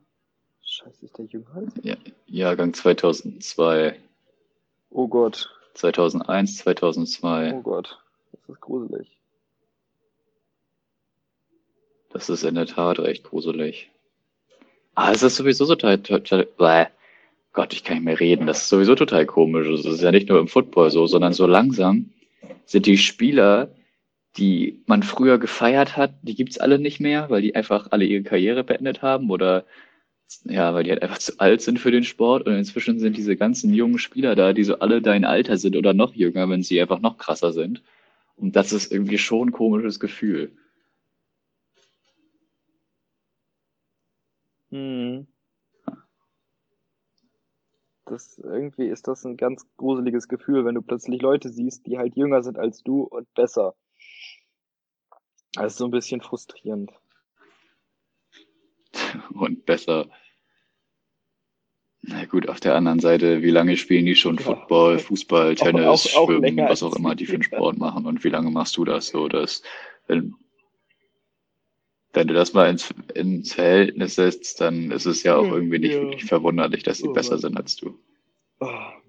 Scheiße, 0.63 1.07
ist 1.07 1.17
der 1.17 1.25
jünger 1.27 1.55
als 1.55 1.77
ich? 1.79 1.85
ja, 1.85 1.97
Jahrgang 2.27 2.75
2002, 2.75 3.99
Oh 4.91 5.09
Gott, 5.09 5.49
2001, 5.75 6.59
2002. 6.59 7.55
oh 7.55 7.63
Gott, 7.63 7.99
das 8.33 8.49
ist 8.49 8.61
gruselig. 8.61 9.18
Das 12.11 12.29
ist 12.29 12.43
in 12.45 12.55
der 12.55 12.67
Tat 12.67 12.99
recht 13.01 13.25
gruselig. 13.25 13.91
Ah, 14.95 15.13
es 15.13 15.23
ist 15.23 15.37
sowieso 15.37 15.65
so 15.65 15.75
total, 15.75 15.99
total, 15.99 16.47
bäh. 16.59 16.87
Gott, 17.53 17.73
ich 17.73 17.85
kann 17.85 17.99
nicht 17.99 18.05
mehr 18.05 18.21
reden. 18.21 18.47
Das 18.47 18.63
ist 18.63 18.69
sowieso 18.69 18.95
total 18.95 19.27
komisch. 19.27 19.69
Das 19.69 19.95
ist 19.95 20.03
ja 20.03 20.11
nicht 20.11 20.29
nur 20.29 20.39
im 20.39 20.49
Football 20.49 20.91
so, 20.91 21.07
sondern 21.07 21.33
so 21.33 21.47
langsam 21.47 22.11
sind 22.67 22.87
die 22.87 22.99
Spieler, 22.99 23.71
die 24.37 24.83
man 24.87 25.03
früher 25.03 25.39
gefeiert 25.39 25.97
hat, 25.97 26.15
die 26.23 26.35
gibt's 26.35 26.59
alle 26.59 26.79
nicht 26.79 27.01
mehr, 27.01 27.31
weil 27.31 27.43
die 27.43 27.55
einfach 27.55 27.89
alle 27.91 28.05
ihre 28.05 28.23
Karriere 28.23 28.65
beendet 28.65 29.03
haben 29.03 29.31
oder 29.31 29.65
ja, 30.45 30.75
weil 30.75 30.85
die 30.85 30.91
halt 30.91 31.03
einfach 31.03 31.19
zu 31.19 31.39
alt 31.39 31.63
sind 31.63 31.79
für 31.81 31.91
den 31.91 32.05
Sport 32.05 32.47
und 32.47 32.55
inzwischen 32.55 33.01
sind 33.01 33.17
diese 33.17 33.37
ganzen 33.37 33.73
jungen 33.73 33.99
Spieler 33.99 34.37
da, 34.37 34.53
die 34.53 34.65
so 34.65 34.79
alle 34.79 35.01
dein 35.03 35.25
Alter 35.25 35.57
sind 35.57 35.77
oder 35.77 35.95
noch 35.95 36.15
jünger, 36.15 36.49
wenn 36.51 36.63
sie 36.63 36.81
einfach 36.81 37.01
noch 37.01 37.19
krasser 37.19 37.53
sind. 37.53 37.83
Und 38.37 38.55
das 38.57 38.73
ist 38.73 38.93
irgendwie 38.93 39.19
schon 39.19 39.49
ein 39.49 39.53
komisches 39.53 40.01
Gefühl. 40.01 40.53
Hm. 44.71 45.27
Das 48.09 48.39
irgendwie 48.39 48.87
ist 48.89 49.07
das 49.07 49.25
ein 49.25 49.37
ganz 49.37 49.67
gruseliges 49.77 50.29
Gefühl, 50.29 50.65
wenn 50.65 50.75
du 50.75 50.83
plötzlich 50.83 51.21
Leute 51.21 51.51
siehst, 51.51 51.87
die 51.87 51.99
halt 51.99 52.17
jünger 52.17 52.43
sind 52.43 52.59
als 52.59 52.83
du 52.83 53.03
und 53.03 53.33
besser. 53.35 53.75
Das 55.53 55.73
ist 55.73 55.79
so 55.79 55.85
ein 55.87 55.91
bisschen 55.91 56.21
frustrierend. 56.21 56.91
und 59.35 59.67
besser. 59.67 60.07
Na 62.01 62.25
gut, 62.25 62.49
auf 62.49 62.61
der 62.61 62.75
anderen 62.77 63.01
Seite, 63.01 63.43
wie 63.43 63.51
lange 63.51 63.77
spielen 63.77 64.07
die 64.07 64.17
schon 64.17 64.37
Ja. 64.37 64.43
Football, 64.43 64.99
Fußball, 64.99 65.53
Auch- 65.53 65.57
Tennis, 65.57 65.85
auch- 66.15 66.17
auch 66.23 66.27
Schwimmen, 66.29 66.43
länger 66.43 66.69
was 66.71 66.83
auch 66.83 66.97
immer 66.97 67.15
die 67.15 67.27
für 67.27 67.35
einen. 67.35 67.43
Sport 67.43 67.77
machen 67.79 68.07
und 68.07 68.25
wie 68.25 68.29
lange 68.31 68.51
machst 68.51 68.77
du 68.77 68.85
das 68.85 69.09
so, 69.09 69.29
dass 69.29 69.63
wenn, 70.07 70.35
wenn 72.13 72.29
du 72.29 72.35
das 72.35 72.53
mal 72.55 72.69
ins, 72.71 72.93
ins 73.15 73.55
Verhältnis 73.55 74.17
setzt, 74.17 74.61
dann 74.61 74.91
ist 74.91 75.07
es 75.07 75.23
ja 75.23 75.37
auch 75.37 75.51
Ja, 75.51 75.53
irgendwie 75.53 75.79
nicht 75.79 76.01
ja. 76.01 76.01
wirklich 76.01 76.25
verwunderlich, 76.27 76.83
dass 76.83 77.01
sie 77.01 77.09
Oh 77.09 77.13
besser 77.13 77.39
sind 77.39 77.57
als 77.57 77.77
du. 77.77 77.99
Ah. 78.61 79.03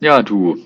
Ja, 0.00 0.22
du, 0.22 0.56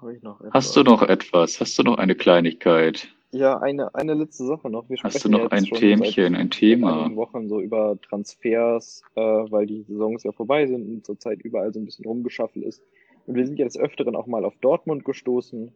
Habe 0.00 0.14
ich 0.14 0.22
noch 0.22 0.40
etwas? 0.42 0.52
hast 0.54 0.76
du 0.76 0.82
noch 0.82 1.02
etwas? 1.02 1.60
Hast 1.60 1.78
du 1.78 1.82
noch 1.82 1.98
eine 1.98 2.14
Kleinigkeit? 2.14 3.08
Ja, 3.32 3.58
eine, 3.58 3.94
eine 3.94 4.14
letzte 4.14 4.44
Sache 4.46 4.70
noch. 4.70 4.88
Wir 4.88 4.98
Hast 5.02 5.24
du 5.24 5.28
noch 5.28 5.50
ein 5.50 5.64
Themchen, 5.66 6.34
ein 6.36 6.50
Thema? 6.50 6.90
einigen 7.00 7.16
Wochen 7.16 7.48
so 7.48 7.60
über 7.60 7.98
Transfers, 8.00 9.02
äh, 9.16 9.20
weil 9.20 9.66
die 9.66 9.82
Saisons 9.82 10.22
ja 10.22 10.32
vorbei 10.32 10.66
sind 10.66 10.86
und 10.88 11.04
zurzeit 11.06 11.42
überall 11.42 11.72
so 11.72 11.80
ein 11.80 11.84
bisschen 11.84 12.04
rumgeschaffelt 12.06 12.64
ist. 12.64 12.82
Und 13.26 13.36
wir 13.36 13.46
sind 13.46 13.58
ja 13.58 13.64
des 13.64 13.78
Öfteren 13.78 14.16
auch 14.16 14.26
mal 14.26 14.44
auf 14.44 14.56
Dortmund 14.60 15.04
gestoßen 15.04 15.72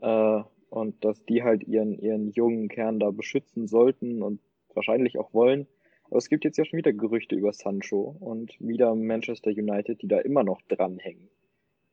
äh, 0.00 0.42
und 0.70 1.04
dass 1.04 1.24
die 1.24 1.42
halt 1.42 1.64
ihren, 1.64 1.98
ihren 1.98 2.30
jungen 2.30 2.68
Kern 2.68 2.98
da 2.98 3.10
beschützen 3.10 3.66
sollten 3.66 4.22
und 4.22 4.40
wahrscheinlich 4.74 5.18
auch 5.18 5.32
wollen. 5.32 5.66
Aber 6.04 6.18
es 6.18 6.28
gibt 6.28 6.44
jetzt 6.44 6.56
ja 6.56 6.64
schon 6.64 6.78
wieder 6.78 6.92
Gerüchte 6.92 7.36
über 7.36 7.52
Sancho 7.52 8.16
und 8.18 8.52
wieder 8.58 8.94
Manchester 8.94 9.50
United, 9.50 10.02
die 10.02 10.08
da 10.08 10.18
immer 10.18 10.42
noch 10.42 10.60
dranhängen. 10.62 11.28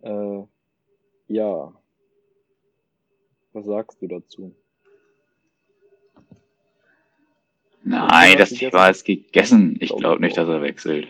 Äh, 0.02 0.42
ja. 1.28 1.74
Was 3.54 3.66
sagst 3.66 4.02
du 4.02 4.08
dazu? 4.08 4.56
Nein, 7.84 8.38
das 8.38 8.52
war 8.74 8.90
es 8.90 9.04
gegessen. 9.04 9.78
Ich 9.80 9.90
Glaub 9.90 10.00
glaube 10.00 10.16
ich 10.16 10.22
nicht, 10.22 10.38
dass 10.38 10.50
er 10.50 10.62
wechselt. 10.62 11.08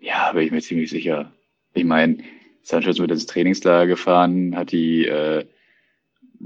Ja, 0.00 0.32
bin 0.32 0.42
ich 0.42 0.50
mir 0.50 0.60
ziemlich 0.60 0.90
sicher. 0.90 1.32
Ich 1.74 1.84
meine, 1.84 2.18
Sancho 2.62 2.90
ist 2.90 2.98
mit 2.98 3.10
ins 3.10 3.26
Trainingslager 3.26 3.86
gefahren, 3.86 4.56
hat 4.56 4.72
die 4.72 5.06
äh, 5.06 5.44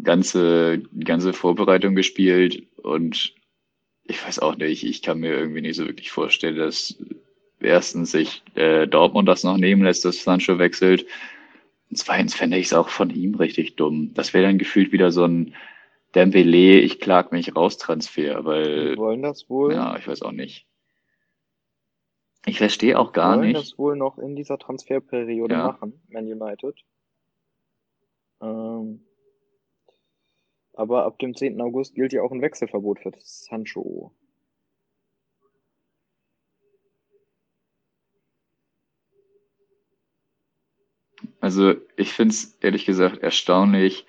ganze, 0.02 0.82
ganze 1.04 1.32
Vorbereitung 1.32 1.94
gespielt 1.94 2.66
und 2.76 3.34
ich 4.04 4.24
weiß 4.24 4.40
auch 4.40 4.56
nicht, 4.56 4.84
ich 4.84 5.02
kann 5.02 5.20
mir 5.20 5.32
irgendwie 5.32 5.60
nicht 5.60 5.76
so 5.76 5.86
wirklich 5.86 6.10
vorstellen, 6.10 6.56
dass 6.56 6.96
erstens 7.60 8.10
sich 8.10 8.42
äh, 8.54 8.86
Dortmund 8.86 9.28
das 9.28 9.44
noch 9.44 9.56
nehmen 9.56 9.82
lässt, 9.84 10.04
dass 10.04 10.24
Sancho 10.24 10.58
wechselt. 10.58 11.06
Und 11.90 11.96
zweitens 11.96 12.34
fände 12.34 12.56
ich 12.56 12.66
es 12.66 12.72
auch 12.72 12.88
von 12.88 13.10
ihm 13.10 13.34
richtig 13.36 13.76
dumm. 13.76 14.12
Das 14.14 14.34
wäre 14.34 14.44
dann 14.46 14.58
gefühlt 14.58 14.92
wieder 14.92 15.12
so 15.12 15.24
ein 15.24 15.54
Dembele, 16.14 16.80
ich 16.80 17.00
klag 17.00 17.30
mich 17.32 17.54
raus 17.56 17.78
Transfer, 17.78 18.44
weil 18.44 18.92
Die 18.92 18.96
wollen 18.96 19.22
das 19.22 19.48
wohl. 19.48 19.72
ja, 19.72 19.96
ich 19.96 20.06
weiß 20.06 20.22
auch 20.22 20.32
nicht. 20.32 20.66
Ich 22.46 22.58
verstehe 22.58 22.98
auch 22.98 23.12
gar 23.12 23.36
wollen 23.36 23.52
nicht. 23.52 23.72
das 23.72 23.78
wohl 23.78 23.96
noch 23.96 24.18
in 24.18 24.34
dieser 24.34 24.58
Transferperiode 24.58 25.54
Ja. 25.54 25.66
machen, 25.68 26.02
Man 26.08 26.24
United. 26.26 26.76
Ähm, 28.40 29.06
aber 30.74 31.04
ab 31.04 31.18
dem 31.18 31.34
10. 31.36 31.60
August 31.60 31.94
gilt 31.94 32.12
ja 32.12 32.22
auch 32.22 32.32
ein 32.32 32.42
Wechselverbot 32.42 32.98
für 33.00 33.12
Sancho. 33.18 34.12
Also 41.40 41.74
ich 41.96 42.12
finde 42.12 42.32
es 42.34 42.56
ehrlich 42.60 42.84
gesagt 42.84 43.18
erstaunlich, 43.18 44.06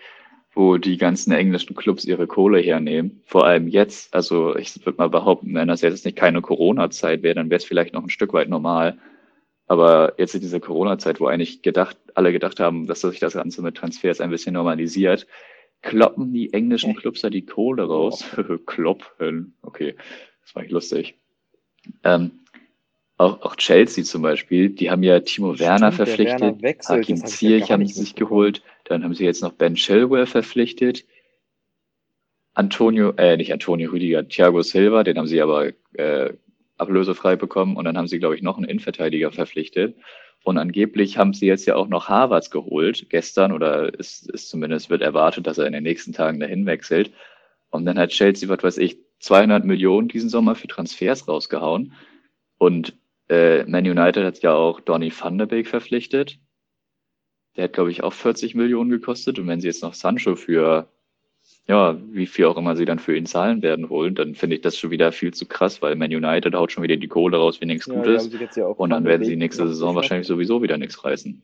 wo 0.55 0.77
die 0.77 0.97
ganzen 0.97 1.31
englischen 1.31 1.75
Clubs 1.75 2.05
ihre 2.05 2.27
Kohle 2.27 2.59
hernehmen. 2.59 3.21
Vor 3.25 3.45
allem 3.45 3.67
jetzt. 3.67 4.13
Also 4.13 4.55
ich 4.55 4.85
würde 4.85 4.97
mal 4.97 5.09
behaupten, 5.09 5.53
wenn 5.55 5.67
das 5.67 5.81
jetzt 5.81 6.05
nicht 6.05 6.17
keine 6.17 6.41
Corona-Zeit 6.41 7.23
wäre, 7.23 7.35
dann 7.35 7.49
wäre 7.49 7.57
es 7.57 7.65
vielleicht 7.65 7.93
noch 7.93 8.03
ein 8.03 8.09
Stück 8.09 8.33
weit 8.33 8.49
normal. 8.49 8.97
Aber 9.67 10.13
jetzt 10.17 10.35
in 10.35 10.41
dieser 10.41 10.59
Corona-Zeit, 10.59 11.19
wo 11.19 11.27
eigentlich 11.27 11.61
gedacht, 11.61 11.97
alle 12.13 12.31
gedacht 12.31 12.59
haben, 12.59 12.85
dass 12.85 13.01
sich 13.01 13.19
das 13.19 13.33
Ganze 13.33 13.61
mit 13.61 13.75
Transfers 13.75 14.21
ein 14.21 14.29
bisschen 14.29 14.53
normalisiert, 14.53 15.25
kloppen 15.81 16.33
die 16.33 16.53
englischen 16.53 16.95
Clubs 16.95 17.21
da 17.21 17.29
die 17.29 17.45
Kohle 17.45 17.83
raus. 17.83 18.23
Kloppen. 18.65 19.55
Okay, 19.61 19.95
das 20.41 20.55
war 20.55 20.61
nicht 20.61 20.71
lustig. 20.71 21.15
Ähm, 22.03 22.31
auch, 23.17 23.41
auch 23.41 23.55
Chelsea 23.55 24.03
zum 24.03 24.21
Beispiel, 24.21 24.69
die 24.69 24.91
haben 24.91 25.03
ja 25.03 25.19
Timo 25.19 25.59
Werner 25.59 25.91
Stimmt, 25.91 25.99
der 25.99 26.05
verpflichtet, 26.05 26.61
Werner 26.61 26.79
Hakim 26.87 27.15
ich 27.17 27.25
Ziyech 27.25 27.71
haben 27.71 27.85
sich 27.85 28.15
geholt, 28.15 28.63
dann 28.85 29.03
haben 29.03 29.13
sie 29.13 29.25
jetzt 29.25 29.41
noch 29.41 29.53
Ben 29.53 29.75
Chilwell 29.75 30.25
verpflichtet, 30.25 31.05
Antonio, 32.53 33.13
äh, 33.17 33.35
nicht 33.35 33.51
Antonio 33.51 33.91
Rüdiger, 33.91 34.27
Thiago 34.27 34.61
Silva, 34.61 35.03
den 35.03 35.17
haben 35.17 35.27
sie 35.27 35.41
aber 35.41 35.71
äh, 35.93 36.33
ablösefrei 36.77 37.35
bekommen 37.35 37.75
und 37.75 37.85
dann 37.85 37.97
haben 37.97 38.07
sie, 38.07 38.19
glaube 38.19 38.35
ich, 38.35 38.43
noch 38.43 38.57
einen 38.57 38.67
Innenverteidiger 38.67 39.31
verpflichtet. 39.31 39.95
Und 40.43 40.57
angeblich 40.57 41.17
haben 41.17 41.33
sie 41.33 41.47
jetzt 41.47 41.65
ja 41.65 41.75
auch 41.75 41.87
noch 41.87 42.09
Harvards 42.09 42.51
geholt, 42.51 43.07
gestern, 43.09 43.53
oder 43.53 43.97
ist, 43.97 44.29
ist 44.29 44.49
zumindest 44.49 44.89
wird 44.89 45.01
erwartet, 45.01 45.47
dass 45.47 45.57
er 45.57 45.65
in 45.65 45.73
den 45.73 45.83
nächsten 45.83 46.11
Tagen 46.11 46.39
dahin 46.39 46.65
wechselt. 46.65 47.11
Und 47.69 47.85
dann 47.85 47.97
hat 47.97 48.09
Chelsea, 48.09 48.49
was 48.49 48.61
weiß 48.61 48.77
ich, 48.77 48.97
200 49.19 49.63
Millionen 49.63 50.09
diesen 50.09 50.29
Sommer 50.29 50.55
für 50.55 50.67
Transfers 50.67 51.27
rausgehauen. 51.27 51.93
Und 52.57 52.93
äh, 53.29 53.63
Man 53.63 53.85
United 53.85 54.25
hat 54.25 54.41
ja 54.41 54.53
auch 54.53 54.81
Donny 54.81 55.11
van 55.17 55.37
der 55.37 55.45
Beek 55.45 55.67
verpflichtet. 55.67 56.39
Der 57.55 57.65
hat, 57.65 57.73
glaube 57.73 57.91
ich, 57.91 58.03
auch 58.03 58.13
40 58.13 58.55
Millionen 58.55 58.89
gekostet. 58.89 59.37
Und 59.39 59.47
wenn 59.47 59.61
sie 59.61 59.67
jetzt 59.67 59.83
noch 59.83 59.93
Sancho 59.93 60.35
für, 60.35 60.87
ja, 61.67 61.97
wie 62.11 62.25
viel 62.25 62.45
auch 62.45 62.57
immer 62.57 62.75
sie 62.75 62.85
dann 62.85 62.99
für 62.99 63.15
ihn 63.15 63.25
zahlen 63.25 63.61
werden 63.61 63.89
holen, 63.89 64.15
dann 64.15 64.35
finde 64.35 64.55
ich 64.55 64.61
das 64.61 64.77
schon 64.77 64.89
wieder 64.91 65.11
viel 65.11 65.33
zu 65.33 65.45
krass, 65.45 65.81
weil 65.81 65.95
Man 65.95 66.11
United 66.13 66.55
haut 66.55 66.71
schon 66.71 66.83
wieder 66.83 66.97
die 66.97 67.07
Kohle 67.07 67.37
raus, 67.37 67.61
wie 67.61 67.65
nichts 67.65 67.85
Ja, 67.87 67.93
gut 67.93 68.05
die 68.05 68.09
haben 68.09 68.15
ist. 68.17 68.31
sich 68.31 68.41
jetzt 68.41 68.57
ja 68.57 68.65
Und 68.65 68.89
dann 68.89 69.05
werden 69.05 69.23
sie 69.23 69.35
nächste 69.35 69.67
Saison 69.67 69.95
wahrscheinlich 69.95 70.27
sowieso 70.27 70.61
wieder 70.63 70.77
nichts 70.77 71.03
reißen. 71.03 71.41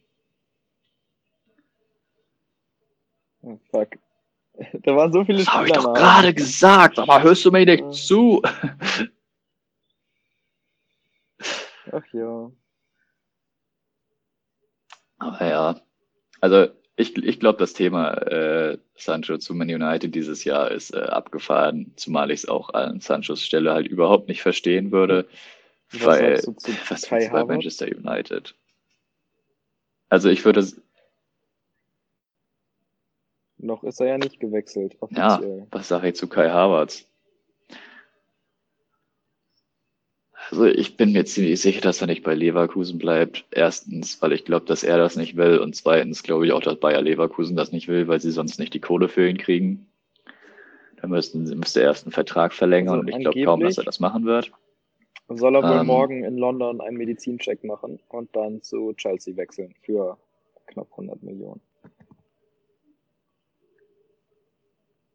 Oh, 3.41 3.57
fuck. 3.71 3.89
Da 4.83 4.93
waren 4.93 5.13
so 5.13 5.23
viele 5.23 5.37
Das 5.37 5.47
habe 5.53 5.67
ich 5.67 5.71
doch 5.71 5.93
gerade 5.93 6.33
gesagt, 6.33 6.99
aber 6.99 7.23
hörst 7.23 7.45
du 7.45 7.51
mir 7.51 7.65
nicht 7.65 7.79
Ja. 7.81 7.89
zu? 7.91 8.41
Ach 11.91 12.03
ja. 12.13 12.51
Aber 15.19 15.45
ja, 15.47 15.81
also 16.41 16.67
ich, 16.95 17.15
ich 17.17 17.39
glaube, 17.39 17.59
das 17.59 17.73
Thema 17.73 18.13
äh, 18.27 18.77
Sancho 18.95 19.37
zu 19.37 19.53
Man 19.53 19.69
United 19.69 20.13
dieses 20.13 20.43
Jahr 20.43 20.69
ist 20.69 20.93
äh, 20.93 20.99
abgefahren, 20.99 21.93
zumal 21.95 22.29
ich 22.29 22.41
es 22.41 22.49
auch 22.49 22.73
an 22.73 22.99
Sanchos 22.99 23.41
Stelle 23.41 23.73
halt 23.73 23.87
überhaupt 23.87 24.27
nicht 24.27 24.41
verstehen 24.41 24.91
würde, 24.91 25.25
Was 25.91 26.05
weil 26.05 26.41
du 26.41 26.51
zu 26.53 26.73
was 26.89 27.03
Kai 27.03 27.29
bei? 27.29 27.45
Manchester 27.45 27.87
United? 27.87 28.53
Also 30.09 30.29
ich 30.29 30.43
würde, 30.43 30.67
Noch 33.57 33.83
ist 33.83 34.01
er 34.01 34.07
ja 34.07 34.17
nicht 34.17 34.39
gewechselt, 34.39 34.97
ja, 35.09 35.35
offiziell. 35.35 35.67
was 35.71 35.87
sage 35.87 36.09
ich 36.09 36.15
zu 36.15 36.27
Kai 36.27 36.49
Havertz? 36.49 37.08
Also 40.51 40.65
ich 40.65 40.97
bin 40.97 41.11
mir 41.11 41.25
ziemlich 41.25 41.61
sicher, 41.61 41.81
dass 41.81 42.01
er 42.01 42.07
nicht 42.07 42.23
bei 42.23 42.33
Leverkusen 42.33 42.97
bleibt. 42.97 43.45
Erstens, 43.51 44.19
weil 44.21 44.33
ich 44.33 44.45
glaube, 44.45 44.65
dass 44.65 44.83
er 44.83 44.97
das 44.97 45.15
nicht 45.15 45.37
will. 45.37 45.59
Und 45.59 45.75
zweitens 45.75 46.23
glaube 46.23 46.47
ich 46.47 46.53
auch, 46.53 46.61
dass 46.61 46.79
Bayer 46.79 47.01
Leverkusen 47.01 47.55
das 47.55 47.71
nicht 47.71 47.87
will, 47.87 48.07
weil 48.07 48.19
sie 48.19 48.31
sonst 48.31 48.59
nicht 48.59 48.73
die 48.73 48.79
Kohle 48.79 49.09
für 49.09 49.27
ihn 49.29 49.37
kriegen. 49.37 49.87
Da 51.01 51.07
müssten, 51.07 51.43
müsste 51.43 51.81
er 51.81 51.87
erst 51.87 52.05
einen 52.05 52.11
Vertrag 52.11 52.53
verlängern 52.53 52.99
Also 52.99 53.01
und 53.01 53.07
ich 53.09 53.19
glaube 53.19 53.43
kaum, 53.43 53.59
dass 53.61 53.77
er 53.77 53.83
das 53.83 53.99
machen 53.99 54.25
wird. 54.25 54.51
Soll 55.27 55.55
er 55.55 55.63
wohl 55.63 55.81
Ähm, 55.81 55.85
morgen 55.85 56.23
in 56.23 56.37
London 56.37 56.81
einen 56.81 56.97
Medizincheck 56.97 57.63
machen 57.63 57.99
und 58.09 58.35
dann 58.35 58.63
zu 58.63 58.93
Chelsea 58.93 59.37
wechseln 59.37 59.75
für 59.83 60.17
knapp 60.65 60.87
100 60.91 61.21
Millionen. 61.21 61.61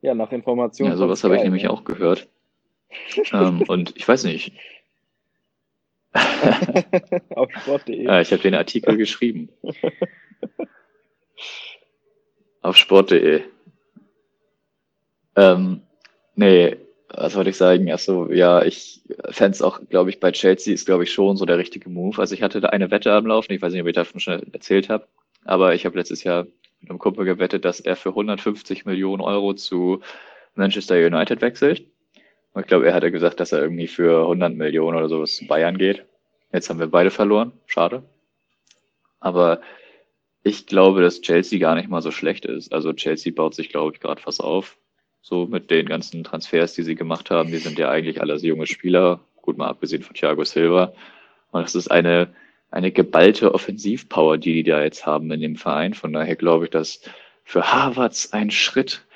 Ja, 0.01 0.15
nach 0.15 0.31
Informationen. 0.31 0.93
Ja, 0.93 0.97
sowas 0.97 1.25
habe 1.25 1.37
ich 1.37 1.43
nämlich 1.43 1.65
ne? 1.65 1.71
auch 1.71 1.83
gehört. 1.83 2.29
ähm, 3.33 3.63
und 3.67 3.97
ich 3.97 4.07
weiß 4.07 4.25
nicht. 4.25 4.53
Auf 7.35 7.51
sport.de. 7.53 8.05
Ja, 8.05 8.21
ich 8.21 8.33
habe 8.33 8.43
den 8.43 8.55
Artikel 8.55 8.97
geschrieben. 8.97 9.49
Auf 12.63 12.77
sport.de. 12.77 13.43
Ähm, 15.37 15.83
nee, 16.37 16.77
was 17.09 17.35
wollte 17.37 17.51
ich 17.51 17.57
sagen? 17.57 17.91
Achso, 17.91 18.31
ja, 18.31 18.63
ich 18.63 19.03
fänd's 19.31 19.63
auch, 19.63 19.81
glaube 19.89 20.11
ich, 20.11 20.21
bei 20.21 20.33
Chelsea 20.33 20.73
ist, 20.75 20.87
glaube 20.87 21.05
ich, 21.05 21.13
schon 21.13 21.37
so 21.37 21.45
der 21.45 21.59
richtige 21.59 21.91
Move. 21.91 22.19
Also 22.21 22.35
ich 22.35 22.43
hatte 22.43 22.61
da 22.61 22.69
eine 22.69 22.91
Wette 22.91 23.13
am 23.13 23.27
Laufen, 23.27 23.53
ich 23.53 23.63
weiß 23.63 23.73
nicht, 23.73 23.83
ob 23.83 23.89
ich 23.89 23.95
davon 23.95 24.21
schon 24.21 24.53
erzählt 24.53 24.89
habe, 24.89 25.07
aber 25.45 25.75
ich 25.75 25.85
habe 25.85 25.99
letztes 25.99 26.25
Jahr 26.25 26.47
mit 26.81 26.91
einem 26.91 26.99
Kumpel 26.99 27.25
gewettet, 27.25 27.65
dass 27.65 27.81
er 27.81 27.97
für 27.97 28.11
150 28.11 28.85
Millionen 28.85 29.23
Euro 29.23 29.55
zu 29.55 30.01
Manchester 30.55 30.97
United 30.97 31.41
wechselt. 31.41 31.87
Ich 32.57 32.67
glaube, 32.67 32.87
er 32.87 32.95
hatte 32.95 33.11
gesagt, 33.11 33.41
dass 33.41 33.53
er 33.53 33.63
irgendwie 33.63 33.89
für 33.89 34.23
100 34.23 34.55
Millionen 34.55 34.97
oder 34.97 35.09
sowas 35.09 35.37
zu 35.37 35.47
Bayern 35.47 35.77
geht. 35.77 36.05
Jetzt 36.53 36.71
haben 36.71 36.79
wir 36.79 36.87
beide 36.87 37.11
verloren. 37.11 37.53
Schade. 37.67 38.05
Aber 39.19 39.61
ich 40.45 40.67
glaube, 40.67 41.01
dass 41.01 41.21
Chelsea 41.21 41.59
gar 41.59 41.75
nicht 41.75 41.89
mal 41.89 42.03
so 42.03 42.13
schlecht 42.13 42.45
ist. 42.45 42.73
Also 42.73 42.93
Chelsea 42.93 43.33
baut 43.35 43.55
sich, 43.55 43.71
glaube 43.71 43.95
ich, 43.95 44.01
gerade 44.01 44.23
was 44.25 44.39
auf. 44.39 44.77
So 45.21 45.47
mit 45.47 45.71
den 45.71 45.87
ganzen 45.87 46.23
Transfers, 46.23 46.75
die 46.75 46.83
sie 46.83 46.95
gemacht 46.95 47.31
haben. 47.31 47.51
Die 47.51 47.59
sind 47.59 47.79
ja 47.79 47.91
eigentlich 47.91 48.21
alles 48.21 48.43
junge 48.43 48.67
Spieler. 48.67 49.21
Gut 49.43 49.57
mal 49.57 49.69
abgesehen 49.69 50.03
von 50.03 50.15
Thiago 50.15 50.45
Silva. 50.45 50.93
Und 51.51 51.63
das 51.63 51.75
ist 51.75 51.91
eine, 51.91 52.35
eine 52.71 52.93
geballte 52.93 53.53
Offensivpower, 53.55 54.39
die 54.39 54.53
die 54.53 54.63
da 54.65 54.83
jetzt 54.83 55.07
haben 55.07 55.31
in 55.33 55.41
dem 55.41 55.57
Verein. 55.57 55.95
Von 55.95 56.13
daher 56.13 56.37
glaube 56.37 56.67
ich, 56.67 56.71
dass 56.71 57.01
für 57.43 57.73
Harvards 57.73 58.33
ein 58.33 58.51
Schritt 58.51 59.07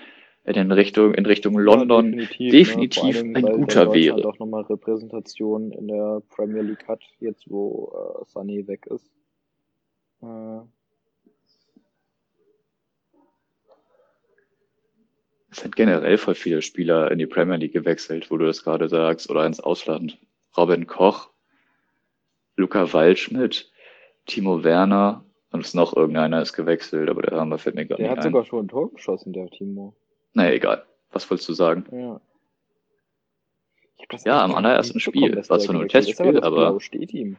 in 0.56 0.72
Richtung, 0.72 1.14
in 1.14 1.26
Richtung 1.26 1.58
London 1.58 2.12
definitiv, 2.12 2.50
definitiv 2.50 3.22
ne? 3.22 3.34
Allem, 3.34 3.36
ein 3.36 3.56
guter 3.60 3.92
wäre. 3.92 4.26
auch 4.26 4.38
nochmal 4.38 4.62
Repräsentation 4.62 5.72
in 5.72 5.88
der 5.88 6.22
Premier 6.30 6.62
League 6.62 6.86
hat, 6.88 7.02
jetzt 7.20 7.50
wo 7.50 7.92
äh, 7.92 8.24
Sané 8.32 8.66
weg 8.66 8.86
ist. 8.86 9.10
Äh, 10.22 10.60
Es 15.50 15.60
sind 15.60 15.76
generell 15.76 16.18
voll 16.18 16.34
viele 16.34 16.60
Spieler 16.62 17.10
in 17.10 17.18
die 17.18 17.26
Premier 17.26 17.56
League 17.56 17.72
gewechselt, 17.72 18.30
wo 18.30 18.36
du 18.36 18.46
das 18.46 18.62
gerade 18.62 18.88
sagst, 18.88 19.30
oder 19.30 19.46
ins 19.46 19.60
Ausland. 19.60 20.18
Robin 20.56 20.86
Koch, 20.86 21.30
Luca 22.56 22.92
Waldschmidt, 22.92 23.70
Timo 24.26 24.62
Werner 24.62 25.24
und 25.50 25.64
es 25.64 25.72
noch 25.72 25.96
irgendeiner 25.96 26.42
ist 26.42 26.52
gewechselt, 26.52 27.08
aber 27.08 27.22
der 27.22 27.36
Name 27.36 27.58
fällt 27.58 27.76
mir 27.76 27.86
gerade 27.86 28.02
der 28.02 28.10
nicht 28.10 28.18
hat 28.18 28.26
ein. 28.26 28.32
sogar 28.32 28.44
schon 28.44 28.66
ein 28.66 28.68
Tor 28.68 28.92
geschossen, 28.92 29.32
der 29.32 29.48
Timo. 29.48 29.94
Naja, 30.38 30.52
egal. 30.52 30.86
Was 31.10 31.28
wolltest 31.28 31.48
du 31.48 31.52
sagen? 31.52 31.84
Ja. 31.90 32.20
Ich 34.14 34.24
Ja, 34.24 34.44
am 34.44 34.54
allerersten 34.54 35.00
Spiel. 35.00 35.34
War 35.48 35.58
zwar 35.58 35.72
nur 35.72 35.82
ein 35.82 35.86
ist, 35.88 35.92
Testspiel, 35.92 36.34
das 36.34 36.44
aber- 36.44 36.56
Blau 36.70 36.78
steht 36.78 37.12
ihm. 37.12 37.36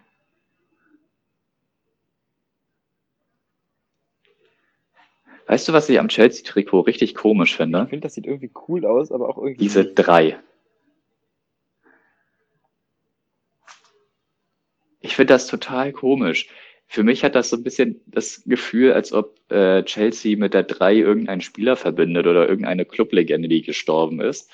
Weißt 5.48 5.66
du, 5.70 5.72
was 5.74 5.88
ich 5.88 5.98
am 5.98 6.10
Chelsea-Trikot 6.10 6.82
richtig 6.82 7.16
komisch 7.16 7.52
Ich 7.52 7.56
finde? 7.58 7.88
finde, 7.88 8.02
das 8.02 8.16
sieht 8.16 8.26
irgendwie 8.28 8.52
cool 8.68 8.86
aus, 8.86 9.14
aber 9.14 9.30
auch 9.30 9.38
irgendwie. 9.38 9.62
Diese 9.64 9.84
nicht. 9.84 9.96
drei. 9.96 10.38
Ich 15.00 15.16
finde 15.16 15.34
das 15.34 15.48
total 15.48 15.94
komisch. 15.94 16.50
Für 16.92 17.04
mich 17.04 17.24
hat 17.24 17.36
das 17.36 17.52
so 17.52 17.56
ein 17.56 17.62
bisschen 17.62 18.02
das 18.08 18.44
Gefühl, 18.48 18.94
als 18.94 19.14
ob 19.14 19.40
äh, 19.52 19.84
Chelsea 19.84 20.36
mit 20.36 20.56
der 20.56 20.64
drei 20.64 20.96
irgendeinen 20.96 21.42
Spieler 21.42 21.76
verbindet 21.76 22.26
oder 22.26 22.50
irgendeine 22.50 22.84
Clublegende, 22.84 23.48
die 23.48 23.62
gestorben 23.62 24.20
ist. 24.20 24.50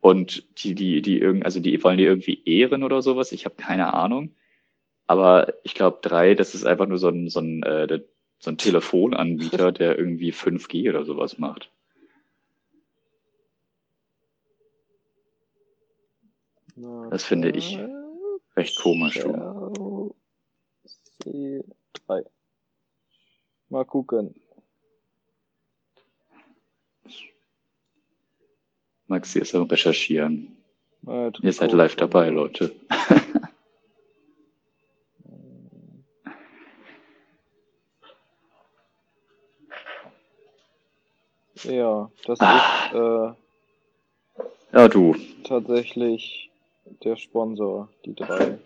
Und 0.00 0.46
die, 0.64 0.74
die, 0.74 1.02
die 1.02 1.18
irgend, 1.18 1.44
also 1.44 1.60
die 1.60 1.84
wollen 1.84 1.98
die 1.98 2.04
irgendwie 2.04 2.42
ehren 2.46 2.82
oder 2.82 3.02
sowas. 3.02 3.30
Ich 3.30 3.44
habe 3.44 3.56
keine 3.56 3.92
Ahnung. 3.92 4.34
Aber 5.06 5.52
ich 5.64 5.74
glaube, 5.74 5.98
drei, 6.00 6.34
das 6.34 6.54
ist 6.54 6.64
einfach 6.64 6.86
nur 6.86 6.96
so 6.96 7.08
ein, 7.08 7.28
so 7.28 7.40
ein, 7.40 7.62
äh, 7.62 8.00
so 8.38 8.50
ein 8.50 8.56
Telefonanbieter, 8.56 9.70
der 9.70 9.98
irgendwie 9.98 10.32
5G 10.32 10.88
oder 10.88 11.04
sowas 11.04 11.36
macht. 11.36 11.70
Das 17.10 17.22
finde 17.22 17.50
ich 17.50 17.78
Recht 18.56 18.80
komisch. 18.80 19.20
Du. 19.20 19.95
3. 22.06 22.24
Mal 23.68 23.84
gucken. 23.84 24.34
Maxi 29.08 29.38
ist 29.40 29.54
am 29.54 29.64
Recherchieren. 29.64 30.56
Ihr 31.42 31.52
seid 31.52 31.72
live 31.72 31.94
dabei, 31.96 32.28
Leute. 32.30 32.74
Ja, 41.64 42.10
das 42.26 42.38
Ah. 42.40 42.86
ist 42.86 42.92
Ja, 44.72 44.88
du. 44.88 45.14
äh, 45.14 45.42
tatsächlich 45.44 46.50
der 47.02 47.16
Sponsor, 47.16 47.88
die 48.04 48.14
drei. 48.14 48.58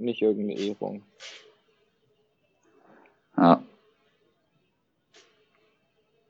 Nicht 0.00 0.22
irgendeine 0.22 0.60
Ehrung. 0.60 1.02
Ja. 3.36 3.62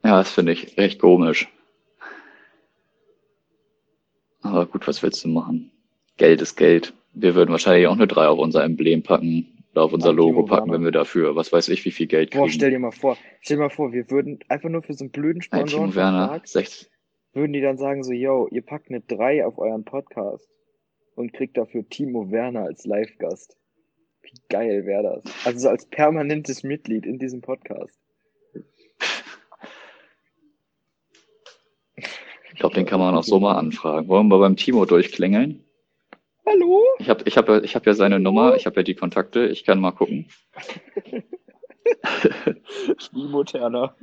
Ja, 0.03 0.17
das 0.17 0.31
finde 0.31 0.53
ich 0.53 0.77
echt 0.77 0.99
komisch. 0.99 1.47
Aber 4.41 4.65
gut, 4.65 4.87
was 4.87 5.03
willst 5.03 5.23
du 5.23 5.27
machen? 5.27 5.71
Geld 6.17 6.41
ist 6.41 6.55
Geld. 6.55 6.93
Wir 7.13 7.35
würden 7.35 7.51
wahrscheinlich 7.51 7.87
auch 7.87 7.93
eine 7.93 8.07
3 8.07 8.27
auf 8.27 8.39
unser 8.39 8.63
Emblem 8.63 9.03
packen 9.03 9.63
oder 9.71 9.83
auf 9.83 9.93
unser 9.93 10.09
Timo 10.09 10.21
Logo 10.21 10.43
packen, 10.43 10.71
wenn 10.71 10.83
wir 10.83 10.91
dafür, 10.91 11.35
was 11.35 11.51
weiß 11.51 11.69
ich, 11.69 11.83
wie 11.85 11.91
viel 11.91 12.07
Geld 12.07 12.31
Boah, 12.31 12.43
kriegen. 12.43 12.53
stell 12.53 12.71
dir 12.71 12.79
mal 12.79 12.91
vor, 12.91 13.17
stell 13.41 13.57
dir 13.57 13.63
mal 13.63 13.69
vor, 13.69 13.91
wir 13.91 14.09
würden 14.09 14.39
einfach 14.47 14.69
nur 14.69 14.81
für 14.81 14.93
so 14.93 15.03
einen 15.03 15.11
blöden 15.11 15.43
Ein 15.51 15.65
Timo 15.67 15.93
Werner, 15.95 16.41
60. 16.43 16.89
würden 17.33 17.53
die 17.53 17.61
dann 17.61 17.77
sagen 17.77 18.03
so, 18.03 18.13
yo, 18.13 18.47
ihr 18.51 18.61
packt 18.61 18.89
eine 18.89 19.01
3 19.01 19.45
auf 19.45 19.57
euren 19.57 19.83
Podcast 19.83 20.47
und 21.15 21.33
kriegt 21.33 21.57
dafür 21.57 21.87
Timo 21.87 22.31
Werner 22.31 22.63
als 22.63 22.85
Live-Gast. 22.85 23.57
Wie 24.31 24.41
geil 24.49 24.85
wäre 24.85 25.21
das? 25.23 25.45
Also 25.45 25.59
so 25.59 25.69
als 25.69 25.85
permanentes 25.87 26.63
Mitglied 26.63 27.05
in 27.05 27.17
diesem 27.19 27.41
Podcast. 27.41 27.99
Ich 31.95 32.55
glaube, 32.59 32.75
den 32.75 32.85
kann 32.85 32.99
man 32.99 33.15
auch 33.15 33.23
so 33.23 33.39
mal 33.39 33.57
anfragen. 33.57 34.07
Wollen 34.07 34.27
wir 34.27 34.39
beim 34.39 34.55
Timo 34.57 34.85
durchklingeln? 34.85 35.63
Hallo? 36.45 36.83
Ich 36.99 37.09
habe 37.09 37.23
ich 37.25 37.37
hab, 37.37 37.47
ja- 37.47 37.61
ich 37.61 37.75
hab 37.75 37.85
ja 37.85 37.93
seine 37.93 38.19
Nummer, 38.19 38.55
ich 38.55 38.65
habe 38.65 38.77
ja 38.77 38.83
die 38.83 38.95
Kontakte, 38.95 39.45
ich 39.47 39.63
kann 39.65 39.79
mal 39.79 39.91
gucken. 39.91 40.27
Timo 43.11 43.43
Terner. 43.43 43.95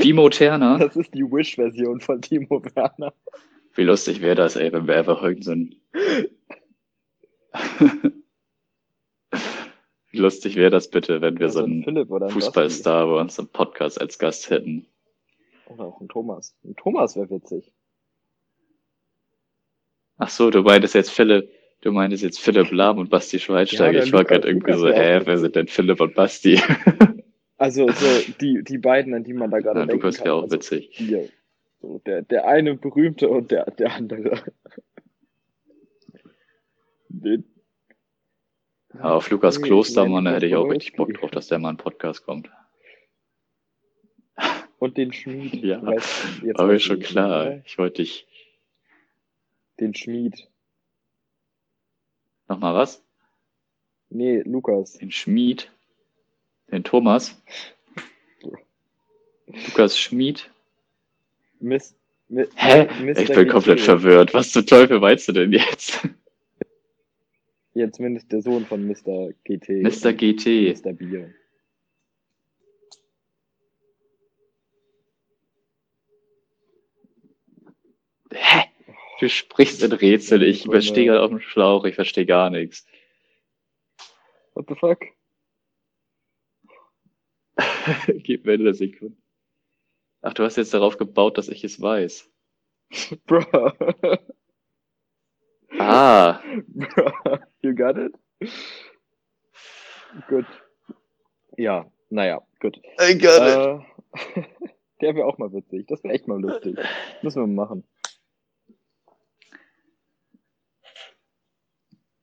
Timo 0.00 0.28
Terner. 0.30 0.78
Das 0.78 0.96
ist 0.96 1.12
die 1.14 1.22
Wish-Version 1.24 2.00
von 2.00 2.22
Timo 2.22 2.62
Werner. 2.74 3.12
Wie 3.74 3.82
lustig 3.84 4.20
wäre 4.22 4.34
das, 4.36 4.56
ey, 4.56 4.72
wenn 4.72 4.86
wir 4.86 4.96
einfach 4.96 5.22
irgend 5.22 5.44
so 5.44 5.52
ein. 5.52 5.74
Wie 10.16 10.22
lustig 10.22 10.56
wäre 10.56 10.70
das 10.70 10.88
bitte, 10.88 11.20
wenn 11.20 11.38
wir 11.38 11.50
so 11.50 11.62
einen 11.62 11.84
Philipp 11.84 12.10
oder 12.10 12.26
ein. 12.26 12.32
Fußballstar 12.32 13.06
bei 13.06 13.20
uns 13.20 13.38
im 13.38 13.48
Podcast 13.48 14.00
als 14.00 14.18
Gast 14.18 14.48
hätten. 14.48 14.86
Oder 15.66 15.84
auch 15.84 16.00
ein 16.00 16.08
Thomas. 16.08 16.56
Ein 16.64 16.74
Thomas 16.74 17.16
wäre 17.16 17.28
witzig. 17.28 17.70
Ach 20.16 20.30
so, 20.30 20.48
du 20.48 20.62
meintest 20.62 20.94
jetzt 20.94 21.10
Philipp, 21.10 21.50
du 21.82 21.92
meintest 21.92 22.22
jetzt 22.22 22.40
Philipp 22.40 22.70
Lahm 22.70 22.96
und 22.96 23.10
Basti 23.10 23.38
Schweinsteiger. 23.38 23.92
der 23.92 24.04
ich 24.04 24.12
war 24.14 24.24
gerade 24.24 24.48
irgendwie 24.48 24.72
so, 24.72 24.88
hä, 24.88 25.20
wer 25.22 25.36
sind 25.36 25.54
denn 25.54 25.68
Philipp 25.68 26.00
und 26.00 26.14
Basti? 26.14 26.60
Also 27.58 27.88
so 27.88 28.06
die, 28.38 28.62
die 28.62 28.76
beiden, 28.76 29.14
an 29.14 29.24
die 29.24 29.32
man 29.32 29.50
da 29.50 29.60
gerade 29.60 29.80
Ja, 29.80 29.86
denken 29.86 30.02
Lukas 30.02 30.22
wäre 30.22 30.34
auch 30.34 30.42
also 30.42 30.56
witzig. 30.56 30.90
Hier. 30.92 31.30
So, 31.80 32.02
der, 32.04 32.20
der 32.20 32.46
eine 32.46 32.74
berühmte 32.74 33.30
und 33.30 33.50
der, 33.50 33.64
der 33.70 33.94
andere. 33.94 34.42
Den, 37.08 37.44
Aber 38.95 38.95
auf 39.12 39.30
Lukas 39.30 39.60
Klostermann, 39.60 40.24
da 40.24 40.32
hätte 40.32 40.46
ich 40.46 40.54
auch 40.56 40.64
richtig 40.68 40.94
Bock 40.96 41.12
drauf, 41.14 41.30
dass 41.30 41.48
der 41.48 41.58
mal 41.58 41.70
in 41.70 41.76
Podcast 41.76 42.24
kommt. 42.24 42.50
Und 44.78 44.96
den 44.96 45.12
Schmied. 45.12 45.54
Ja, 45.64 45.78
weißt- 45.78 46.44
jetzt 46.44 46.58
Aber 46.60 46.78
schon 46.78 47.00
klar. 47.00 47.46
oder? 47.46 47.62
Ich 47.64 47.78
wollte 47.78 48.02
dich. 48.02 48.26
Den 49.80 49.94
Schmied. 49.94 50.48
Nochmal 52.48 52.74
was? 52.74 53.02
Nee, 54.08 54.42
Lukas. 54.44 54.92
Den 54.94 55.10
Schmied, 55.10 55.70
den 56.70 56.84
Thomas, 56.84 57.36
Lukas 59.46 59.98
Schmied. 59.98 60.48
Miss, 61.58 61.94
mi, 62.28 62.44
Hä? 62.54 62.88
Mr. 63.02 63.18
Ich 63.18 63.28
bin 63.32 63.48
komplett 63.48 63.80
verwirrt. 63.80 64.32
Was 64.34 64.52
zum 64.52 64.64
Teufel 64.66 65.00
meinst 65.00 65.26
du 65.28 65.32
denn 65.32 65.52
jetzt? 65.52 66.06
Ja, 67.76 67.92
zumindest 67.92 68.32
der 68.32 68.40
Sohn 68.40 68.64
von 68.64 68.86
Mr. 68.88 69.34
GT. 69.44 69.82
Mr. 69.82 70.14
GT. 70.14 70.82
Mr. 70.82 70.94
Bier. 70.94 71.34
Hä? 78.32 78.70
Du 79.20 79.28
sprichst 79.28 79.82
in 79.82 79.92
Rätsel. 79.92 80.42
Ich 80.42 80.62
Sekunde. 80.62 80.80
stehe 80.80 81.06
gerade 81.08 81.20
auf 81.20 81.28
dem 81.28 81.40
Schlauch. 81.40 81.84
Ich 81.84 81.96
verstehe 81.96 82.24
gar 82.24 82.48
nichts. 82.48 82.86
What 84.54 84.68
the 84.70 84.74
fuck? 84.74 85.04
Gib 88.22 88.46
mir 88.46 88.54
eine 88.54 88.72
Sekunde. 88.72 89.18
Ach, 90.22 90.32
du 90.32 90.44
hast 90.44 90.56
jetzt 90.56 90.72
darauf 90.72 90.96
gebaut, 90.96 91.36
dass 91.36 91.48
ich 91.48 91.62
es 91.62 91.78
weiß. 91.78 92.32
Bro. 93.26 93.44
Ah. 95.78 96.40
You 97.62 97.74
got 97.74 97.96
it? 97.98 98.14
Gut. 100.28 100.46
Ja, 101.56 101.90
naja, 102.10 102.40
gut. 102.60 102.78
I 103.00 103.14
got 103.18 103.40
Äh, 103.42 103.78
der 105.00 105.14
wäre 105.14 105.26
auch 105.26 105.38
mal 105.38 105.52
witzig. 105.52 105.86
Das 105.88 106.04
wäre 106.04 106.14
echt 106.14 106.28
mal 106.28 106.40
lustig. 106.40 106.76
Müssen 107.22 107.42
wir 107.42 107.46
mal 107.46 107.66
machen. 107.66 107.84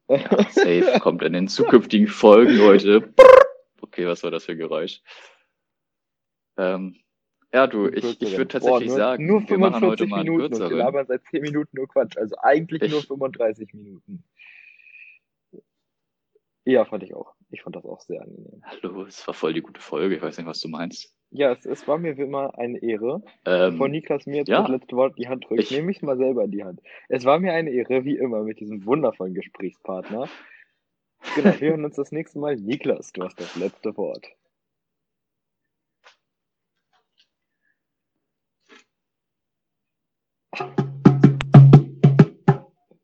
Safe 0.52 1.00
kommt 1.00 1.24
in 1.24 1.34
den 1.34 1.48
zukünftigen 1.48 2.08
Folgen, 2.08 2.58
Leute. 2.58 3.14
Okay, 3.82 4.06
was 4.08 4.24
war 4.24 4.32
das 4.32 4.46
für 4.46 4.54
ein 4.54 4.58
Geräusch? 4.58 5.02
Ähm, 6.58 7.03
ja, 7.54 7.68
du, 7.68 7.88
ich, 7.88 8.22
ich 8.22 8.32
würde 8.38 8.48
tatsächlich 8.48 8.88
Boah, 8.90 8.96
nur, 8.96 8.98
sagen, 8.98 9.26
nur 9.28 9.50
wir 9.50 9.58
machen 9.58 9.86
heute 9.86 10.08
45 10.08 10.10
mal 10.10 10.20
einen 10.22 10.30
Minuten 10.30 10.54
und 10.62 10.70
wir 10.70 10.78
labern 10.78 11.06
seit 11.08 11.24
10 11.26 11.42
Minuten 11.42 11.78
nur 11.78 11.88
Quatsch. 11.88 12.18
Also 12.18 12.36
eigentlich 12.42 12.82
nur 12.90 13.00
Ich- 13.00 13.08
35 13.08 13.74
Minuten. 13.74 14.24
Ja, 16.66 16.86
fand 16.86 17.04
ich 17.04 17.14
auch. 17.14 17.34
Ich 17.50 17.62
fand 17.62 17.76
das 17.76 17.86
auch 17.86 18.00
sehr 18.00 18.22
angenehm. 18.22 18.62
Hallo, 18.64 19.04
es 19.04 19.28
war 19.28 19.34
voll 19.34 19.54
die 19.54 19.62
gute 19.62 19.82
Folge. 19.82 20.16
Ich 20.16 20.22
weiß 20.22 20.38
nicht, 20.38 20.48
was 20.48 20.62
du 20.62 20.70
meinst. 20.70 21.14
Ja, 21.30 21.52
es, 21.52 21.66
es 21.66 21.88
war 21.88 21.98
mir 21.98 22.18
wie 22.18 22.22
immer 22.22 22.58
eine 22.58 22.82
Ehre. 22.82 23.22
Ähm, 23.46 23.72
Bevor 23.74 23.90
Niklas 23.90 24.26
mir 24.26 24.38
jetzt 24.38 24.48
ja. 24.48 24.62
das 24.62 24.70
letzte 24.70 24.96
Wort 24.96 25.18
in 25.18 25.24
die 25.24 25.28
Hand 25.28 25.46
drückt, 25.48 25.62
Ich- 25.62 25.72
nehme 25.72 25.92
ich 25.92 26.02
mal 26.02 26.18
selber 26.18 26.46
in 26.46 26.52
die 26.52 26.64
Hand. 26.64 26.82
Es 27.10 27.26
war 27.26 27.40
mir 27.40 27.54
eine 27.54 27.70
Ehre, 27.70 28.06
wie 28.06 28.16
immer, 28.18 28.44
mit 28.44 28.60
diesem 28.60 28.86
wundervollen 28.86 29.34
Gesprächspartner. 29.34 30.30
Genau, 31.36 31.54
wir 31.60 31.70
hören 31.72 31.86
uns 31.86 31.96
das 31.96 32.12
nächste 32.12 32.40
Mal. 32.40 32.56
Niklas, 32.56 33.12
du 33.12 33.24
hast 33.24 33.40
das 33.40 33.56
letzte 33.56 33.96
Wort. 33.98 34.26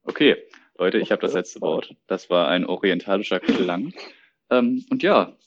Okay, 0.04 0.36
Leute, 0.78 1.00
ich 1.00 1.12
habe 1.12 1.22
das 1.22 1.34
letzte 1.34 1.62
Wort. 1.62 1.96
Das 2.08 2.30
war 2.30 2.48
ein 2.50 2.66
orientalischer 2.66 3.40
Klang. 3.40 3.94
Ähm, 4.50 4.86
und 4.90 5.02
ja, 5.04 5.38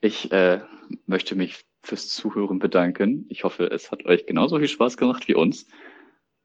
ich 0.00 0.32
äh, 0.32 0.60
möchte 1.06 1.34
mich 1.34 1.64
fürs 1.82 2.08
Zuhören 2.08 2.58
bedanken. 2.58 3.26
Ich 3.28 3.44
hoffe, 3.44 3.66
es 3.66 3.90
hat 3.90 4.04
euch 4.06 4.26
genauso 4.26 4.58
viel 4.58 4.68
Spaß 4.68 4.96
gemacht 4.96 5.28
wie 5.28 5.34
uns. 5.34 5.66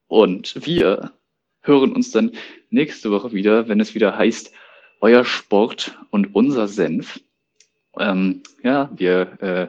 Und 0.08 0.66
wir 0.66 1.12
hören 1.60 1.92
uns 1.92 2.10
dann 2.10 2.32
nächste 2.70 3.10
Woche 3.10 3.32
wieder, 3.32 3.68
wenn 3.68 3.80
es 3.80 3.94
wieder 3.94 4.16
heißt, 4.16 4.52
euer 5.00 5.24
Sport 5.24 5.98
und 6.10 6.34
unser 6.34 6.68
Senf. 6.68 7.20
Ähm, 7.98 8.42
ja, 8.62 8.90
wir 8.94 9.42
äh, 9.42 9.68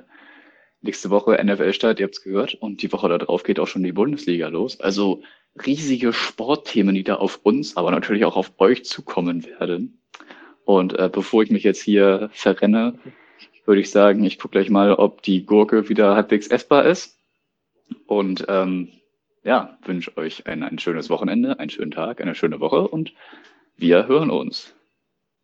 nächste 0.87 1.09
Woche 1.11 1.37
NFL-Start, 1.43 1.99
ihr 1.99 2.05
habt 2.05 2.15
es 2.15 2.23
gehört, 2.23 2.55
und 2.55 2.81
die 2.81 2.91
Woche 2.91 3.09
darauf 3.09 3.43
geht 3.43 3.59
auch 3.59 3.67
schon 3.67 3.83
die 3.83 3.91
Bundesliga 3.91 4.47
los. 4.47 4.79
Also 4.79 5.21
riesige 5.65 6.13
Sportthemen, 6.13 6.95
die 6.95 7.03
da 7.03 7.15
auf 7.15 7.39
uns, 7.43 7.77
aber 7.77 7.91
natürlich 7.91 8.25
auch 8.25 8.35
auf 8.35 8.53
euch 8.57 8.85
zukommen 8.85 9.45
werden. 9.45 10.01
Und 10.65 10.97
äh, 10.97 11.09
bevor 11.11 11.43
ich 11.43 11.51
mich 11.51 11.63
jetzt 11.63 11.81
hier 11.81 12.29
verrenne, 12.33 12.99
würde 13.65 13.81
ich 13.81 13.91
sagen, 13.91 14.23
ich 14.23 14.39
gucke 14.39 14.53
gleich 14.53 14.69
mal, 14.69 14.93
ob 14.93 15.21
die 15.21 15.45
Gurke 15.45 15.89
wieder 15.89 16.15
halbwegs 16.15 16.47
essbar 16.47 16.85
ist. 16.85 17.19
Und 18.05 18.45
ähm, 18.47 18.89
ja, 19.43 19.77
wünsche 19.83 20.15
euch 20.17 20.47
ein, 20.47 20.63
ein 20.63 20.79
schönes 20.79 21.09
Wochenende, 21.09 21.59
einen 21.59 21.69
schönen 21.69 21.91
Tag, 21.91 22.21
eine 22.21 22.35
schöne 22.35 22.59
Woche 22.59 22.87
und 22.87 23.13
wir 23.75 24.07
hören 24.07 24.29
uns. 24.29 24.76